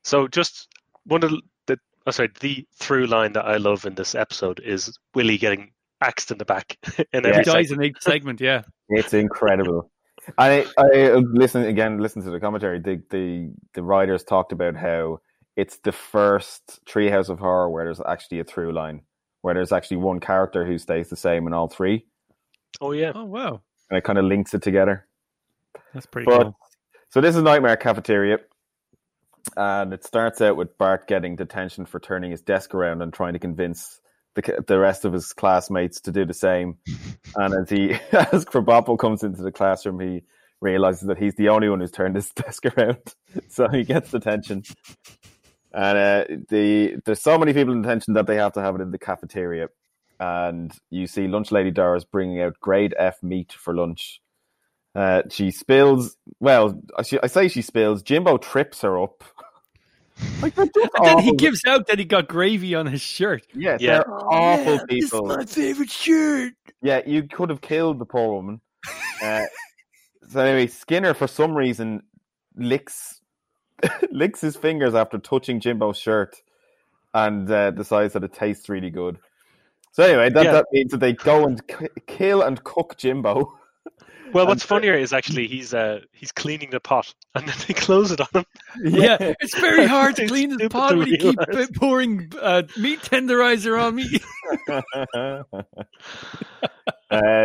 So 0.04 0.28
just 0.28 0.68
one 1.04 1.22
of 1.22 1.32
the 1.66 1.78
oh, 2.06 2.10
sorry, 2.10 2.30
the 2.40 2.66
through 2.78 3.06
line 3.06 3.32
that 3.32 3.46
I 3.46 3.56
love 3.56 3.86
in 3.86 3.94
this 3.94 4.14
episode 4.14 4.60
is 4.60 4.98
Willie 5.14 5.38
getting 5.38 5.72
axed 6.02 6.30
in 6.30 6.38
the 6.38 6.44
back 6.44 6.76
in 7.12 7.24
Yeah. 7.24 7.28
every 7.28 7.36
He 7.38 7.42
dies 7.42 7.68
segment. 7.68 7.72
in 7.84 7.90
each 7.90 8.02
segment, 8.02 8.40
yeah. 8.40 8.62
It's 8.90 9.14
incredible. 9.14 9.90
I, 10.36 10.66
I 10.76 11.12
listen 11.14 11.64
again. 11.64 11.98
Listen 11.98 12.22
to 12.22 12.30
the 12.30 12.40
commentary. 12.40 12.78
The, 12.80 13.02
the 13.10 13.50
the 13.74 13.82
writers 13.82 14.22
talked 14.24 14.52
about 14.52 14.76
how 14.76 15.20
it's 15.56 15.78
the 15.78 15.92
first 15.92 16.80
Treehouse 16.86 17.30
of 17.30 17.38
Horror 17.38 17.70
where 17.70 17.84
there's 17.84 18.00
actually 18.06 18.40
a 18.40 18.44
through 18.44 18.72
line, 18.72 19.00
where 19.40 19.54
there's 19.54 19.72
actually 19.72 19.96
one 19.96 20.20
character 20.20 20.66
who 20.66 20.76
stays 20.78 21.08
the 21.08 21.16
same 21.16 21.46
in 21.46 21.54
all 21.54 21.68
three, 21.68 22.04
Oh 22.80 22.92
yeah. 22.92 23.12
Oh, 23.14 23.24
wow. 23.24 23.60
and 23.90 23.98
it 23.98 24.04
kind 24.04 24.18
of 24.18 24.24
links 24.24 24.54
it 24.54 24.62
together. 24.62 25.06
That's 25.94 26.06
pretty 26.06 26.26
But 26.26 26.42
cool. 26.44 26.58
so 27.10 27.20
this 27.20 27.36
is 27.36 27.42
Nightmare 27.42 27.76
Cafeteria, 27.76 28.38
and 29.56 29.92
it 29.92 30.04
starts 30.04 30.40
out 30.40 30.56
with 30.56 30.76
Bart 30.78 31.06
getting 31.08 31.36
detention 31.36 31.86
for 31.86 31.98
turning 32.00 32.30
his 32.30 32.42
desk 32.42 32.74
around 32.74 33.02
and 33.02 33.12
trying 33.12 33.32
to 33.32 33.38
convince 33.38 34.00
the 34.34 34.64
the 34.66 34.78
rest 34.78 35.04
of 35.04 35.12
his 35.12 35.32
classmates 35.32 36.00
to 36.02 36.12
do 36.12 36.24
the 36.24 36.34
same. 36.34 36.76
and 37.36 37.54
as 37.54 37.68
he 37.70 37.92
as 38.12 38.44
Krabappel 38.44 38.98
comes 38.98 39.22
into 39.22 39.42
the 39.42 39.52
classroom, 39.52 40.00
he 40.00 40.22
realizes 40.60 41.08
that 41.08 41.18
he's 41.18 41.34
the 41.36 41.48
only 41.48 41.68
one 41.68 41.80
who's 41.80 41.90
turned 41.90 42.16
his 42.16 42.30
desk 42.34 42.64
around, 42.76 42.98
so 43.48 43.68
he 43.68 43.82
gets 43.84 44.10
detention. 44.10 44.62
And 45.72 45.98
uh, 45.98 46.24
the 46.48 46.96
there's 47.04 47.22
so 47.22 47.38
many 47.38 47.52
people 47.52 47.72
in 47.74 47.82
detention 47.82 48.14
that 48.14 48.26
they 48.26 48.36
have 48.36 48.52
to 48.54 48.60
have 48.60 48.74
it 48.74 48.80
in 48.80 48.90
the 48.90 48.98
cafeteria. 48.98 49.68
And 50.20 50.70
you 50.90 51.06
see 51.06 51.26
lunch 51.26 51.50
lady 51.50 51.70
Doris 51.70 52.04
bringing 52.04 52.42
out 52.42 52.60
grade 52.60 52.94
F 52.98 53.22
meat 53.22 53.52
for 53.52 53.74
lunch. 53.74 54.20
Uh, 54.94 55.22
she 55.30 55.50
spills. 55.50 56.16
Well, 56.40 56.80
I, 56.98 57.02
she, 57.02 57.18
I 57.22 57.26
say 57.26 57.48
she 57.48 57.62
spills. 57.62 58.02
Jimbo 58.02 58.36
trips 58.36 58.82
her 58.82 59.02
up. 59.02 59.24
like 60.42 60.54
they're 60.54 60.66
And 60.96 61.06
then 61.06 61.18
he 61.20 61.32
gives 61.32 61.62
out 61.66 61.86
that 61.86 61.98
he 61.98 62.04
got 62.04 62.28
gravy 62.28 62.74
on 62.74 62.84
his 62.86 63.00
shirt. 63.00 63.46
Yeah, 63.54 63.78
Yeah. 63.80 64.02
they're 64.02 64.10
awful 64.12 64.86
people. 64.86 65.24
My 65.26 65.46
favorite 65.46 65.90
shirt. 65.90 66.52
Yeah, 66.82 67.00
you 67.06 67.22
could 67.22 67.48
have 67.48 67.62
killed 67.62 67.98
the 67.98 68.06
poor 68.06 68.34
woman. 68.34 68.60
Uh, 69.22 69.42
so 70.30 70.40
anyway, 70.40 70.66
Skinner 70.66 71.12
for 71.12 71.26
some 71.26 71.54
reason 71.54 72.02
licks 72.56 73.20
licks 74.10 74.40
his 74.40 74.56
fingers 74.56 74.94
after 74.94 75.18
touching 75.18 75.60
Jimbo's 75.60 75.98
shirt, 75.98 76.36
and 77.12 77.50
uh, 77.50 77.70
decides 77.72 78.14
that 78.14 78.24
it 78.24 78.32
tastes 78.32 78.70
really 78.70 78.88
good. 78.88 79.18
So 79.92 80.04
anyway, 80.04 80.30
that, 80.30 80.44
Yeah. 80.44 80.52
that 80.52 80.66
means 80.72 80.90
that 80.92 81.00
they 81.00 81.12
go 81.14 81.44
and 81.46 81.66
k- 81.66 81.88
kill 82.06 82.42
and 82.42 82.62
cook 82.64 82.96
Jimbo. 82.96 83.56
Well, 84.32 84.46
what's 84.46 84.62
funnier 84.62 84.94
is 84.94 85.12
actually 85.12 85.48
he's 85.48 85.74
uh 85.74 86.00
he's 86.12 86.30
cleaning 86.30 86.70
the 86.70 86.78
pot 86.78 87.12
and 87.34 87.48
then 87.48 87.56
they 87.66 87.74
close 87.74 88.12
it 88.12 88.20
on 88.20 88.28
him. 88.32 88.44
Yeah, 88.84 89.16
it's 89.40 89.58
very 89.58 89.86
hard 89.96 90.14
to 90.16 90.26
clean 90.28 90.56
the 90.56 90.68
pot 90.68 90.90
to 90.90 90.98
when 90.98 91.08
you 91.08 91.16
keep 91.18 91.38
pouring 91.74 92.30
uh, 92.40 92.62
meat 92.78 93.00
tenderizer 93.00 93.76
on 93.82 93.96
me. 93.96 94.20
uh, 97.10 97.44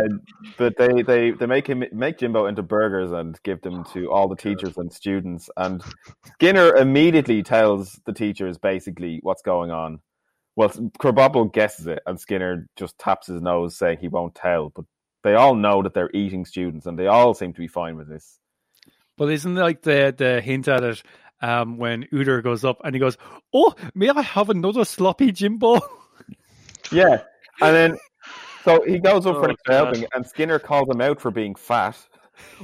but 0.58 0.76
they, 0.76 1.02
they, 1.02 1.30
they 1.32 1.46
make 1.46 1.66
him 1.66 1.82
make 1.92 2.18
Jimbo 2.18 2.46
into 2.46 2.62
burgers 2.62 3.10
and 3.10 3.36
give 3.42 3.60
them 3.62 3.84
to 3.92 4.10
all 4.12 4.28
the 4.28 4.36
teachers 4.36 4.76
and 4.76 4.92
students. 4.92 5.50
And 5.56 5.82
Skinner 6.34 6.74
immediately 6.76 7.42
tells 7.42 8.00
the 8.06 8.12
teachers 8.12 8.58
basically 8.58 9.18
what's 9.22 9.42
going 9.42 9.70
on. 9.72 10.00
Well, 10.56 10.70
Krabappel 10.70 11.52
guesses 11.52 11.86
it, 11.86 12.02
and 12.06 12.18
Skinner 12.18 12.66
just 12.76 12.98
taps 12.98 13.26
his 13.26 13.42
nose, 13.42 13.76
saying 13.76 13.98
he 14.00 14.08
won't 14.08 14.34
tell. 14.34 14.70
But 14.74 14.86
they 15.22 15.34
all 15.34 15.54
know 15.54 15.82
that 15.82 15.92
they're 15.92 16.10
eating 16.14 16.44
students, 16.46 16.86
and 16.86 16.98
they 16.98 17.06
all 17.06 17.34
seem 17.34 17.52
to 17.52 17.60
be 17.60 17.68
fine 17.68 17.96
with 17.96 18.08
this. 18.08 18.38
But 19.18 19.30
isn't 19.30 19.54
like 19.54 19.82
the 19.82 20.14
the 20.16 20.40
hint 20.40 20.68
at 20.68 20.82
it 20.82 21.02
um, 21.40 21.78
when 21.78 22.04
Uter 22.12 22.42
goes 22.42 22.64
up 22.64 22.80
and 22.84 22.94
he 22.94 23.00
goes, 23.00 23.16
"Oh, 23.52 23.74
may 23.94 24.08
I 24.08 24.22
have 24.22 24.50
another 24.50 24.84
sloppy 24.84 25.32
Jimbo?" 25.32 25.80
Yeah, 26.92 27.22
and 27.60 27.74
then 27.74 27.98
so 28.64 28.80
he 28.86 29.00
goes 29.00 29.26
up 29.26 29.36
Oh, 29.36 29.42
for 29.42 29.48
the 29.48 29.56
helping, 29.66 30.06
and 30.14 30.24
Skinner 30.24 30.60
calls 30.60 30.88
him 30.88 31.00
out 31.00 31.20
for 31.20 31.32
being 31.32 31.56
fat, 31.56 31.96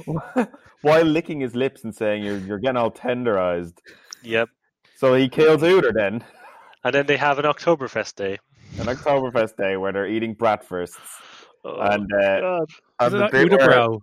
while 0.81 1.03
licking 1.03 1.41
his 1.41 1.55
lips 1.55 1.83
and 1.83 1.93
saying, 1.93 2.23
"You're 2.23 2.37
you're 2.37 2.59
getting 2.59 2.77
all 2.77 2.91
tenderized." 2.91 3.79
Yep. 4.21 4.47
So 4.95 5.13
he 5.13 5.27
kills 5.27 5.61
Uter 5.61 5.93
then, 5.93 6.23
And 6.83 6.93
then 6.93 7.05
they 7.05 7.17
have 7.17 7.39
an 7.39 7.45
Oktoberfest 7.45 8.15
day. 8.15 8.37
an 8.79 8.87
Oktoberfest 8.87 9.55
day 9.57 9.77
where 9.77 9.91
they're 9.91 10.07
eating 10.07 10.35
bratwursts 10.35 10.97
Oh, 11.65 11.79
and 11.79 12.11
uh, 12.11 12.39
God. 12.41 12.69
and 12.99 13.07
Is 13.07 13.13
it 13.13 13.17
the 13.17 13.17
that 13.19 13.31
bit 13.31 13.51
where- 13.51 13.69
Uderbrow? 13.69 13.99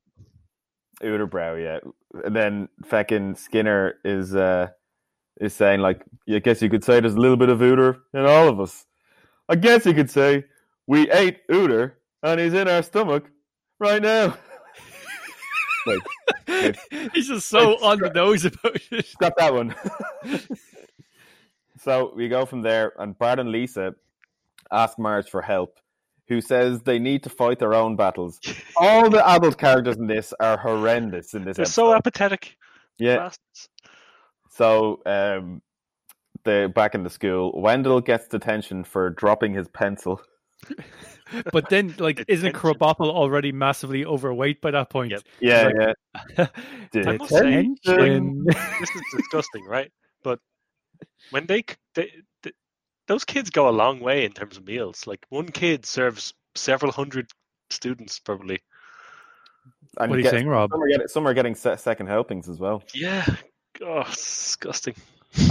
Uderbrow, 1.03 1.63
yeah. 1.63 1.91
And 2.25 2.35
then 2.35 2.69
fucking 2.87 3.35
Skinner 3.37 3.95
is 4.05 4.35
uh 4.35 4.69
is 5.41 5.55
saying 5.55 5.81
like, 5.81 6.03
I 6.29 6.39
guess 6.39 6.61
you 6.63 6.69
could 6.71 6.85
say 6.85 7.01
there's 7.01 7.15
a 7.15 7.21
little 7.21 7.37
bit 7.37 7.49
of 7.51 7.59
Uter 7.61 7.99
in 8.15 8.25
all 8.27 8.49
of 8.49 8.61
us. 8.61 8.85
I 9.49 9.57
guess 9.57 9.85
you 9.87 9.95
could 9.95 10.11
say 10.11 10.45
we 10.87 11.11
ate 11.11 11.47
Uter 11.49 11.93
and 12.23 12.41
he's 12.41 12.53
in 12.55 12.69
our 12.69 12.83
stomach 12.83 13.31
right 13.79 14.03
now. 14.03 14.37
like, 15.87 16.77
He's 17.15 17.29
just 17.29 17.49
so 17.49 17.83
on 17.83 17.99
the 17.99 18.11
nose 18.11 18.45
about 18.45 18.77
it. 18.91 19.07
got 19.19 19.35
that 19.39 19.55
one. 19.55 19.75
so 21.83 22.13
we 22.15 22.29
go 22.29 22.47
from 22.47 22.63
there, 22.63 22.93
and 22.99 23.17
Bart 23.19 23.39
and 23.39 23.51
Lisa 23.51 23.95
ask 24.71 24.99
Marge 24.99 25.29
for 25.29 25.43
help, 25.43 25.79
who 26.29 26.41
says 26.41 26.81
they 26.83 26.99
need 26.99 27.23
to 27.25 27.29
fight 27.31 27.59
their 27.59 27.75
own 27.75 27.97
battles. 27.97 28.39
All 28.77 29.09
the 29.11 29.27
adult 29.29 29.59
characters 29.59 29.97
in 29.97 30.07
this 30.07 30.33
are 30.41 30.57
horrendous 30.59 31.35
in 31.35 31.45
this 31.45 31.57
They're 31.57 31.65
episode. 31.65 31.89
so 31.91 31.95
apathetic. 31.95 32.57
yeah. 32.99 33.17
bastards. 33.17 33.69
So 34.51 35.01
um, 35.07 35.63
they're 36.45 36.69
back 36.69 36.95
in 36.95 37.03
the 37.03 37.11
school. 37.11 37.53
Wendell 37.61 38.01
gets 38.01 38.29
detention 38.29 38.85
for 38.85 39.11
dropping 39.11 39.55
his 39.55 39.69
pencil. 39.69 40.21
But 41.53 41.69
then, 41.71 41.95
like, 41.99 42.25
isn't 42.27 42.53
Detention. 42.55 42.75
Krabappel 42.75 43.09
already 43.09 43.53
massively 43.53 44.05
overweight 44.05 44.61
by 44.61 44.73
that 44.73 44.91
point? 44.91 45.13
Yep. 45.13 45.23
Yeah, 45.41 45.63
Like- 45.69 45.97
yeah. 46.37 46.47
I 47.07 47.17
must 47.19 47.31
say, 47.31 47.69
Detention. 47.85 48.45
This 48.47 48.91
is 48.91 49.03
disgusting, 49.17 49.65
right? 49.65 49.93
But 50.25 50.41
when 51.31 51.47
they, 51.47 51.65
they, 51.95 52.11
they 52.43 52.53
those 53.09 53.25
kids 53.25 53.51
go 53.51 53.69
a 53.69 53.71
long 53.71 54.01
way 54.01 54.25
in 54.25 54.33
terms 54.33 54.57
of 54.57 54.67
meals. 54.67 55.07
Like 55.07 55.25
one 55.29 55.49
kid 55.49 55.85
serves 55.87 56.33
several 56.55 56.93
hundred 56.93 57.31
students 57.71 58.19
probably. 58.19 58.61
And 59.99 60.11
what 60.11 60.17
are 60.17 60.19
you 60.19 60.23
get- 60.25 60.31
saying, 60.31 60.47
Rob? 60.47 60.71
Some 60.71 60.83
are 60.83 60.89
getting, 60.89 61.09
some 61.09 61.27
are 61.29 61.35
getting 61.35 61.55
se- 61.55 61.77
second 61.79 62.07
helpings 62.07 62.49
as 62.49 62.59
well. 62.59 62.83
Yeah. 62.95 63.27
Oh, 63.83 64.05
disgusting. 64.05 64.95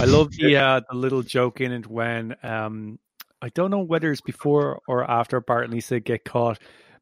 I 0.00 0.04
love 0.04 0.30
the 0.36 0.56
uh, 0.56 0.80
the 0.90 0.96
little 0.96 1.22
joke 1.22 1.60
in 1.60 1.72
it 1.72 1.86
when 1.86 2.36
um 2.42 2.98
I 3.42 3.48
don't 3.50 3.70
know 3.70 3.80
whether 3.80 4.10
it's 4.12 4.20
before 4.20 4.80
or 4.86 5.10
after 5.10 5.40
Bart 5.40 5.64
and 5.64 5.72
Lisa 5.72 5.98
get 6.00 6.24
caught, 6.24 6.58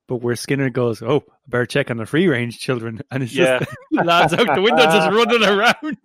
but 0.08 0.16
where 0.22 0.34
Skinner 0.34 0.70
goes, 0.70 1.02
"Oh, 1.02 1.22
I 1.28 1.32
better 1.48 1.66
check 1.66 1.90
on 1.90 1.98
the 1.98 2.06
free 2.06 2.26
range 2.26 2.58
children," 2.58 3.00
and 3.12 3.22
it's 3.22 3.32
Yeah. 3.34 3.60
just 3.60 3.70
the 3.92 4.02
lads 4.04 4.32
out 4.32 4.54
the 4.54 4.62
window 4.62 4.82
just 4.84 5.10
running 5.12 5.44
around. 5.44 5.98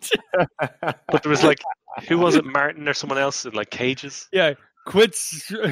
But 1.07 1.23
there 1.23 1.29
was 1.29 1.43
like, 1.43 1.59
who 2.07 2.17
was 2.19 2.35
it, 2.35 2.45
Martin 2.45 2.87
or 2.87 2.93
someone 2.93 3.17
else 3.19 3.45
in 3.45 3.53
like 3.53 3.69
cages? 3.69 4.27
yeah, 4.31 4.53
quit 4.85 5.15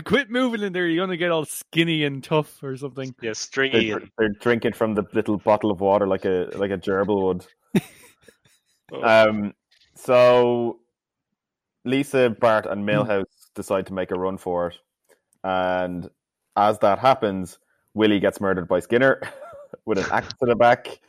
quit 0.05 0.29
moving 0.29 0.61
in 0.61 0.71
there. 0.73 0.87
You're 0.87 1.05
gonna 1.05 1.17
get 1.17 1.31
all 1.31 1.45
skinny 1.45 2.03
and 2.05 2.23
tough 2.23 2.61
or 2.63 2.75
something. 2.77 3.13
Yeah, 3.21 3.33
stringy 3.33 3.89
They're, 3.89 3.97
and 3.97 4.11
they're 4.17 4.29
drinking 4.39 4.73
from 4.73 4.95
the 4.95 5.03
little 5.13 5.37
bottle 5.37 5.71
of 5.71 5.81
water 5.81 6.07
like 6.07 6.25
a 6.25 6.49
like 6.55 6.71
a 6.71 6.77
gerbil 6.77 7.23
would. 7.27 7.45
Oh. 8.93 9.29
Um, 9.29 9.53
so 9.95 10.79
Lisa, 11.85 12.29
Bart, 12.29 12.65
and 12.65 12.87
Milhouse 12.87 13.23
decide 13.55 13.87
to 13.87 13.93
make 13.93 14.11
a 14.11 14.15
run 14.19 14.37
for 14.37 14.67
it, 14.67 14.77
and 15.43 16.09
as 16.55 16.77
that 16.79 16.99
happens, 16.99 17.57
Willie 17.93 18.19
gets 18.19 18.39
murdered 18.39 18.67
by 18.67 18.79
Skinner 18.79 19.21
with 19.85 19.97
an 19.97 20.05
axe 20.11 20.33
to 20.39 20.45
the 20.45 20.55
back. 20.55 20.99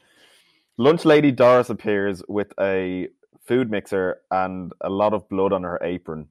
Lunch 0.78 1.05
lady 1.05 1.30
Doris 1.30 1.70
appears 1.70 2.22
with 2.28 2.53
a 2.59 3.09
food 3.47 3.70
mixer 3.70 4.20
and 4.30 4.72
a 4.80 4.91
lot 4.91 5.12
of 5.12 5.28
blood 5.28 5.53
on 5.53 5.62
her 5.64 5.78
apron. 5.83 6.28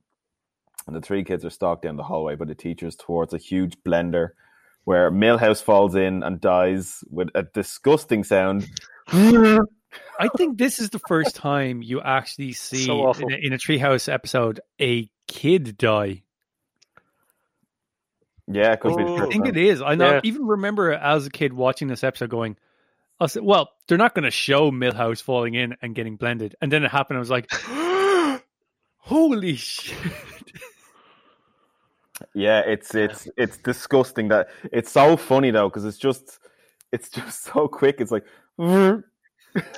And 0.87 0.95
the 0.95 1.01
three 1.01 1.23
kids 1.23 1.45
are 1.45 1.49
stalked 1.49 1.83
down 1.83 1.97
the 1.97 2.03
hallway 2.03 2.35
by 2.35 2.45
the 2.45 2.55
teachers 2.55 2.95
towards 2.95 3.33
a 3.33 3.37
huge 3.37 3.77
blender 3.85 4.29
where 4.83 5.11
Milhouse 5.11 5.61
falls 5.61 5.95
in 5.95 6.23
and 6.23 6.41
dies 6.41 7.03
with 7.09 7.29
a 7.35 7.43
disgusting 7.43 8.23
sound. 8.23 8.67
I 10.19 10.27
think 10.37 10.57
this 10.57 10.79
is 10.79 10.89
the 10.89 11.01
first 11.07 11.35
time 11.35 11.81
you 11.81 12.01
actually 12.01 12.51
see 12.53 12.85
So 12.85 13.11
in, 13.13 13.31
a, 13.31 13.35
in 13.35 13.53
a 13.53 13.57
Treehouse 13.57 14.11
episode 14.11 14.59
a 14.79 15.09
kid 15.27 15.77
die. 15.77 16.23
Yeah, 18.53 18.73
it 18.73 18.79
could 18.79 18.97
be. 18.97 19.03
the 19.03 19.09
Oh. 19.09 19.15
I 19.17 19.25
think 19.27 19.45
time. 19.45 19.55
it 19.55 19.57
is. 19.57 19.81
I 19.81 19.95
know, 19.95 20.13
Yeah. 20.13 20.21
even 20.23 20.45
remember 20.45 20.91
as 20.93 21.25
a 21.25 21.29
kid 21.29 21.53
watching 21.53 21.87
this 21.87 22.03
episode 22.03 22.29
going, 22.29 22.57
I 23.19 23.27
said, 23.27 23.43
well, 23.43 23.69
they're 23.87 23.97
not 23.97 24.15
going 24.15 24.23
to 24.25 24.31
show 24.31 24.71
Milhouse 24.71 25.21
falling 25.21 25.53
in 25.53 25.75
and 25.81 25.93
getting 25.93 26.15
blended. 26.15 26.55
And 26.61 26.71
then 26.71 26.83
it 26.83 26.89
happened. 26.91 27.17
I 27.17 27.19
was 27.19 27.29
like, 27.29 27.51
holy 28.97 29.55
shit. 29.55 29.95
Yeah, 32.33 32.59
it's 32.59 32.93
it's 32.93 33.27
it's 33.35 33.57
disgusting 33.57 34.27
that 34.27 34.49
it's 34.71 34.91
so 34.91 35.17
funny 35.17 35.49
though 35.49 35.69
because 35.69 35.85
it's 35.85 35.97
just 35.97 36.37
it's 36.91 37.09
just 37.09 37.43
so 37.51 37.67
quick. 37.67 37.95
It's 37.99 38.11
like 38.11 38.25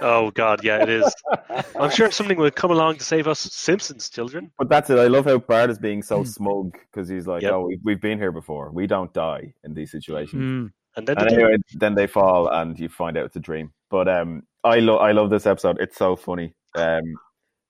oh 0.01 0.31
god, 0.31 0.63
yeah, 0.63 0.83
it 0.83 0.89
is. 0.89 1.13
I'm 1.79 1.89
sure 1.91 2.11
something 2.11 2.37
will 2.37 2.51
come 2.51 2.71
along 2.71 2.97
to 2.97 3.03
save 3.03 3.27
us 3.27 3.39
Simpsons 3.39 4.09
children. 4.09 4.51
But 4.57 4.69
that's 4.69 4.89
it. 4.89 4.97
I 4.99 5.07
love 5.07 5.25
how 5.25 5.37
Bart 5.39 5.69
is 5.69 5.79
being 5.79 6.01
so 6.03 6.23
smug 6.23 6.77
because 6.91 7.07
he's 7.09 7.27
like, 7.27 7.41
Yep. 7.41 7.51
"Oh, 7.53 7.65
we- 7.67 7.79
we've 7.83 8.01
been 8.01 8.17
here 8.17 8.31
before. 8.31 8.71
We 8.71 8.87
don't 8.87 9.13
die 9.13 9.53
in 9.63 9.73
these 9.73 9.91
situations." 9.91 10.41
Mm. 10.41 10.71
And 10.95 11.07
then 11.07 11.17
And 11.17 11.29
they 11.29 11.33
anyway, 11.35 11.55
then 11.73 11.95
they 11.95 12.05
fall, 12.07 12.47
and 12.49 12.79
you 12.79 12.87
find 12.89 13.17
out 13.17 13.25
it's 13.25 13.35
a 13.35 13.39
dream. 13.39 13.73
But 13.89 14.07
um, 14.07 14.43
I 14.63 14.79
love 14.79 15.01
I 15.01 15.11
love 15.11 15.29
this 15.31 15.45
episode. 15.47 15.77
It's 15.79 15.97
so 15.97 16.15
funny. 16.15 16.53
Um, 16.75 17.01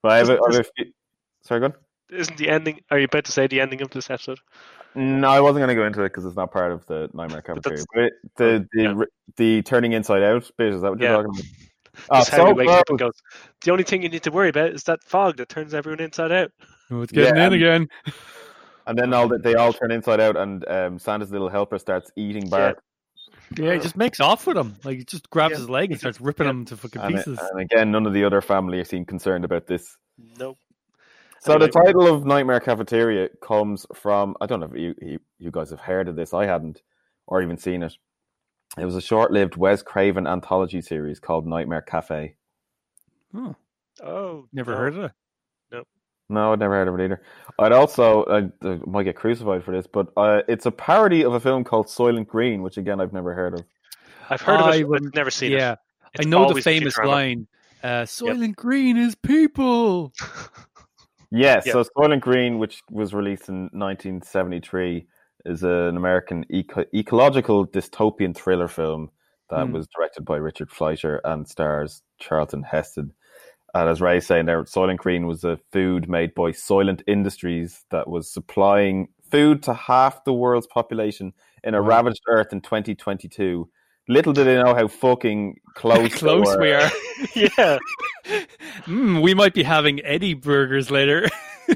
but 0.01 0.12
I 0.12 0.18
have, 0.18 0.30
a, 0.30 0.34
I 0.34 0.51
have 0.51 0.60
a 0.60 0.64
few... 0.76 0.91
Sorry, 1.43 1.60
go 1.62 1.66
on. 1.68 1.74
isn't 2.12 2.38
the 2.38 2.49
ending? 2.49 2.82
Are 2.91 2.99
you 2.99 3.06
about 3.06 3.24
to 3.26 3.32
say 3.32 3.47
the 3.47 3.62
ending 3.62 3.82
of 3.82 3.89
this 3.91 4.10
episode? 4.10 4.39
No, 4.95 5.30
I 5.30 5.39
wasn't 5.39 5.60
going 5.60 5.70
to 5.70 5.76
go 5.76 5.86
into 5.86 6.01
it 6.04 6.10
because 6.10 6.26
it's 6.26 6.36
not 6.36 6.51
part 6.51 6.72
of 6.74 6.86
the 6.88 7.10
Nightmare 7.14 7.41
Cafeteria. 7.41 7.84
But 7.93 8.04
it- 8.04 8.14
the 8.36 8.68
the 8.74 8.82
yeah. 8.84 8.93
the 9.38 9.62
turning 9.64 9.93
inside 9.93 10.22
out 10.24 10.51
bit 10.58 10.74
is 10.74 10.82
that 10.82 10.91
what 10.91 10.99
you're 10.99 11.10
Yeah. 11.10 11.16
talking 11.16 11.32
about? 11.32 11.45
Oh, 12.10 12.18
Just 12.18 12.32
how 12.32 12.38
so 12.38 12.46
he 12.48 12.54
wakes 12.54 12.72
up 12.72 12.89
and 12.89 13.00
goes. 13.00 13.14
The 13.64 13.72
only 13.72 13.84
thing 13.84 14.02
you 14.04 14.10
need 14.10 14.24
to 14.24 14.32
worry 14.32 14.50
about 14.50 14.72
is 14.72 14.84
that 14.84 15.04
fog 15.04 15.38
that 15.38 15.50
turns 15.50 15.74
everyone 15.74 16.00
inside 16.00 16.32
out. 16.32 16.52
Oh, 16.91 17.02
it's 17.02 17.12
getting 17.12 17.36
Yeah, 17.36 17.48
in 17.48 17.48
um, 17.48 17.54
again. 17.54 17.88
And 18.88 18.98
then 18.98 19.14
all 19.14 19.28
the, 19.28 19.38
they 19.38 19.56
all 19.56 19.72
turn 19.74 19.91
inside 19.91 20.20
out, 20.20 20.36
and 20.36 20.68
um, 20.68 21.00
Santa's 21.00 21.32
little 21.32 21.50
helper 21.50 21.78
starts 21.80 22.12
eating 22.16 22.50
Bart. 22.50 22.80
Yeah, 23.58 23.74
he 23.74 23.80
just 23.80 23.96
makes 23.96 24.20
off 24.20 24.46
with 24.48 24.58
him. 24.58 24.76
Like, 24.84 24.98
he 24.98 25.06
just 25.06 25.30
grabs 25.30 25.54
Yeah. 25.54 25.58
his 25.60 25.70
leg 25.70 25.91
and 25.91 26.00
starts 26.00 26.20
ripping 26.22 26.46
Yeah. 26.46 26.52
him 26.52 26.66
to 26.66 26.78
fucking 26.78 27.02
And, 27.02 27.16
pieces. 27.16 27.39
and 27.39 27.62
again, 27.62 27.91
none 27.91 28.06
of 28.06 28.14
the 28.14 28.24
other 28.24 28.41
family 28.41 28.84
seem 28.84 29.06
concerned 29.06 29.46
about 29.46 29.68
this. 29.68 29.98
Nope. 30.38 30.58
So 31.39 31.54
Anyway. 31.54 31.68
the 31.68 31.72
title 31.84 32.08
of 32.14 32.26
Nightmare 32.26 32.60
Cafeteria 32.60 33.30
comes 33.41 33.86
from 33.94 34.36
I 34.39 34.46
don't 34.46 34.60
know 34.62 34.70
if 34.74 34.80
you, 34.80 34.96
you 35.02 35.20
you 35.39 35.52
guys 35.52 35.70
have 35.72 35.80
heard 35.82 36.08
of 36.08 36.16
this. 36.16 36.34
I 36.34 36.46
hadn't, 36.46 36.82
or 37.28 37.41
even 37.41 37.58
seen 37.58 37.84
it. 37.84 37.94
It 38.78 38.86
was 38.86 38.96
a 38.96 39.02
short-lived 39.02 39.56
Wes 39.56 39.82
Craven 39.84 40.26
anthology 40.28 40.82
series 40.82 41.20
called 41.20 41.46
Nightmare 41.48 41.82
Cafe. 41.82 42.36
Oh, 43.36 43.56
Oh, 44.04 44.48
never 44.52 44.72
no. 44.72 44.78
heard 44.78 44.96
of 44.96 45.04
it. 45.06 45.12
Nope. 45.72 45.88
No, 46.30 46.52
I'd 46.54 46.60
never 46.60 46.74
heard 46.74 46.88
of 46.88 47.00
it 47.00 47.04
either. 47.04 47.22
I'd 47.60 47.72
also 47.72 48.24
I, 48.26 48.68
I 48.68 48.80
might 48.88 49.04
get 49.04 49.16
crucified 49.16 49.64
for 49.64 49.72
this, 49.72 49.86
but 49.86 50.08
uh, 50.18 50.42
it's 50.48 50.66
a 50.66 50.72
parody 50.72 51.24
of 51.24 51.34
a 51.34 51.40
film 51.40 51.64
called 51.64 51.86
Soylent 51.88 52.28
Green, 52.28 52.64
which 52.64 52.78
again 52.78 53.00
I've 53.00 53.14
never 53.14 53.36
heard 53.36 53.54
of. 53.54 53.66
I've 54.32 54.42
heard 54.42 54.60
of 54.60 54.66
I 54.66 54.76
it, 54.78 54.82
but 54.82 54.90
wouldn't- 54.90 55.16
never 55.16 55.30
seen 55.30 55.52
yeah, 55.52 55.74
it. 55.74 55.80
Yeah, 56.16 56.22
I 56.22 56.24
know 56.26 56.52
the 56.52 56.62
famous 56.62 56.98
line 56.98 57.46
uh, 57.84 58.04
Soylent 58.04 58.56
Green 58.56 58.98
is 58.98 59.14
people. 59.16 60.14
Yes, 61.36 61.66
Yeah. 61.66 61.74
so 61.74 61.84
Soylent 61.98 62.22
Green, 62.22 62.60
which 62.60 62.84
was 62.92 63.12
released 63.12 63.50
in 63.50 63.64
1973, 63.74 65.08
is 65.46 65.64
an 65.64 65.98
American 65.98 66.46
eco- 66.50 66.86
ecological 66.94 67.66
dystopian 67.68 68.36
thriller 68.36 68.68
film 68.68 69.10
that 69.50 69.66
Hmm. 69.68 69.74
was 69.74 69.88
directed 69.88 70.24
by 70.26 70.38
Richard 70.38 70.72
Fleischer 70.72 71.20
and 71.26 71.48
stars 71.48 72.02
Charlton 72.20 72.64
Heston. 72.64 73.14
And 73.76 73.89
as 73.89 74.02
Ray's 74.02 74.26
saying 74.28 74.46
there, 74.46 74.64
Soylent 74.64 74.98
Green 74.98 75.26
was 75.28 75.44
a 75.44 75.58
food 75.72 76.08
made 76.08 76.34
by 76.36 76.52
Soylent 76.52 77.02
Industries 77.08 77.84
that 77.89 78.08
was 78.08 78.32
supplying 78.32 79.08
food 79.32 79.64
to 79.64 79.74
half 79.74 80.24
the 80.26 80.34
world's 80.34 80.68
population 80.68 81.34
in 81.64 81.74
a 81.74 81.82
Wow. 81.82 81.88
ravaged 81.89 82.22
Earth 82.28 82.54
in 82.54 82.62
2022. 82.62 83.68
Little 84.08 84.34
did 84.34 84.46
they 84.48 84.62
know 84.62 84.76
how 84.76 84.88
fucking 84.88 85.60
close, 85.76 86.14
Close 86.20 86.56
we 86.58 86.72
are. 86.72 86.89
yeah, 87.36 87.78
Mm, 88.86 89.22
we 89.22 89.34
might 89.34 89.54
be 89.54 89.64
having 89.64 90.04
Eddie 90.06 90.34
burgers 90.34 90.91
later. 90.91 91.28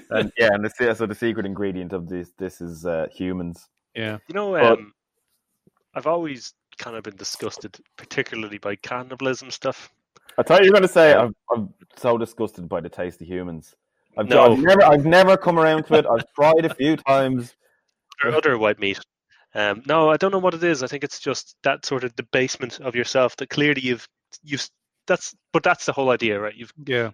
And 0.09 0.31
yeah, 0.37 0.49
and 0.53 0.63
the, 0.65 0.93
so 0.95 1.05
the 1.05 1.15
secret 1.15 1.45
ingredient 1.45 1.93
of 1.93 2.07
this 2.09 2.31
this 2.37 2.61
is 2.61 2.85
uh, 2.85 3.07
humans. 3.11 3.67
yeah. 3.95 4.17
you 4.27 4.35
know, 4.35 4.51
But- 4.53 4.79
um, 4.79 4.93
I've 5.95 6.07
always 6.07 6.53
kind 6.77 6.95
of 6.95 7.03
been 7.03 7.15
disgusted, 7.15 7.77
particularly 7.97 8.59
by 8.59 8.75
cannibalism 8.75 9.49
stuff. 9.49 9.89
I 10.37 10.43
thought 10.43 10.63
you 10.63 10.69
were 10.69 10.73
going 10.79 10.83
to 10.83 10.87
say 10.93 11.13
I'm, 11.15 11.35
I'm 11.51 11.73
so 11.95 12.17
disgusted 12.19 12.69
by 12.69 12.81
the 12.81 12.89
taste 12.89 13.19
of 13.21 13.27
humans. 13.27 13.75
I've, 14.15 14.29
No. 14.29 14.53
I've 14.53 14.59
never 14.59 14.83
I've 14.83 15.05
never 15.05 15.37
come 15.37 15.57
around 15.57 15.83
to 15.85 15.95
it. 15.95 16.05
I've 16.05 16.31
tried 16.35 16.65
a 16.65 16.73
few 16.73 16.97
times. 16.97 17.55
or 18.23 18.31
other 18.35 18.57
white 18.59 18.79
meat. 18.79 18.99
Um, 19.55 19.81
no, 19.87 20.09
I 20.11 20.17
don't 20.17 20.31
know 20.31 20.37
what 20.37 20.53
it 20.53 20.63
is. 20.63 20.83
I 20.83 20.87
think 20.87 21.03
it's 21.03 21.19
just 21.19 21.55
that 21.63 21.85
sort 21.85 22.03
of 22.03 22.15
debasement 22.15 22.79
of 22.81 22.95
yourself 22.95 23.35
that 23.37 23.49
clearly 23.49 23.81
you've 23.81 24.07
you've 24.43 24.69
that's 25.07 25.35
but 25.53 25.63
that's 25.63 25.85
the 25.87 25.93
whole 25.93 26.11
idea, 26.11 26.39
right? 26.39 26.53
You've 26.55 26.73
Yeah. 26.85 27.11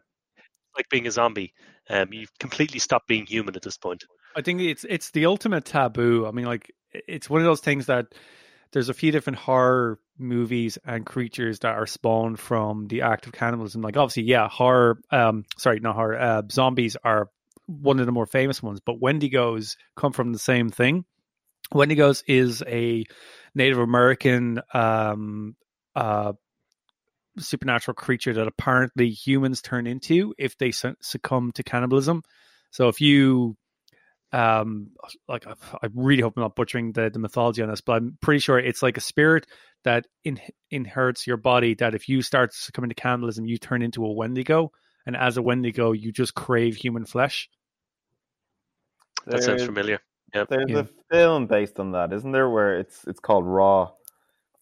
Like 0.75 0.89
being 0.89 1.07
a 1.07 1.11
zombie. 1.11 1.53
Um, 1.89 2.13
you've 2.13 2.37
completely 2.39 2.79
stopped 2.79 3.07
being 3.07 3.25
human 3.25 3.55
at 3.55 3.61
this 3.61 3.77
point. 3.77 4.03
I 4.35 4.41
think 4.41 4.61
it's 4.61 4.85
it's 4.87 5.11
the 5.11 5.25
ultimate 5.25 5.65
taboo. 5.65 6.25
I 6.25 6.31
mean, 6.31 6.45
like 6.45 6.71
it's 6.91 7.29
one 7.29 7.41
of 7.41 7.45
those 7.45 7.61
things 7.61 7.87
that 7.87 8.07
there's 8.71 8.89
a 8.89 8.93
few 8.93 9.11
different 9.11 9.39
horror 9.39 9.99
movies 10.17 10.77
and 10.85 11.05
creatures 11.05 11.59
that 11.59 11.75
are 11.75 11.85
spawned 11.85 12.39
from 12.39 12.87
the 12.87 13.01
act 13.01 13.25
of 13.25 13.33
cannibalism. 13.33 13.81
Like 13.81 13.97
obviously, 13.97 14.23
yeah, 14.23 14.47
horror. 14.49 14.99
Um, 15.11 15.45
sorry, 15.57 15.79
not 15.79 15.95
horror. 15.95 16.19
Uh, 16.19 16.41
zombies 16.51 16.97
are 17.03 17.29
one 17.67 17.99
of 17.99 18.05
the 18.05 18.11
more 18.11 18.25
famous 18.25 18.61
ones, 18.61 18.79
but 18.85 18.99
Wendigos 18.99 19.77
come 19.95 20.11
from 20.11 20.33
the 20.33 20.39
same 20.39 20.69
thing. 20.69 21.05
Wendigos 21.73 22.23
is 22.27 22.63
a 22.67 23.05
Native 23.55 23.79
American 23.79 24.61
um, 24.73 25.55
uh, 25.95 26.33
supernatural 27.37 27.95
creature 27.95 28.33
that 28.33 28.47
apparently 28.47 29.09
humans 29.09 29.61
turn 29.61 29.87
into 29.87 30.33
if 30.37 30.57
they 30.57 30.71
succumb 30.71 31.51
to 31.53 31.63
cannibalism. 31.63 32.23
So 32.71 32.87
if 32.89 33.01
you 33.01 33.55
um 34.31 34.89
like 35.27 35.45
I, 35.45 35.53
I 35.81 35.89
really 35.93 36.21
hope 36.23 36.33
I'm 36.37 36.41
not 36.41 36.55
butchering 36.55 36.91
the, 36.91 37.09
the 37.09 37.19
mythology 37.19 37.61
on 37.61 37.69
this, 37.69 37.81
but 37.81 37.93
I'm 37.93 38.17
pretty 38.21 38.39
sure 38.39 38.57
it's 38.57 38.81
like 38.81 38.97
a 38.97 39.01
spirit 39.01 39.45
that 39.83 40.05
in, 40.23 40.39
inherits 40.71 41.27
your 41.27 41.37
body 41.37 41.75
that 41.75 41.93
if 41.93 42.09
you 42.09 42.21
start 42.21 42.53
succumbing 42.53 42.89
to 42.89 42.95
cannibalism, 42.95 43.45
you 43.45 43.57
turn 43.57 43.81
into 43.81 44.05
a 44.05 44.11
Wendigo, 44.11 44.71
and 45.05 45.15
as 45.15 45.37
a 45.37 45.41
Wendigo, 45.41 45.91
you 45.91 46.11
just 46.11 46.33
crave 46.33 46.75
human 46.75 47.05
flesh. 47.05 47.49
That 49.25 49.43
sounds 49.43 49.63
familiar. 49.63 49.99
Yeah. 50.33 50.45
There's 50.49 50.69
Yeah. 50.69 50.79
a 50.79 50.87
film 51.11 51.47
based 51.47 51.79
on 51.79 51.91
that, 51.91 52.11
isn't 52.13 52.31
there? 52.31 52.49
Where 52.49 52.79
it's 52.79 53.03
it's 53.05 53.19
called 53.19 53.45
Raw. 53.45 53.91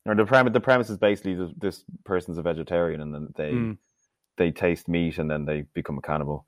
Or 0.05 0.15
the 0.15 0.25
premise 0.25 0.53
the 0.53 0.59
premise 0.59 0.89
is 0.89 0.97
basically 0.97 1.35
this, 1.35 1.51
this 1.57 1.83
person's 2.05 2.37
a 2.37 2.41
vegetarian 2.41 3.01
and 3.01 3.13
then 3.13 3.27
they 3.35 3.51
Mm. 3.51 3.77
they 4.37 4.51
taste 4.51 4.87
meat 4.87 5.17
and 5.19 5.29
then 5.29 5.45
they 5.45 5.61
become 5.73 5.97
a 5.97 6.01
cannibal. 6.01 6.45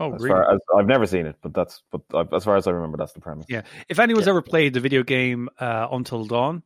Oh, 0.00 0.14
as 0.14 0.22
really? 0.22 0.30
far 0.34 0.54
as 0.54 0.60
I've 0.76 0.86
never 0.86 1.06
seen 1.06 1.26
it, 1.26 1.36
but 1.42 1.52
that's 1.52 1.82
but 1.90 2.00
I- 2.14 2.34
as 2.36 2.44
far 2.44 2.56
as 2.56 2.66
I 2.66 2.70
remember, 2.70 2.96
that's 2.96 3.12
the 3.12 3.20
premise. 3.20 3.46
Yeah. 3.48 3.62
If 3.88 3.98
anyone's 3.98 4.26
Yeah. 4.26 4.30
ever 4.32 4.42
played 4.42 4.72
the 4.74 4.80
video 4.80 5.02
game 5.02 5.48
uh, 5.58 5.88
Until 5.90 6.24
Dawn, 6.24 6.62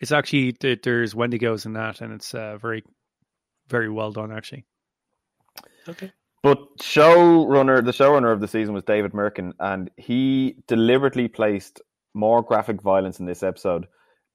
it's 0.00 0.12
actually 0.12 0.52
th- 0.52 0.82
there's 0.82 1.14
Wendigos 1.14 1.66
in 1.66 1.72
that, 1.74 2.00
and 2.00 2.12
it's 2.12 2.34
uh, 2.34 2.56
very, 2.58 2.82
very 3.68 3.90
well 3.90 4.12
done 4.12 4.30
actually. 4.32 4.64
Okay. 5.88 6.12
But 6.42 6.58
showrunner, 6.78 7.84
the 7.84 7.90
showrunner 7.90 8.32
of 8.32 8.40
the 8.40 8.48
season 8.48 8.72
was 8.72 8.84
David 8.84 9.12
Mirkin, 9.12 9.52
and 9.58 9.90
he 9.96 10.56
deliberately 10.68 11.28
placed 11.28 11.80
more 12.14 12.40
graphic 12.42 12.80
violence 12.80 13.18
in 13.20 13.26
this 13.26 13.42
episode 13.42 13.86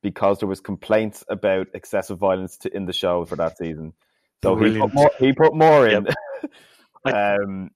because 0.01 0.39
there 0.39 0.47
was 0.47 0.59
complaints 0.59 1.23
about 1.29 1.67
excessive 1.73 2.17
violence 2.17 2.57
to, 2.57 2.75
in 2.75 2.85
the 2.85 2.93
show 2.93 3.25
for 3.25 3.35
that 3.35 3.57
season. 3.57 3.93
So 4.43 4.55
he 4.55 4.77
put 4.79 4.93
more. 4.93 5.11
He 5.19 5.33
put 5.33 5.55
more 5.55 5.87
in. 5.87 6.07
I- 7.05 7.11
um, 7.35 7.71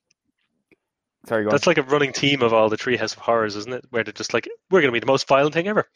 sorry, 1.28 1.44
go 1.44 1.50
on. 1.50 1.52
That's 1.52 1.68
like 1.68 1.78
a 1.78 1.84
running 1.84 2.12
team 2.12 2.42
of 2.42 2.54
all 2.54 2.70
the 2.70 2.78
Treehouse 2.78 3.16
of 3.16 3.20
Horrors, 3.20 3.56
isn't 3.56 3.74
it? 3.74 3.86
Where 3.92 4.04
they're 4.04 4.14
just 4.14 4.34
like, 4.34 4.50
we're 4.72 4.82
going 4.82 4.92
to 4.92 4.96
be 4.96 5.00
the 5.00 5.06
most 5.06 5.28
violent 5.28 5.54
thing 5.54 5.68
ever. 5.68 5.86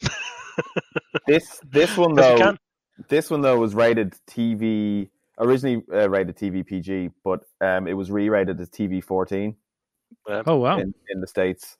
This 1.26 1.60
this 1.70 1.96
one 1.96 2.16
'Cause 2.16 2.38
you 2.38 2.44
though, 2.44 2.56
this 3.08 3.30
one 3.30 3.40
though 3.40 3.58
was 3.58 3.74
rated 3.74 4.14
TV 4.28 5.08
originally 5.38 5.82
uh, 5.92 6.08
rated 6.08 6.36
TV 6.36 6.66
PG, 6.66 7.10
but 7.24 7.44
um, 7.60 7.86
it 7.86 7.92
was 7.94 8.10
re-rated 8.10 8.60
as 8.60 8.68
TV 8.68 9.02
fourteen. 9.02 9.56
Oh 10.28 10.56
wow. 10.56 10.78
in, 10.78 10.92
in 11.08 11.20
the 11.20 11.26
states. 11.26 11.76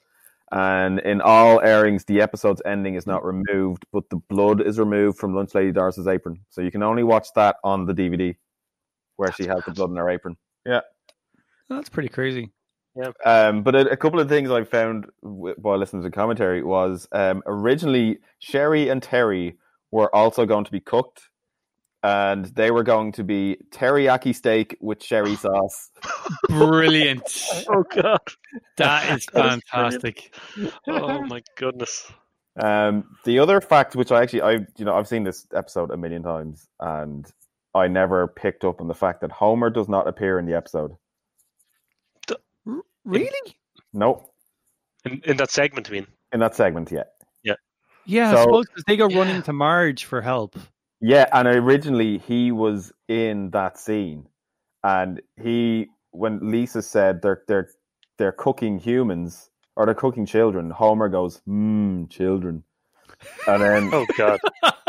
And 0.53 0.99
in 1.01 1.21
all 1.21 1.61
airings, 1.61 2.05
the 2.05 2.21
episode's 2.21 2.63
ending 2.65 2.97
is 2.97 3.07
not 3.07 3.25
removed, 3.25 3.85
but 3.93 4.09
the 4.11 4.17
blood 4.29 4.61
is 4.61 4.79
removed 4.79 5.19
from 5.19 5.35
Lunch 5.35 5.55
Lady 5.55 5.71
Doris's 5.71 6.09
apron, 6.09 6.41
so 6.49 6.61
you 6.61 6.73
can 6.73 6.83
only 6.83 7.05
watch 7.05 7.29
that 7.37 7.57
on 7.63 7.87
the 7.87 7.95
DVD, 7.95 8.35
where 9.17 9.33
she 9.33 9.47
has 9.47 9.63
the 9.65 9.73
blood 9.73 9.91
in 9.91 9.97
her 9.97 10.11
apron. 10.11 10.37
Yeah. 10.67 10.81
That's 11.69 11.89
pretty 11.89 12.09
crazy. 12.09 12.51
Um, 13.25 13.63
but 13.63 13.75
a, 13.75 13.91
a 13.91 13.97
couple 13.97 14.19
of 14.19 14.29
things 14.29 14.51
I 14.51 14.65
found 14.65 15.07
while 15.21 15.79
listening 15.79 16.03
to 16.03 16.09
the 16.09 16.15
commentary 16.15 16.63
was 16.63 17.07
um, 17.13 17.43
originally 17.47 18.19
Sherry 18.41 18.89
and 18.89 19.03
Terry 19.03 19.57
were 19.93 20.15
also 20.15 20.45
going 20.45 20.65
to 20.65 20.73
be 20.73 20.81
cooked, 20.81 21.30
and 22.03 22.47
they 22.47 22.71
were 22.71 22.83
going 22.83 23.13
to 23.13 23.25
be 23.25 23.59
teriyaki 23.71 24.35
steak 24.35 24.77
with 24.81 25.03
sherry 25.03 25.37
sauce. 25.45 25.91
Brilliant. 26.49 27.65
Oh 27.69 27.85
god. 27.95 28.21
That 28.77 29.05
is 29.05 29.09
That 29.09 29.17
is 29.17 29.27
brilliant. 29.27 29.65
fantastic. 29.71 30.35
Oh 30.87 31.23
my 31.25 31.43
goodness. 31.57 32.11
Um, 32.61 33.17
the 33.25 33.39
other 33.39 33.61
fact, 33.61 33.95
which 33.97 34.11
I 34.13 34.23
actually, 34.23 34.43
I 34.43 34.53
you 34.77 34.85
know, 34.85 34.95
I've 34.95 35.09
seen 35.09 35.25
this 35.25 35.47
episode 35.55 35.91
a 35.91 35.97
million 35.97 36.23
times, 36.23 36.69
and 36.81 37.31
I 37.75 37.87
never 37.89 38.27
picked 38.29 38.65
up 38.65 38.81
on 38.81 38.89
the 38.89 38.95
fact 38.95 39.21
that 39.21 39.31
Homer 39.31 39.71
does 39.71 39.89
not 39.89 40.09
appear 40.09 40.39
in 40.39 40.47
the 40.47 40.57
episode. 40.57 40.97
Really? 43.05 43.57
No, 43.93 44.31
In, 45.05 45.21
in 45.25 45.37
that 45.39 45.51
segment, 45.51 45.89
I 45.89 45.93
mean. 45.93 46.07
in 46.33 46.41
that 46.41 46.55
segment 46.55 46.91
yet. 46.93 47.13
Yeah, 48.07 48.31
I 48.31 48.35
So- 48.35 48.43
suppose 48.45 48.67
because 48.67 48.85
they 48.87 48.97
go 48.97 49.09
Yeah. 49.09 49.19
running 49.19 49.43
to 49.43 49.53
Marge 49.53 50.05
for 50.05 50.21
help. 50.23 50.57
Yeah, 51.01 51.27
and 51.33 51.49
originally 51.49 52.19
he 52.19 52.53
was 52.53 52.93
in 53.09 53.51
that 53.51 53.79
scene, 53.79 54.29
and 54.85 55.21
he 55.43 55.89
when 56.11 56.51
Lisa 56.51 56.83
said 56.83 57.23
they're 57.23 57.43
they're 57.49 57.69
they're 58.19 58.33
cooking 58.33 58.79
humans 58.79 59.51
or 59.77 59.87
they're 59.87 59.95
cooking 59.95 60.27
children, 60.27 60.71
Homer 60.71 61.09
goes, 61.09 61.41
"Mmm, 61.49 62.11
children," 62.11 62.65
and 63.49 63.63
then 63.63 63.91
Oh 63.95 64.07
god. 64.19 64.41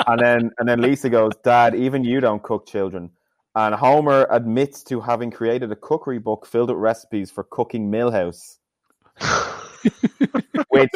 and 0.07 0.20
then 0.22 0.51
and 0.59 0.70
then 0.70 0.82
Lisa 0.82 1.09
goes, 1.09 1.34
"Dad, 1.43 1.76
even 1.76 2.03
you 2.03 2.20
don't 2.22 2.43
cook 2.43 2.68
children." 2.68 3.12
And 3.55 3.76
Homer 3.76 4.28
admits 4.32 4.84
to 4.86 5.01
having 5.01 5.32
created 5.32 5.72
a 5.72 5.76
cookery 5.78 6.20
book 6.20 6.45
filled 6.45 6.70
with 6.70 6.80
recipes 6.80 7.32
for 7.32 7.43
cooking 7.45 7.91
Milhouse, 7.91 8.57
which 10.70 10.92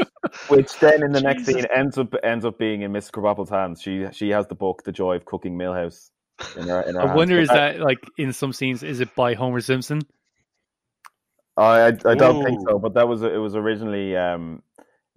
which 0.47 0.79
then 0.79 1.03
in 1.03 1.11
the 1.11 1.21
next 1.21 1.45
scene 1.45 1.65
ends 1.73 1.97
up 1.97 2.13
ends 2.23 2.45
up 2.45 2.57
being 2.57 2.81
in 2.81 2.91
Miss 2.91 3.11
Krabappel's 3.11 3.49
hands. 3.49 3.81
She 3.81 4.05
she 4.11 4.29
has 4.29 4.47
the 4.47 4.55
book, 4.55 4.83
The 4.83 4.91
Joy 4.91 5.15
of 5.15 5.25
Cooking 5.25 5.57
Milhouse. 5.57 6.11
In 6.57 6.67
her, 6.67 6.81
in 6.81 6.95
her 6.95 7.01
I 7.01 7.07
hands. 7.07 7.17
wonder 7.17 7.35
But 7.37 7.43
is 7.43 7.49
that 7.49 7.79
like 7.79 7.99
in 8.17 8.33
some 8.33 8.53
scenes 8.53 8.83
is 8.83 8.99
it 8.99 9.15
by 9.15 9.33
Homer 9.35 9.61
Simpson? 9.61 10.01
I 11.57 11.87
I, 11.87 11.87
I 12.05 12.15
don't 12.15 12.43
think 12.43 12.59
so, 12.67 12.79
but 12.79 12.93
that 12.95 13.07
was 13.07 13.21
it. 13.21 13.37
Was 13.37 13.55
originally 13.55 14.15
um, 14.17 14.61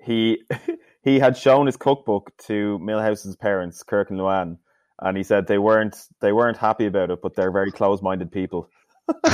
he 0.02 0.42
he 1.02 1.18
had 1.18 1.36
shown 1.36 1.66
his 1.66 1.76
cookbook 1.76 2.32
to 2.46 2.78
Milhouse's 2.80 3.36
parents, 3.36 3.82
Kirk 3.82 4.10
and 4.10 4.18
Luann, 4.18 4.58
and 5.00 5.16
he 5.16 5.22
said 5.22 5.46
they 5.46 5.58
weren't 5.58 5.96
they 6.20 6.32
weren't 6.32 6.56
happy 6.56 6.86
about 6.86 7.10
it, 7.10 7.20
but 7.22 7.34
they're 7.34 7.52
very 7.52 7.72
close 7.72 8.02
minded 8.02 8.30
people. 8.30 8.70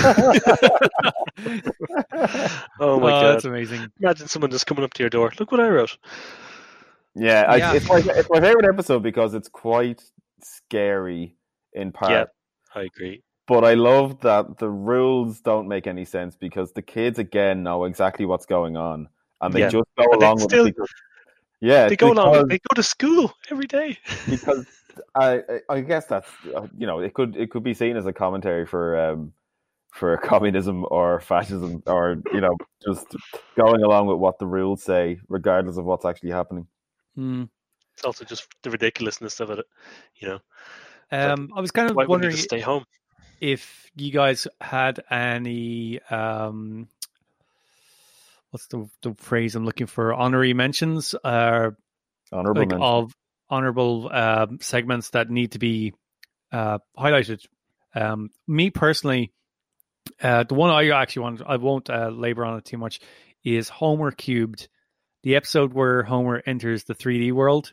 Oh 2.80 2.98
my 3.00 3.06
oh, 3.08 3.20
god. 3.20 3.22
that's 3.34 3.44
amazing. 3.44 3.90
Imagine 4.00 4.28
someone 4.28 4.50
just 4.50 4.66
coming 4.66 4.84
up 4.84 4.94
to 4.94 5.02
your 5.02 5.10
door. 5.10 5.32
Look 5.38 5.50
what 5.52 5.60
I 5.60 5.68
wrote. 5.68 5.96
Yeah, 7.14 7.44
I, 7.48 7.56
Yeah. 7.56 7.74
it's 7.74 7.88
my 7.88 7.98
it's 8.04 8.28
my 8.30 8.40
favorite 8.40 8.66
episode 8.66 9.02
because 9.02 9.34
it's 9.34 9.48
quite 9.48 10.02
scary 10.42 11.36
in 11.72 11.92
part. 11.92 12.10
Yeah. 12.10 12.24
I 12.74 12.82
agree. 12.84 13.22
But 13.46 13.64
I 13.64 13.74
love 13.74 14.20
that 14.22 14.58
the 14.58 14.68
rules 14.70 15.40
don't 15.40 15.68
make 15.68 15.86
any 15.86 16.04
sense 16.04 16.34
because 16.36 16.72
the 16.72 16.82
kids 16.82 17.18
again 17.18 17.62
know 17.62 17.84
exactly 17.84 18.26
what's 18.26 18.46
going 18.46 18.76
on 18.76 19.08
and 19.40 19.52
they 19.54 19.60
Yeah. 19.60 19.68
just 19.68 19.84
go 19.96 20.04
And 20.10 20.20
they 20.20 20.26
along 20.26 20.34
with 20.36 20.44
still- 20.44 20.66
it. 20.66 20.74
Because, 20.74 20.92
yeah, 21.60 21.88
They 21.88 21.96
go 21.96 22.12
along. 22.12 22.48
They 22.48 22.58
go 22.58 22.74
to 22.74 22.82
school 22.82 23.32
every 23.50 23.66
day. 23.66 23.98
because 24.28 24.66
I 25.14 25.42
I- 25.48 25.60
I 25.76 25.80
guess 25.80 26.06
that's 26.06 26.28
uh, 26.54 26.66
you 26.76 26.86
know 26.86 26.98
it 27.00 27.14
could 27.14 27.36
it 27.36 27.50
could 27.50 27.62
be 27.62 27.74
seen 27.74 27.96
as 27.96 28.06
a 28.06 28.12
commentary 28.12 28.66
for 28.66 28.98
um 28.98 29.32
for 29.94 30.16
communism 30.24 30.84
or 30.90 31.20
fascism 31.20 31.82
or 31.86 32.16
you 32.32 32.40
know 32.40 32.56
just 32.84 33.06
going 33.56 33.82
along 33.82 34.06
with 34.06 34.18
what 34.18 34.38
the 34.38 34.46
rules 34.46 34.82
say 34.82 35.18
regardless 35.28 35.76
of 35.76 35.84
what's 35.84 36.04
actually 36.04 36.30
happening. 36.30 36.66
Hmm. 37.14 37.44
It's 37.94 38.04
also 38.04 38.24
just 38.24 38.48
the 38.62 38.70
ridiculousness 38.70 39.38
of 39.40 39.50
it. 39.50 39.64
You 40.16 40.28
know, 40.28 40.38
Um, 41.12 41.50
I 41.56 41.60
was 41.60 41.70
kind 41.70 41.88
of 41.90 41.96
why 41.96 42.06
wondering 42.06 42.36
stay 42.36 42.60
home? 42.60 42.84
if 43.40 43.88
you 43.94 44.10
guys 44.10 44.48
had 44.60 45.00
any 45.10 46.00
um, 46.10 46.88
what's 48.50 48.66
the 48.66 48.88
the 49.02 49.14
phrase 49.14 49.54
I'm 49.54 49.64
looking 49.64 49.86
for? 49.86 50.12
Honorary 50.12 50.54
mentions, 50.54 51.14
uh, 51.24 51.70
Honorable 52.32 52.60
like 52.60 52.68
mention. 52.70 52.82
of 52.82 53.12
honorable 53.48 54.10
um, 54.12 54.58
segments 54.60 55.10
that 55.10 55.30
need 55.30 55.52
to 55.52 55.58
be 55.58 55.92
uh, 56.52 56.78
highlighted. 56.98 57.44
Um, 57.94 58.30
me 58.48 58.70
personally, 58.70 59.32
uh, 60.22 60.44
the 60.44 60.54
one 60.54 60.70
I 60.70 60.90
actually 60.90 61.22
want, 61.22 61.42
I 61.46 61.56
won't 61.56 61.90
uh, 61.90 62.08
labor 62.08 62.44
on 62.44 62.58
it 62.58 62.64
too 62.64 62.78
much, 62.78 63.00
is 63.44 63.68
Homer 63.68 64.10
Cubed. 64.10 64.68
The 65.22 65.36
episode 65.36 65.72
where 65.72 66.02
Homer 66.02 66.42
enters 66.44 66.84
the 66.84 66.94
3D 66.94 67.32
world 67.32 67.72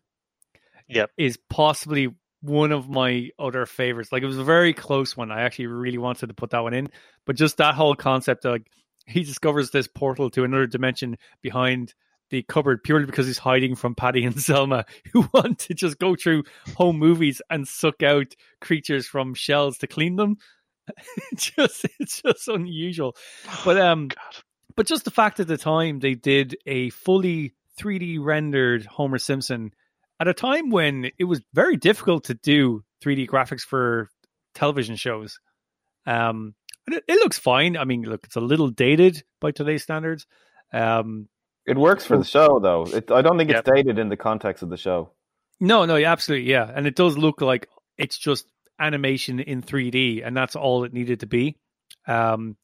Yep. 0.87 1.11
is 1.17 1.37
possibly 1.49 2.09
one 2.41 2.71
of 2.71 2.89
my 2.89 3.29
other 3.37 3.65
favorites. 3.65 4.11
Like 4.11 4.23
it 4.23 4.27
was 4.27 4.37
a 4.37 4.43
very 4.43 4.73
close 4.73 5.15
one. 5.15 5.31
I 5.31 5.41
actually 5.41 5.67
really 5.67 5.97
wanted 5.97 6.27
to 6.27 6.33
put 6.33 6.51
that 6.51 6.63
one 6.63 6.73
in, 6.73 6.89
but 7.25 7.35
just 7.35 7.57
that 7.57 7.75
whole 7.75 7.95
concept, 7.95 8.45
like 8.45 8.67
he 9.05 9.23
discovers 9.23 9.71
this 9.71 9.87
portal 9.87 10.29
to 10.31 10.43
another 10.43 10.67
dimension 10.67 11.17
behind 11.41 11.93
the 12.29 12.43
cupboard 12.43 12.83
purely 12.83 13.05
because 13.05 13.27
he's 13.27 13.37
hiding 13.37 13.75
from 13.75 13.93
Patty 13.93 14.23
and 14.23 14.41
Selma, 14.41 14.85
who 15.13 15.29
want 15.33 15.59
to 15.59 15.73
just 15.73 15.99
go 15.99 16.15
through 16.15 16.43
home 16.75 16.97
movies 16.97 17.41
and 17.49 17.67
suck 17.67 18.01
out 18.01 18.33
creatures 18.61 19.05
from 19.05 19.33
shells 19.33 19.77
to 19.79 19.87
clean 19.87 20.15
them. 20.15 20.37
It's 21.31 21.49
just 21.55 21.85
it's 21.99 22.21
just 22.21 22.47
unusual. 22.47 23.15
But 23.65 23.77
um 23.79 24.07
God. 24.09 24.17
but 24.75 24.87
just 24.87 25.05
the 25.05 25.11
fact 25.11 25.39
at 25.39 25.47
the 25.47 25.57
time 25.57 25.99
they 25.99 26.15
did 26.15 26.57
a 26.65 26.89
fully 26.91 27.53
3D 27.79 28.17
rendered 28.19 28.85
Homer 28.85 29.17
Simpson 29.17 29.71
at 30.19 30.27
a 30.27 30.33
time 30.33 30.69
when 30.69 31.09
it 31.17 31.23
was 31.23 31.41
very 31.53 31.77
difficult 31.77 32.25
to 32.25 32.33
do 32.35 32.83
3D 33.03 33.27
graphics 33.27 33.61
for 33.61 34.09
television 34.53 34.95
shows. 34.95 35.39
Um, 36.05 36.53
and 36.87 36.97
it, 36.97 37.03
it 37.07 37.15
looks 37.15 37.39
fine. 37.39 37.77
I 37.77 37.85
mean, 37.85 38.03
look, 38.03 38.21
it's 38.25 38.35
a 38.35 38.41
little 38.41 38.69
dated 38.69 39.23
by 39.39 39.51
today's 39.51 39.83
standards. 39.83 40.25
Um, 40.73 41.27
It 41.65 41.77
works 41.77 42.05
for 42.05 42.17
the 42.17 42.23
show 42.23 42.59
though. 42.59 42.83
It, 42.85 43.11
I 43.11 43.21
don't 43.21 43.37
think 43.37 43.49
it's 43.51 43.61
Yep. 43.65 43.75
dated 43.75 43.99
in 43.99 44.09
the 44.09 44.17
context 44.17 44.63
of 44.63 44.69
the 44.69 44.77
show. 44.77 45.11
no, 45.59 45.85
no, 45.85 45.95
absolutely, 45.95 46.49
yeah, 46.49 46.69
and 46.73 46.87
it 46.87 46.95
does 46.95 47.17
look 47.17 47.39
like 47.41 47.67
it's 47.97 48.17
just 48.17 48.47
animation 48.81 49.39
in 49.39 49.61
3D, 49.61 50.25
and 50.25 50.35
that's 50.35 50.55
all 50.55 50.83
it 50.83 50.93
needed 50.93 51.21
to 51.21 51.27
be. 51.27 51.55
Um, 52.07 52.57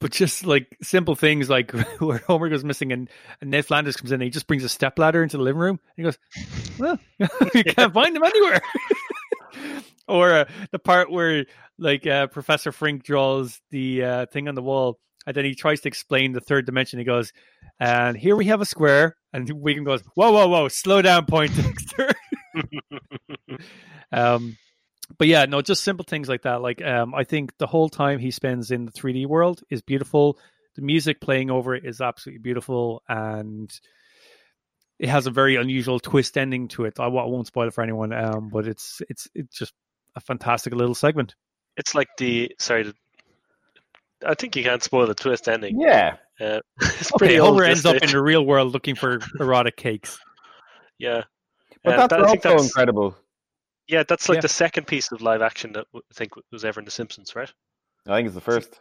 but 0.00 0.12
just 0.12 0.44
like 0.44 0.76
simple 0.82 1.14
things 1.14 1.48
like 1.48 1.70
where 1.98 2.18
Homer 2.18 2.48
goes 2.50 2.62
missing 2.62 2.92
and, 2.92 3.08
and 3.40 3.50
Ned 3.50 3.64
Flanders 3.64 3.96
comes 3.96 4.10
in 4.12 4.16
and 4.16 4.22
he 4.24 4.30
just 4.30 4.46
brings 4.46 4.64
a 4.64 4.68
step 4.68 4.98
ladder 4.98 5.22
into 5.22 5.38
the 5.38 5.42
living 5.42 5.60
room 5.60 5.80
and 5.96 5.96
he 5.96 6.02
goes, 6.02 6.18
well, 6.78 6.98
you 7.54 7.64
can't 7.64 7.94
find 7.94 8.14
him 8.14 8.22
anywhere. 8.22 8.60
or 10.06 10.32
uh, 10.32 10.44
the 10.72 10.78
part 10.78 11.10
where 11.10 11.46
like 11.78 12.06
uh, 12.06 12.26
Professor 12.26 12.70
Frink 12.70 13.02
draws 13.02 13.60
the 13.70 14.04
uh, 14.04 14.26
thing 14.26 14.46
on 14.46 14.54
the 14.54 14.62
wall 14.62 14.98
and 15.26 15.34
then 15.34 15.46
he 15.46 15.54
tries 15.54 15.80
to 15.80 15.88
explain 15.88 16.32
the 16.32 16.40
third 16.40 16.66
dimension. 16.66 16.98
He 16.98 17.06
goes, 17.06 17.32
and 17.80 18.16
here 18.16 18.36
we 18.36 18.44
have 18.46 18.60
a 18.60 18.66
square. 18.66 19.16
And 19.32 19.48
Wiggum 19.48 19.86
goes, 19.86 20.02
whoa, 20.14 20.32
whoa, 20.32 20.48
whoa, 20.48 20.68
slow 20.68 21.00
down, 21.00 21.24
Poindexter. 21.24 22.12
um, 24.12 24.56
but 25.18 25.28
yeah, 25.28 25.44
no, 25.46 25.60
just 25.62 25.82
simple 25.84 26.04
things 26.08 26.28
like 26.28 26.42
that. 26.42 26.62
Like, 26.62 26.82
um, 26.82 27.14
I 27.14 27.24
think 27.24 27.56
the 27.58 27.66
whole 27.66 27.88
time 27.88 28.18
he 28.18 28.30
spends 28.30 28.70
in 28.70 28.86
the 28.86 28.92
3D 28.92 29.26
world 29.26 29.62
is 29.70 29.82
beautiful. 29.82 30.38
The 30.76 30.82
music 30.82 31.20
playing 31.20 31.50
over 31.50 31.74
it 31.74 31.84
is 31.84 32.00
absolutely 32.00 32.40
beautiful, 32.40 33.02
and 33.08 33.70
it 34.98 35.08
has 35.08 35.26
a 35.26 35.30
very 35.30 35.56
unusual 35.56 36.00
twist 36.00 36.36
ending 36.38 36.68
to 36.68 36.84
it. 36.84 36.98
I 36.98 37.06
won't 37.08 37.46
spoil 37.46 37.68
it 37.68 37.74
for 37.74 37.82
anyone, 37.82 38.12
um, 38.12 38.48
but 38.52 38.66
it's 38.66 39.00
it's 39.08 39.28
it's 39.34 39.56
just 39.56 39.72
a 40.16 40.20
fantastic 40.20 40.74
little 40.74 40.94
segment. 40.94 41.34
It's 41.76 41.94
like 41.94 42.08
the 42.18 42.52
sorry, 42.58 42.84
the- 42.84 42.94
I 44.26 44.34
think 44.34 44.56
you 44.56 44.62
can't 44.64 44.82
spoil 44.82 45.06
the 45.06 45.14
twist 45.14 45.48
ending. 45.48 45.80
Yeah, 45.80 46.16
Uh, 46.40 46.60
it's 46.80 47.12
Okay, 47.12 47.18
pretty 47.18 47.40
old 47.40 47.54
Homer 47.54 47.64
ends 47.64 47.84
up 47.84 47.96
in 48.02 48.10
the 48.10 48.22
real 48.22 48.44
world 48.46 48.72
looking 48.72 48.94
for 48.94 49.20
erotic 49.38 49.76
cakes. 49.76 50.18
Yeah, 50.96 51.24
but 51.82 51.94
Uh, 51.94 51.96
that's 51.96 52.10
that- 52.10 52.20
I 52.20 52.30
think 52.30 52.46
also 52.46 52.56
that's 52.56 52.66
incredible. 52.68 53.16
Yeah, 53.86 54.02
that's 54.08 54.28
like 54.28 54.36
Yeah. 54.36 54.42
the 54.42 54.48
second 54.48 54.86
piece 54.86 55.10
of 55.12 55.20
live 55.22 55.42
action 55.42 55.72
that 55.72 55.86
I 55.94 56.00
think 56.14 56.32
was 56.52 56.64
ever 56.64 56.80
in 56.80 56.84
The 56.84 56.90
Simpsons, 56.90 57.34
right? 57.36 57.52
I 58.06 58.16
think 58.16 58.26
it's 58.26 58.34
the 58.34 58.40
first. 58.40 58.80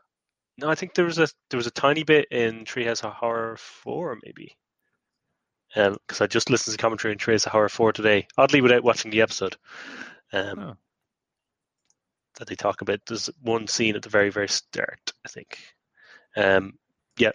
No, 0.58 0.70
I 0.70 0.76
think 0.76 0.93
there 0.93 1.06
was 1.06 1.18
a 1.20 1.28
there 1.49 1.58
was 1.58 1.68
a 1.68 1.72
tiny 1.72 2.04
bit 2.04 2.28
in 2.32 2.66
Treehouse 2.66 3.04
of 3.04 3.14
Horror 3.14 3.58
four, 3.58 4.18
maybe. 4.24 4.56
Because 5.74 6.22
I 6.22 6.28
just 6.28 6.51
listened 6.51 6.78
to 6.78 6.82
commentary 6.82 7.12
in 7.12 7.18
Treehouse 7.18 7.45
of 7.47 7.51
Horror 7.51 7.70
four 7.70 7.91
today, 7.91 8.28
oddly 8.38 8.62
without 8.62 8.84
watching 8.84 9.10
the 9.12 9.22
episode. 9.22 9.56
Um, 10.32 10.60
Oh. 10.60 10.78
That 12.39 12.47
they 12.47 12.56
talk 12.56 12.82
about. 12.82 12.99
There's 13.08 13.30
one 13.41 13.68
scene 13.68 13.95
at 13.95 14.01
the 14.01 14.10
very 14.10 14.30
very 14.32 14.49
start, 14.49 15.12
I 15.26 15.30
think. 15.30 15.58
Um, 16.36 16.78
yeah, 17.18 17.32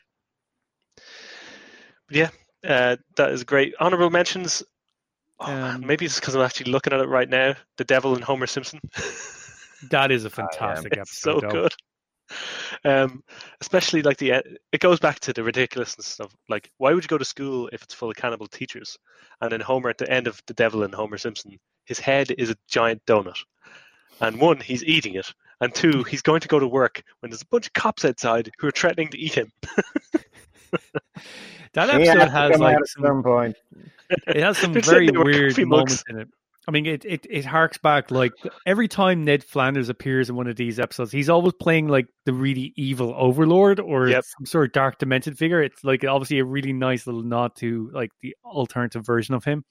but 0.96 2.16
yeah, 2.16 2.30
uh, 2.64 2.96
that 3.16 3.30
is 3.30 3.44
great. 3.44 3.74
Honorable 3.78 4.10
mentions. 4.10 4.62
Oh, 5.40 5.52
Um, 5.52 5.86
maybe 5.86 6.04
it's 6.04 6.18
because 6.20 6.34
I'm 6.34 6.42
actually 6.42 6.72
looking 6.72 6.92
at 6.92 7.00
it 7.00 7.08
right 7.08 7.28
now. 7.28 7.54
The 7.76 7.84
Devil 7.84 8.14
and 8.14 8.24
Homer 8.24 8.46
Simpson. 8.46 8.80
That 9.90 10.10
is 10.10 10.24
a 10.24 10.30
fantastic 10.30 10.96
it's 10.96 11.16
so 11.20 11.38
episode. 11.38 11.42
though. 11.42 11.50
good. 11.62 11.74
Um, 12.84 13.22
especially 13.60 14.02
like 14.02 14.16
the 14.16 14.36
e- 14.38 14.56
it 14.72 14.80
goes 14.80 14.98
back 14.98 15.20
to 15.20 15.32
the 15.32 15.44
ridiculousness 15.44 16.18
of 16.18 16.34
like 16.48 16.68
why 16.78 16.92
would 16.92 17.04
you 17.04 17.08
go 17.08 17.16
to 17.16 17.24
school 17.24 17.68
if 17.72 17.82
it's 17.84 17.94
full 17.94 18.10
of 18.10 18.16
cannibal 18.16 18.48
teachers? 18.48 18.98
And 19.40 19.52
then 19.52 19.60
Homer 19.60 19.88
at 19.88 19.98
the 19.98 20.10
end 20.10 20.26
of 20.26 20.42
the 20.48 20.54
Devil 20.54 20.82
and 20.82 20.92
Homer 20.92 21.16
Simpson, 21.16 21.60
his 21.84 22.00
head 22.00 22.32
is 22.36 22.50
a 22.50 22.56
giant 22.68 23.06
donut, 23.06 23.38
and 24.20 24.40
one 24.40 24.58
he's 24.58 24.82
eating 24.82 25.14
it, 25.14 25.32
and 25.60 25.72
two 25.72 26.02
he's 26.02 26.22
going 26.22 26.40
to 26.40 26.48
go 26.48 26.58
to 26.58 26.66
work 26.66 27.00
when 27.20 27.30
there's 27.30 27.42
a 27.42 27.46
bunch 27.46 27.68
of 27.68 27.72
cops 27.72 28.04
outside 28.04 28.50
who 28.58 28.66
are 28.66 28.72
threatening 28.72 29.10
to 29.10 29.18
eat 29.18 29.34
him. 29.34 29.52
That 31.74 31.90
He 32.00 32.08
episode 32.08 32.30
has 32.30 32.50
has 32.50 32.60
like 32.60 32.76
out 32.76 32.82
at 32.82 32.88
some 32.88 33.04
some 33.04 33.22
point. 33.22 33.56
It 34.10 34.36
has 34.36 34.58
some 34.58 34.72
very 34.72 34.82
sitting 34.82 35.12
there 35.12 35.24
with 35.24 35.34
weird 35.34 35.58
moments 35.66 35.92
mugs. 35.92 36.04
in 36.08 36.20
it. 36.20 36.28
I 36.66 36.70
mean, 36.70 36.84
it, 36.84 37.04
it 37.06 37.26
it 37.30 37.44
harks 37.46 37.78
back 37.78 38.10
like 38.10 38.32
every 38.66 38.88
time 38.88 39.24
Ned 39.24 39.42
Flanders 39.42 39.88
appears 39.88 40.28
in 40.28 40.36
one 40.36 40.48
of 40.48 40.56
these 40.56 40.78
episodes, 40.78 41.10
he's 41.10 41.30
always 41.30 41.54
playing 41.54 41.88
like 41.88 42.08
the 42.26 42.34
really 42.34 42.74
evil 42.76 43.14
overlord 43.16 43.80
or 43.80 44.08
Yep. 44.08 44.24
some 44.36 44.44
sort 44.46 44.66
of 44.66 44.72
dark 44.72 44.98
demented 44.98 45.38
figure. 45.38 45.62
It's 45.62 45.82
like 45.82 46.04
obviously 46.04 46.40
a 46.40 46.44
really 46.44 46.74
nice 46.74 47.06
little 47.06 47.22
nod 47.22 47.52
to 47.56 47.90
like 47.94 48.10
the 48.20 48.36
alternative 48.44 49.06
version 49.06 49.34
of 49.34 49.44
him. 49.44 49.64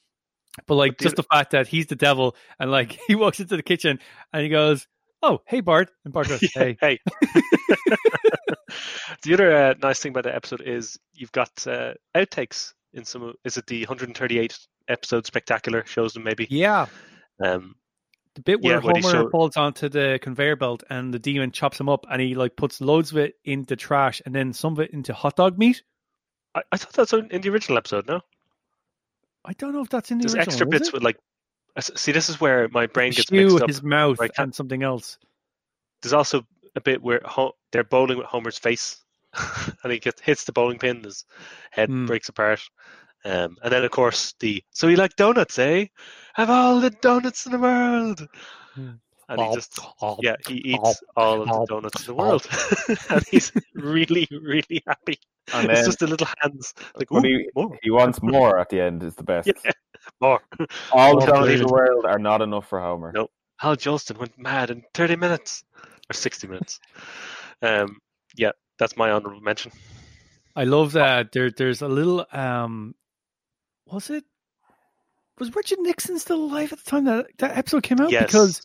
But 0.66 0.74
like 0.74 0.98
But 0.98 1.04
just 1.04 1.16
the 1.18 1.24
fact 1.24 1.52
that 1.52 1.68
he's 1.68 1.86
the 1.86 1.96
devil 1.96 2.36
and 2.60 2.72
like 2.72 2.98
he 3.08 3.14
walks 3.14 3.40
into 3.40 3.56
the 3.58 3.64
kitchen 3.64 4.00
and 4.34 4.42
he 4.42 4.50
goes, 4.50 4.88
"Oh, 5.22 5.42
hey 5.46 5.62
Bart," 5.62 5.92
and 6.04 6.12
Bart 6.12 6.30
goes, 6.30 6.42
"Hey." 6.54 6.78
hey. 6.82 6.98
the 9.24 9.34
other 9.34 9.56
uh, 9.56 9.74
nice 9.82 10.00
thing 10.00 10.12
about 10.12 10.24
the 10.24 10.36
episode 10.36 10.62
is 10.62 10.98
you've 11.14 11.32
got 11.32 11.52
uh, 11.68 11.94
outtakes 12.16 12.74
in 12.94 13.06
some. 13.06 13.24
of- 13.24 13.36
Is 13.44 13.58
it 13.58 13.68
the 13.68 13.82
138 13.82 14.58
episode 14.88 15.26
spectacular 15.26 15.86
shows 15.86 16.14
them 16.14 16.24
maybe? 16.24 16.48
Yeah, 16.50 16.88
Um, 17.44 17.76
the 18.36 18.42
bit 18.42 18.62
where 18.62 18.76
Yeah, 18.76 18.80
Homer 18.82 19.02
show- 19.02 19.30
falls 19.30 19.58
onto 19.58 19.90
the 19.90 20.20
conveyor 20.22 20.56
belt 20.56 20.84
and 20.90 21.14
the 21.14 21.20
demon 21.20 21.52
chops 21.52 21.80
him 21.80 21.90
up 21.90 22.06
and 22.10 22.22
he 22.22 22.36
like 22.36 22.56
puts 22.56 22.80
loads 22.82 23.12
of 23.12 23.18
it 23.18 23.36
into 23.44 23.76
trash 23.76 24.22
and 24.26 24.34
then 24.36 24.54
some 24.54 24.74
of 24.74 24.80
it 24.80 24.92
into 24.92 25.14
hot 25.14 25.36
dog 25.36 25.58
meat. 25.58 25.82
I, 26.56 26.62
I 26.72 26.78
thought 26.78 26.94
that's 26.94 27.14
in 27.14 27.42
the 27.42 27.50
original 27.50 27.78
episode. 27.78 28.08
No, 28.08 28.22
I 29.46 29.54
don't 29.54 29.74
know 29.74 29.82
if 29.82 29.90
that's 29.90 30.12
in 30.12 30.18
the 30.20 30.26
original. 30.26 30.36
there's 30.46 30.48
original. 30.48 30.54
extra 30.54 30.68
bits 30.68 30.88
it? 30.90 30.94
with 30.94 31.04
like. 31.04 31.18
See, 31.80 32.12
this 32.12 32.28
is 32.30 32.42
where 32.42 32.68
my 32.70 32.88
brain 32.88 33.12
gets 33.12 33.30
Shoe, 33.30 33.44
mixed 33.50 33.62
up. 33.62 33.68
his 33.70 33.84
mouth, 33.84 34.18
and 34.40 34.54
something 34.56 34.82
else. 34.82 35.20
There's 36.02 36.14
also 36.14 36.42
a 36.76 36.82
bit 36.82 37.04
where 37.04 37.22
Ho- 37.24 37.56
they're 37.72 37.84
bowling 37.84 38.18
with 38.18 38.26
Homer's 38.26 38.58
face, 38.58 39.04
and 39.84 39.92
he 39.92 40.00
gets 40.00 40.22
hits 40.22 40.44
the 40.46 40.54
bowling 40.54 40.80
pin. 40.80 41.04
His 41.04 41.26
head 41.72 41.90
Hmm. 41.90 42.06
breaks 42.06 42.30
apart. 42.30 42.62
Um, 43.26 43.58
and 43.64 43.72
then, 43.74 43.84
of 43.84 43.92
course, 43.92 44.34
the 44.40 44.64
so 44.72 44.88
you 44.88 44.96
like 44.96 45.16
donuts, 45.16 45.60
eh? 45.60 45.88
Have 46.36 46.50
all 46.50 46.80
the 46.80 46.92
donuts 46.92 47.46
in 47.46 47.52
the 47.52 47.60
world. 47.60 48.26
Hmm. 48.76 48.92
And 49.30 49.42
he 49.42 49.56
just 49.56 49.78
yeah, 50.22 50.38
he 50.48 50.56
eats 50.56 51.02
all 51.18 51.42
of 51.42 51.48
the 51.50 51.66
donuts 51.68 52.00
in 52.02 52.08
the 52.08 52.14
world, 52.14 52.48
and 53.10 53.22
he's 53.28 53.52
really, 53.76 54.26
really 54.32 54.82
happy. 54.88 55.20
And 55.54 55.70
it's 55.70 55.80
then 55.82 55.86
just 55.86 56.00
the 56.00 56.08
little 56.08 56.28
hands, 56.42 56.74
like 56.96 57.10
But 57.10 57.26
ooh, 57.26 57.28
he- 57.28 57.50
more, 57.54 57.78
he 57.84 57.92
wants 57.92 58.22
more 58.22 58.58
at 58.58 58.70
the 58.70 58.80
end. 58.80 59.04
Is 59.04 59.16
the 59.16 59.24
best. 59.34 59.50
Yeah. 59.66 59.72
more. 60.22 60.40
All 60.94 61.20
the 61.20 61.26
More 61.26 61.36
donuts 61.36 61.60
in 61.60 61.68
the 61.68 61.74
world 61.74 62.06
are 62.06 62.20
not 62.20 62.42
enough 62.42 62.70
for 62.70 62.80
Homer. 62.80 63.12
No. 63.14 63.28
Hal 63.60 63.76
Jolston 63.76 64.18
went 64.18 64.38
mad 64.40 64.70
in 64.70 64.82
30 64.94 65.18
minutes 65.18 65.64
or 66.10 66.14
60 66.14 66.48
minutes. 66.48 66.80
Um, 67.62 67.98
yeah, 68.38 68.52
that's 68.80 68.96
my 68.98 69.12
honorable 69.12 69.42
mention. 69.42 69.72
I 70.56 70.64
love 70.64 70.94
that. 70.94 71.32
There, 71.32 71.52
there's 71.52 71.82
a 71.82 71.88
little. 71.88 72.26
um 72.32 72.96
Was 73.86 74.10
it? 74.10 74.24
Was 75.40 75.56
Richard 75.56 75.80
Nixon 75.80 76.18
still 76.18 76.44
alive 76.44 76.74
at 76.74 76.80
the 76.84 76.90
time 76.90 77.06
that 77.06 77.28
that 77.38 77.58
episode 77.58 77.84
came 77.84 78.00
out? 78.02 78.12
Yes. 78.12 78.26
Because 78.26 78.62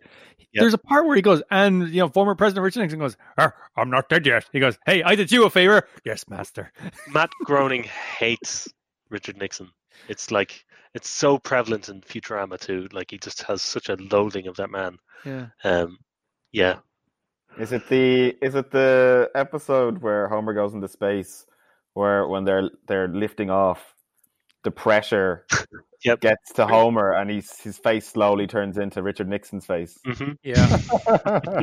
Yep. 0.55 0.61
there's 0.61 0.75
a 0.75 0.79
part 0.79 1.07
where 1.07 1.17
he 1.17 1.23
goes, 1.23 1.43
and 1.51 1.89
you 1.89 2.01
know, 2.01 2.11
former 2.11 2.35
President 2.35 2.63
Richard 2.63 2.81
Nixon 2.81 2.99
goes, 2.99 3.17
"Ah, 3.39 3.53
"I'm 3.75 3.89
not 3.89 4.11
dead 4.11 4.27
yet." 4.27 4.47
He 4.53 4.61
goes, 4.61 4.77
"Hey, 4.85 5.03
I 5.03 5.15
did 5.15 5.33
you 5.33 5.45
a 5.47 5.51
favor." 5.51 5.89
Yes, 6.05 6.29
Master. 6.29 6.71
Matt 7.09 7.31
Groening 7.45 7.85
hates 7.85 8.69
Richard 9.09 9.39
Nixon. 9.39 9.71
It's 10.09 10.31
like 10.31 10.67
it's 10.93 11.09
so 11.09 11.39
prevalent 11.39 11.89
in 11.89 12.03
Futurama 12.03 12.61
too. 12.61 12.87
Like 12.93 13.13
he 13.13 13.17
just 13.19 13.43
has 13.45 13.63
such 13.63 13.89
a 13.89 13.97
loathing 13.97 14.47
of 14.47 14.57
that 14.57 14.69
man. 14.71 14.99
Yeah. 15.25 15.47
Um, 15.65 15.97
yeah, 16.53 16.81
Is 17.59 17.73
it 17.73 17.89
the 17.89 18.37
is 18.43 18.55
it 18.55 18.71
the 18.71 19.31
episode 19.35 19.99
where 19.99 20.29
Homer 20.29 20.55
goes 20.55 20.75
into 20.75 20.89
space, 20.89 21.45
where 21.95 22.27
when 22.27 22.45
they're 22.45 22.71
they're 22.87 23.09
lifting 23.09 23.51
off, 23.51 23.95
the 24.65 24.71
pressure 24.71 25.47
Yep. 26.05 26.21
gets 26.21 26.53
to 26.55 26.67
Homer 26.67 27.13
and 27.13 27.31
he's 27.31 27.61
his 27.61 27.79
face 27.79 28.09
slowly 28.09 28.47
turns 28.49 28.77
into 28.77 29.03
Richard 29.03 29.29
Nixon's 29.29 29.67
face. 29.67 29.99
hmm 30.05 30.33
Yeah. 30.43 30.79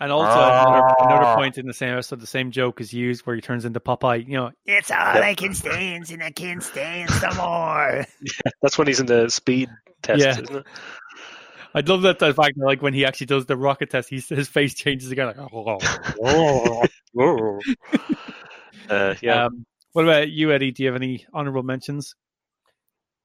And 0.00 0.10
also 0.10 0.48
another, 0.48 0.82
another 0.98 1.26
point 1.36 1.58
in 1.58 1.66
the 1.68 1.72
same 1.72 1.90
episode, 1.92 2.18
the 2.18 2.26
same 2.26 2.50
joke 2.50 2.80
is 2.80 2.92
used 2.92 3.24
where 3.24 3.36
he 3.36 3.40
turns 3.40 3.64
into 3.64 3.78
Popeye. 3.78 4.26
You 4.26 4.32
know, 4.34 4.50
It's 4.66 4.90
all 4.90 4.96
I 4.98 5.32
can 5.36 5.54
stand, 5.54 6.10
and 6.10 6.24
I 6.24 6.32
can 6.32 6.60
stand 6.60 7.08
some 7.10 7.36
more. 7.36 8.04
that's 8.62 8.76
when 8.76 8.88
he's 8.88 8.98
in 8.98 9.06
the 9.06 9.28
speed 9.30 9.68
test, 10.02 10.20
Yeah. 10.20 10.32
isn't 10.32 10.56
it? 10.56 10.66
I'd 11.74 11.88
love 11.88 12.02
that 12.02 12.18
the 12.18 12.34
fact 12.34 12.58
that 12.58 12.64
like 12.64 12.82
when 12.82 12.94
he 12.94 13.04
actually 13.04 13.26
does 13.26 13.46
the 13.46 13.56
rocket 13.56 13.90
test, 13.90 14.08
he's, 14.08 14.28
his 14.28 14.48
face 14.48 14.74
changes 14.74 15.10
again. 15.10 15.26
Like, 15.26 15.38
oh. 17.14 17.60
Uh, 18.88 19.14
yeah, 19.22 19.46
Um, 19.46 19.64
what 19.92 20.04
about 20.04 20.30
you, 20.30 20.52
Eddie? 20.52 20.72
Do 20.72 20.82
you 20.82 20.88
have 20.88 21.00
any 21.00 21.26
honorable 21.32 21.62
mentions? 21.62 22.14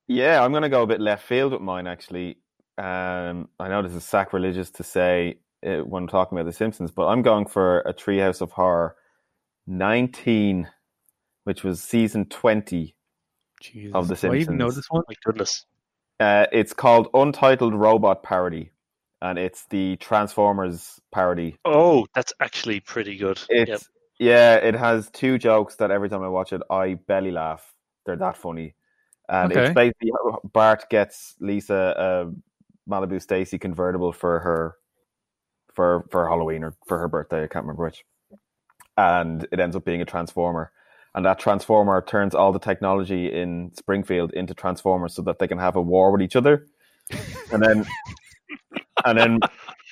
Yeah, 0.07 0.43
I'm 0.43 0.53
gonna 0.53 0.69
go 0.69 0.83
a 0.83 0.87
bit 0.87 1.01
left 1.01 1.25
field 1.25 1.51
with 1.51 1.61
mine. 1.61 1.87
Actually, 1.87 2.37
um, 2.77 3.49
I 3.59 3.67
know 3.67 3.81
this 3.81 3.93
is 3.93 4.05
sacrilegious 4.05 4.69
to 4.71 4.83
say 4.83 5.39
uh, 5.65 5.77
when 5.77 6.07
talking 6.07 6.37
about 6.37 6.45
The 6.45 6.53
Simpsons, 6.53 6.91
but 6.91 7.07
I'm 7.07 7.21
going 7.21 7.47
for 7.47 7.79
a 7.81 7.93
Treehouse 7.93 8.41
of 8.41 8.51
Horror 8.51 8.95
19, 9.65 10.69
which 11.43 11.63
was 11.63 11.81
season 11.81 12.25
20 12.25 12.95
Jesus, 13.61 13.93
of 13.93 14.07
The 14.07 14.15
Simpsons. 14.15 14.39
I 14.39 14.41
even 14.41 14.57
know 14.57 14.71
this 14.71 14.85
one? 14.89 15.03
my 15.07 15.15
goodness. 15.25 15.65
Uh, 16.19 16.47
it's 16.51 16.73
called 16.73 17.07
Untitled 17.13 17.73
Robot 17.73 18.23
Parody, 18.23 18.71
and 19.21 19.37
it's 19.37 19.65
the 19.69 19.95
Transformers 19.97 20.99
parody. 21.11 21.57
Oh, 21.63 22.07
that's 22.15 22.33
actually 22.39 22.79
pretty 22.79 23.17
good. 23.17 23.39
It's 23.49 23.69
Yep. 23.69 23.81
yeah, 24.19 24.55
it 24.55 24.73
has 24.73 25.09
two 25.11 25.37
jokes 25.37 25.75
that 25.75 25.91
every 25.91 26.09
time 26.09 26.23
I 26.23 26.27
watch 26.27 26.53
it, 26.53 26.61
I 26.71 26.95
belly 26.95 27.31
laugh. 27.31 27.71
They're 28.05 28.15
that 28.15 28.37
funny, 28.37 28.73
and 29.29 29.51
Okay. 29.51 29.65
it's 29.65 29.75
basically 29.75 30.11
Bart 30.53 30.89
gets 30.89 31.35
Lisa 31.39 31.93
a 31.97 32.89
Malibu 32.89 33.21
Stacy 33.21 33.59
convertible 33.59 34.11
for 34.11 34.39
her 34.39 34.77
for 35.73 36.07
for 36.09 36.27
Halloween 36.27 36.63
or 36.63 36.73
for 36.87 36.97
her 36.97 37.07
birthday. 37.07 37.43
I 37.43 37.47
can't 37.47 37.63
remember 37.65 37.83
which, 37.83 38.03
and 38.97 39.45
it 39.51 39.59
ends 39.59 39.75
up 39.75 39.85
being 39.85 40.01
a 40.01 40.05
transformer. 40.05 40.71
And 41.15 41.25
that 41.25 41.39
transformer 41.39 42.01
turns 42.01 42.35
all 42.35 42.51
the 42.51 42.59
technology 42.59 43.31
in 43.33 43.71
Springfield 43.75 44.33
into 44.33 44.53
transformers 44.53 45.15
so 45.15 45.21
that 45.23 45.39
they 45.39 45.47
can 45.47 45.57
have 45.57 45.75
a 45.75 45.81
war 45.81 46.11
with 46.11 46.21
each 46.21 46.35
other. 46.35 46.67
And 47.51 47.63
then, 47.63 47.85
and 49.05 49.17
then 49.17 49.39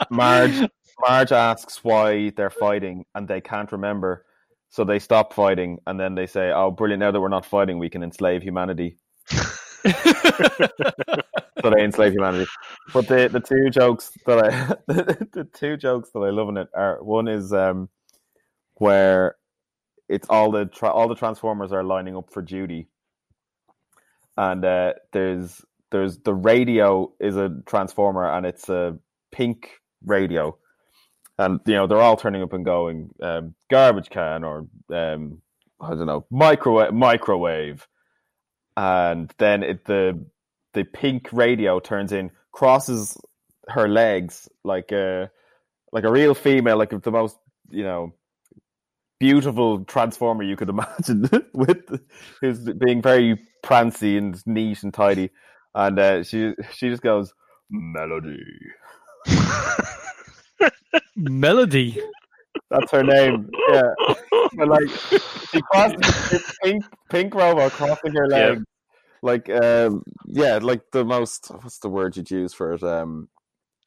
Marge 0.10 0.70
Marge 1.00 1.32
asks 1.32 1.84
why 1.84 2.32
they're 2.32 2.50
fighting 2.50 3.06
and 3.16 3.28
they 3.28 3.42
can't 3.42 3.72
remember. 3.72 4.26
So 4.70 4.84
they 4.84 5.00
stop 5.00 5.34
fighting 5.34 5.80
and 5.88 6.00
then 6.00 6.16
they 6.16 6.26
say, 6.28 6.52
Oh, 6.52 6.72
brilliant, 6.72 7.00
now 7.00 7.12
that 7.12 7.22
we're 7.22 7.30
not 7.30 7.46
fighting, 7.46 7.80
we 7.80 7.90
can 7.90 8.04
enslave 8.04 8.44
humanity. 8.44 8.98
So 11.66 11.72
they 11.72 11.84
enslave 11.84 12.14
humanity. 12.14 12.46
But 12.94 13.08
the, 13.08 13.28
the 13.28 13.40
two 13.40 13.72
jokes 13.72 14.12
that 14.28 14.38
I 14.38 14.76
the 14.88 15.48
two 15.52 15.78
jokes 15.78 16.12
that 16.12 16.20
I 16.20 16.30
love 16.30 16.48
in 16.50 16.58
it 16.58 16.68
are 16.76 17.04
one 17.04 17.28
is 17.28 17.52
um 17.52 17.90
where 18.76 19.36
it's 20.08 20.28
all 20.30 20.52
the 20.52 20.66
tra- 20.66 20.92
all 20.92 21.08
the 21.08 21.16
transformers 21.16 21.72
are 21.72 21.84
lining 21.84 22.16
up 22.16 22.32
for 22.32 22.42
duty. 22.42 22.88
And 24.38 24.64
uh, 24.66 24.94
there's 25.14 25.64
there's 25.92 26.18
the 26.20 26.34
radio 26.34 27.14
is 27.20 27.38
a 27.38 27.50
transformer 27.66 28.30
and 28.30 28.46
it's 28.46 28.70
a 28.70 28.98
pink 29.32 29.80
radio 30.06 30.58
and 31.38 31.60
you 31.66 31.74
know 31.74 31.88
they're 31.88 32.02
all 32.02 32.18
turning 32.18 32.44
up 32.44 32.54
and 32.54 32.66
going 32.66 33.10
um, 33.22 33.56
garbage 33.70 34.10
can 34.10 34.44
or 34.44 34.68
um, 34.94 35.42
I 35.80 35.90
don't 35.90 36.06
know 36.06 36.26
microwave 36.30 36.94
microwave, 36.94 37.88
and 38.78 39.34
then 39.38 39.64
it, 39.64 39.86
the 39.86 40.26
the 40.74 40.84
pink 40.84 41.30
radio 41.32 41.80
turns 41.80 42.12
in, 42.12 42.32
crosses 42.52 43.18
her 43.68 43.88
legs 43.88 44.48
like 44.64 44.92
a 44.92 45.30
like 45.92 46.04
a 46.04 46.12
real 46.12 46.34
female, 46.34 46.78
like 46.78 46.90
the 47.02 47.12
most 47.12 47.38
you 47.70 47.84
know 47.84 48.14
beautiful 49.20 49.84
transformer 49.86 50.44
you 50.44 50.56
could 50.56 50.70
imagine, 50.76 51.30
with 51.54 52.00
who's 52.42 52.60
being 52.60 53.02
very 53.02 53.40
prancy 53.64 54.18
and 54.18 54.42
neat 54.46 54.84
and 54.84 54.94
tidy, 54.94 55.30
and 55.74 55.98
uh, 56.00 56.24
she 56.24 56.54
she 56.74 56.90
just 56.90 57.02
goes 57.02 57.34
melody. 57.70 58.44
Melody. 61.16 62.00
That's 62.70 62.92
her 62.92 63.04
name. 63.04 63.50
Yeah, 63.70 63.92
but 64.56 64.68
like 64.68 64.90
she 65.52 65.62
crosses 65.62 65.98
this 66.30 66.42
pink 66.64 66.84
pink 67.10 67.34
robot 67.36 67.72
crossing 67.74 68.14
her 68.14 68.28
Yeah. 68.30 68.38
legs, 68.50 68.64
like 69.22 69.50
um 69.50 70.04
yeah, 70.26 70.58
like 70.62 70.82
the 70.92 71.06
most 71.06 71.48
what's 71.62 71.80
the 71.80 71.90
word 71.90 72.18
you'd 72.18 72.32
use 72.32 72.54
for 72.54 72.74
it? 72.74 72.84
Um 72.84 73.30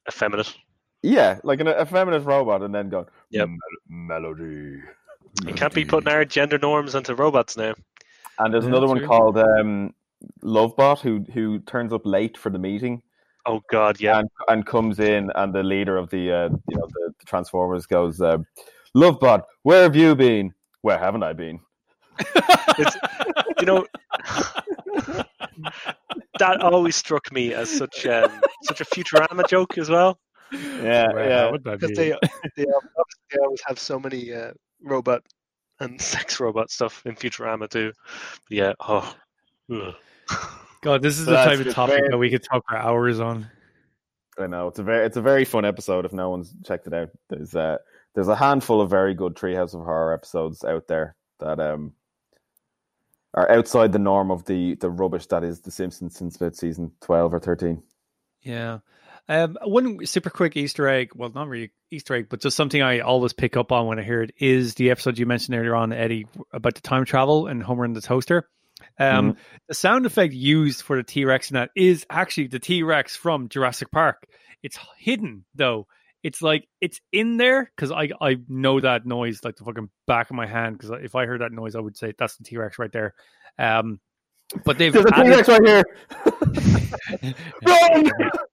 Effeminate. 0.08 0.54
yeah, 1.02 1.38
like 1.44 1.60
an 1.60 1.68
effeminate 1.68 2.24
robot, 2.24 2.62
and 2.62 2.74
then 2.74 2.88
going 2.88 3.06
yeah, 3.30 3.44
"Mel- 3.46 3.58
melody. 3.88 4.80
You 5.46 5.54
can't 5.54 5.74
be 5.74 5.84
putting 5.84 6.12
our 6.12 6.24
gender 6.24 6.58
norms 6.58 6.94
onto 6.94 7.14
robots 7.14 7.56
now. 7.56 7.74
And 8.38 8.52
there's 8.52 8.64
Yeah, 8.64 8.70
another 8.70 8.86
one 8.86 8.98
true. 8.98 9.06
called 9.06 9.38
um, 9.38 9.94
Lovebot 10.42 11.00
who 11.00 11.24
who 11.32 11.60
turns 11.60 11.92
up 11.92 12.02
late 12.04 12.36
for 12.36 12.50
the 12.50 12.58
meeting 12.58 13.02
Oh 13.48 13.62
God, 13.70 13.98
yeah. 13.98 14.18
and 14.18 14.28
and 14.48 14.66
comes 14.66 15.00
in, 15.00 15.30
and 15.34 15.54
the 15.54 15.62
leader 15.62 15.96
of 15.96 16.10
the 16.10 16.30
uh, 16.30 16.48
you 16.68 16.76
know 16.76 16.86
the, 16.92 17.14
the 17.18 17.24
Transformers 17.24 17.86
goes, 17.86 18.20
uh, 18.20 18.36
"Lovebot, 18.94 19.42
where 19.62 19.84
have 19.84 19.96
you 19.96 20.14
been? 20.14 20.52
Where 20.82 20.98
haven't 20.98 21.22
I 21.22 21.32
been?" 21.32 21.60
It's, 22.80 22.96
you 23.58 23.66
know, 23.66 23.86
that 26.38 26.60
always 26.60 26.94
struck 26.94 27.32
me 27.32 27.54
as 27.54 27.70
such 27.70 28.06
um, 28.06 28.40
such 28.64 28.82
a 28.82 28.84
Futurama 28.84 29.48
joke 29.48 29.78
as 29.78 29.88
well. 29.88 30.18
Yeah, 30.52 31.12
Where 31.12 31.28
yeah. 31.28 31.44
haven't 31.46 31.64
Because 31.64 31.90
been? 31.92 31.94
they 31.94 32.10
they, 32.56 32.66
obviously 32.66 33.24
they 33.32 33.38
always 33.42 33.62
have 33.66 33.78
so 33.78 33.98
many 33.98 34.32
uh, 34.32 34.52
robot 34.82 35.22
and 35.80 36.00
sex 36.00 36.40
robot 36.40 36.70
stuff 36.70 37.02
in 37.06 37.14
Futurama 37.14 37.68
too. 37.68 37.92
But 38.48 38.56
yeah, 38.56 38.72
oh, 38.80 39.14
ugh. 39.72 39.94
God, 40.80 41.02
this 41.02 41.18
is 41.18 41.24
So 41.24 41.32
the 41.32 41.36
type 41.36 41.58
of 41.60 41.74
topic 41.74 41.96
very- 41.96 42.08
that 42.08 42.18
we 42.18 42.30
could 42.30 42.44
talk 42.44 42.64
for 42.68 42.76
hours 42.76 43.18
on. 43.20 43.48
I 44.38 44.46
know 44.46 44.68
it's 44.68 44.78
a 44.78 44.84
very 44.84 45.04
it's 45.04 45.16
a 45.16 45.20
very 45.22 45.44
fun 45.44 45.64
episode. 45.64 46.04
If 46.04 46.12
no 46.12 46.30
one's 46.30 46.54
checked 46.64 46.86
it 46.86 46.94
out, 46.94 47.10
there's 47.28 47.56
uh, 47.56 47.78
there's 48.14 48.28
a 48.28 48.36
handful 48.36 48.80
of 48.80 48.88
very 48.88 49.12
good 49.12 49.34
Treehouse 49.34 49.74
of 49.74 49.80
Horror 49.82 50.14
episodes 50.14 50.62
out 50.62 50.86
there 50.86 51.16
that 51.40 51.58
um 51.58 51.92
are 53.34 53.50
outside 53.50 53.90
the 53.90 53.98
norm 53.98 54.30
of 54.30 54.44
the 54.44 54.76
the 54.76 54.90
rubbish 54.90 55.26
that 55.26 55.42
is 55.42 55.60
The 55.60 55.72
Simpsons 55.72 56.14
since 56.16 56.36
about 56.36 56.54
season 56.54 56.92
twelve 57.00 57.34
or 57.34 57.40
thirteen. 57.40 57.82
Yeah. 58.42 58.78
Um, 59.28 59.58
one 59.64 60.06
super 60.06 60.30
quick 60.30 60.56
Easter 60.56 60.88
egg, 60.88 61.10
well, 61.14 61.30
not 61.34 61.48
really 61.48 61.70
Easter 61.90 62.14
egg, 62.14 62.28
but 62.30 62.40
just 62.40 62.56
something 62.56 62.80
I 62.80 63.00
always 63.00 63.32
pick 63.32 63.56
up 63.56 63.72
on 63.72 63.86
when 63.86 63.98
I 63.98 64.02
hear 64.02 64.22
it 64.22 64.32
is 64.38 64.74
the 64.74 64.90
episode 64.90 65.18
you 65.18 65.26
mentioned 65.26 65.56
earlier 65.56 65.74
on, 65.74 65.92
Eddie, 65.92 66.26
about 66.52 66.74
the 66.74 66.80
time 66.80 67.04
travel 67.04 67.46
and 67.46 67.62
Homer 67.62 67.84
and 67.84 67.94
the 67.94 68.00
toaster. 68.00 68.48
Um, 68.98 69.36
The 69.68 69.74
sound 69.74 70.06
effect 70.06 70.32
used 70.32 70.82
for 70.82 70.96
the 70.96 71.02
T 71.02 71.24
Rex 71.24 71.50
in 71.50 71.54
that 71.54 71.70
is 71.76 72.06
actually 72.08 72.46
the 72.46 72.58
T 72.58 72.82
Rex 72.82 73.16
from 73.16 73.48
Jurassic 73.48 73.90
Park. 73.90 74.26
It's 74.62 74.78
hidden 74.98 75.44
though. 75.54 75.86
It's 76.22 76.40
like 76.42 76.66
it's 76.80 77.00
in 77.12 77.36
there 77.36 77.70
because 77.76 77.92
I 77.92 78.10
I 78.20 78.36
know 78.48 78.80
that 78.80 79.04
noise 79.06 79.40
like 79.44 79.56
the 79.56 79.64
fucking 79.64 79.90
back 80.06 80.30
of 80.30 80.36
my 80.36 80.46
hand. 80.46 80.78
Because 80.78 81.02
if 81.02 81.14
I 81.14 81.26
heard 81.26 81.40
that 81.42 81.52
noise, 81.52 81.74
I 81.76 81.80
would 81.80 81.96
say 81.96 82.12
that's 82.18 82.36
the 82.36 82.44
T 82.44 82.56
Rex 82.56 82.78
right 82.78 82.90
there. 82.92 83.14
Um, 83.58 84.00
but 84.64 84.78
they've 84.78 84.92
There's 84.92 85.04
a 85.04 85.14
added- 85.18 85.44
T-Rex 85.44 85.48
right 85.48 85.66
here. 85.66 87.34
Run! 87.66 88.10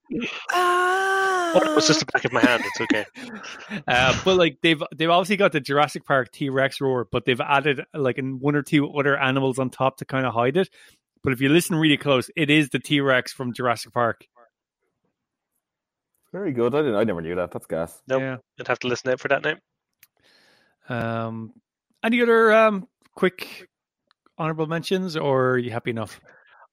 Oh, 0.52 1.62
it 1.64 1.76
was 1.76 1.88
just 1.88 2.02
the 2.02 2.06
back 2.06 2.26
of 2.26 2.34
my 2.34 2.42
hand. 2.42 2.64
It's 2.66 2.82
okay. 2.82 3.06
uh, 3.88 4.20
but 4.24 4.38
like 4.38 4.58
they've 4.62 4.82
they've 4.96 5.10
obviously 5.10 5.38
got 5.38 5.52
the 5.52 5.60
Jurassic 5.60 6.06
Park 6.06 6.32
T 6.32 6.50
Rex 6.50 6.80
roar, 6.82 7.08
but 7.12 7.26
they've 7.26 7.42
added 7.42 7.86
like 7.94 8.18
in 8.18 8.40
one 8.40 8.56
or 8.56 8.62
two 8.62 8.92
other 8.94 9.18
animals 9.18 9.60
on 9.60 9.70
top 9.70 9.98
to 9.98 10.06
kind 10.06 10.26
of 10.26 10.34
hide 10.34 10.58
it. 10.58 10.70
But 11.24 11.34
if 11.34 11.42
you 11.42 11.50
listen 11.50 11.76
really 11.76 11.98
close, 11.98 12.30
it 12.36 12.50
is 12.50 12.70
the 12.70 12.80
T 12.80 13.02
Rex 13.02 13.34
from 13.34 13.54
Jurassic 13.54 13.94
Park. 13.94 14.28
Very 16.32 16.52
good. 16.52 16.76
I 16.76 16.80
didn't. 16.80 16.96
I 16.96 17.04
never 17.04 17.22
knew 17.22 17.36
that. 17.36 17.52
That's 17.52 17.66
gas. 17.66 18.02
Nope. 18.08 18.22
Yeah. 18.22 18.38
I'd 18.60 18.68
have 18.68 18.80
to 18.80 18.88
listen 18.88 19.12
out 19.12 19.20
for 19.20 19.30
that 19.30 19.44
name. 19.44 19.58
Um, 20.90 21.54
any 22.04 22.22
other 22.22 22.52
um 22.54 22.88
quick 23.16 23.70
honorable 24.38 24.68
mentions, 24.68 25.18
or 25.18 25.52
are 25.52 25.58
you 25.58 25.72
happy 25.72 25.92
enough? 25.92 26.20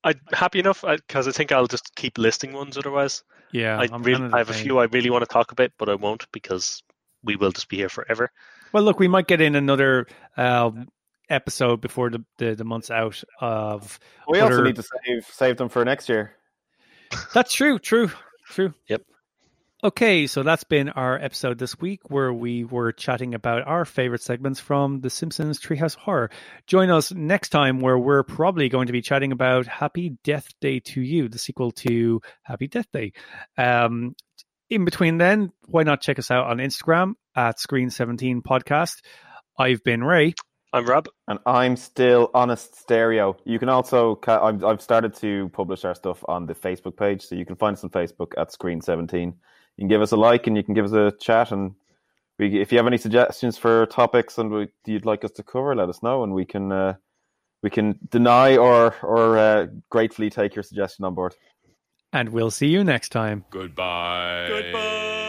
I'm 0.05 0.21
happy 0.33 0.59
enough 0.59 0.83
because 0.83 1.29
I 1.29 1.33
think 1.33 1.53
I'll 1.53 1.67
just 1.67 1.95
keep 1.95 2.19
listing 2.19 2.53
ones 2.53 2.77
otherwise. 2.77 3.23
Yeah, 3.53 3.79
I, 3.79 3.89
I'm 3.93 4.03
really, 4.03 4.33
I 4.33 4.39
have 4.39 4.51
a 4.51 4.55
few 4.55 4.79
I 4.79 4.85
really 4.85 5.11
want 5.11 5.23
to 5.23 5.33
talk 5.33 5.53
about, 5.53 5.71
but 5.79 5.89
I 5.89 5.95
won't 5.95 6.27
because 6.33 6.83
we 7.23 7.37
will 7.37 7.53
just 7.53 7.69
be 7.69 7.77
here 7.77 7.89
forever. 7.89 8.31
Well, 8.73 8.83
look, 8.83 8.99
we 8.99 9.09
might 9.09 9.27
get 9.27 9.41
in 9.41 9.55
another 9.55 10.07
um, 10.37 10.89
episode 11.29 11.81
before 11.81 12.11
the, 12.11 12.25
the 12.39 12.55
the 12.55 12.65
month's 12.65 12.91
out 12.91 13.23
of. 13.41 14.01
We 14.29 14.41
also 14.41 14.63
need 14.63 14.77
to 14.77 14.83
save 14.83 15.27
save 15.27 15.57
them 15.57 15.69
for 15.69 15.85
next 15.85 16.09
year. 16.09 16.33
That's 17.35 17.53
true, 17.53 17.79
true, 17.79 18.11
true. 18.47 18.75
Yep. 18.89 19.03
Okay, 19.85 20.29
so 20.29 20.45
that's 20.45 20.63
been 20.63 20.91
our 20.91 21.17
episode 21.17 21.59
this 21.59 21.77
week 21.81 22.09
where 22.09 22.33
we 22.33 22.63
were 22.63 22.93
chatting 22.93 23.35
about 23.35 23.67
our 23.67 23.85
favorite 23.85 24.23
segments 24.23 24.61
from 24.61 25.01
The 25.01 25.11
Simpsons 25.11 25.59
Treehouse 25.59 25.97
Horror. 25.97 26.31
Join 26.69 26.89
us 26.89 27.11
next 27.11 27.49
time 27.49 27.81
where 27.81 27.99
we're 27.99 28.23
probably 28.23 28.69
going 28.69 28.87
to 28.87 28.93
be 28.93 29.03
chatting 29.03 29.33
about 29.33 29.67
Happy 29.67 30.11
Death 30.23 30.47
Day 30.61 30.79
to 30.79 31.01
You, 31.01 31.29
the 31.29 31.39
sequel 31.41 31.73
to 31.73 32.21
Happy 32.43 32.69
Death 32.69 32.87
Day. 32.93 33.13
Um, 33.59 34.15
in 34.71 34.85
between 34.85 35.19
then, 35.19 35.51
why 35.67 35.83
not 35.83 36.01
check 36.01 36.21
us 36.21 36.31
out 36.31 36.47
on 36.47 36.59
Instagram 36.59 37.15
at 37.35 37.59
Screen17 37.59 38.43
Podcast? 38.43 39.03
I've 39.59 39.83
been 39.83 40.05
Ray. 40.05 40.35
I'm 40.73 40.87
Rob. 40.87 41.09
And 41.27 41.41
I'm 41.45 41.75
still 41.75 42.31
honest 42.35 42.79
stereo. 42.79 43.37
You 43.45 43.59
can 43.59 43.69
also 43.69 44.17
I've, 44.29 44.63
I've 44.63 44.81
started 44.81 45.15
to 45.17 45.49
publish 45.49 45.85
our 45.85 45.97
stuff 45.97 46.25
on 46.29 46.47
the 46.47 46.55
Facebook 46.55 46.97
page, 46.97 47.23
so 47.23 47.35
you 47.35 47.45
can 47.45 47.57
find 47.57 47.77
us 47.77 47.83
on 47.83 47.91
Facebook 47.91 48.33
at 48.39 48.53
Screen 48.53 48.81
Seventeen. 48.81 49.35
You 49.77 49.83
can 49.83 49.89
give 49.89 50.03
us 50.03 50.13
a 50.13 50.17
like 50.17 50.47
and 50.47 50.57
you 50.57 50.63
can 50.63 50.75
give 50.75 50.85
us 50.85 50.93
a 50.93 51.13
chat. 51.21 51.53
And 51.53 51.75
we, 52.39 52.61
if 52.61 52.73
you 52.73 52.79
have 52.79 52.87
any 52.87 52.99
suggestions 52.99 53.59
for 53.59 53.87
topics 53.87 54.39
and 54.39 54.51
we, 54.51 54.69
you'd 54.87 55.07
like 55.07 55.25
us 55.25 55.33
to 55.33 55.43
cover, 55.43 55.75
let 55.75 55.89
us 55.89 56.03
know, 56.03 56.23
and 56.23 56.35
we 56.35 56.45
can 56.45 56.73
uh, 56.73 56.95
we 57.63 57.71
can 57.71 57.99
deny 58.11 58.57
or 58.57 58.95
or 59.03 59.39
uh, 59.39 59.67
gratefully 59.91 60.31
take 60.31 60.55
your 60.55 60.63
suggestion 60.63 61.05
on 61.05 61.15
board. 61.15 61.35
And 62.13 62.29
we'll 62.29 62.51
see 62.51 62.69
you 62.69 62.85
next 62.85 63.11
time. 63.11 63.45
Goodbye. 63.51 64.47
Goodbye. 64.49 65.22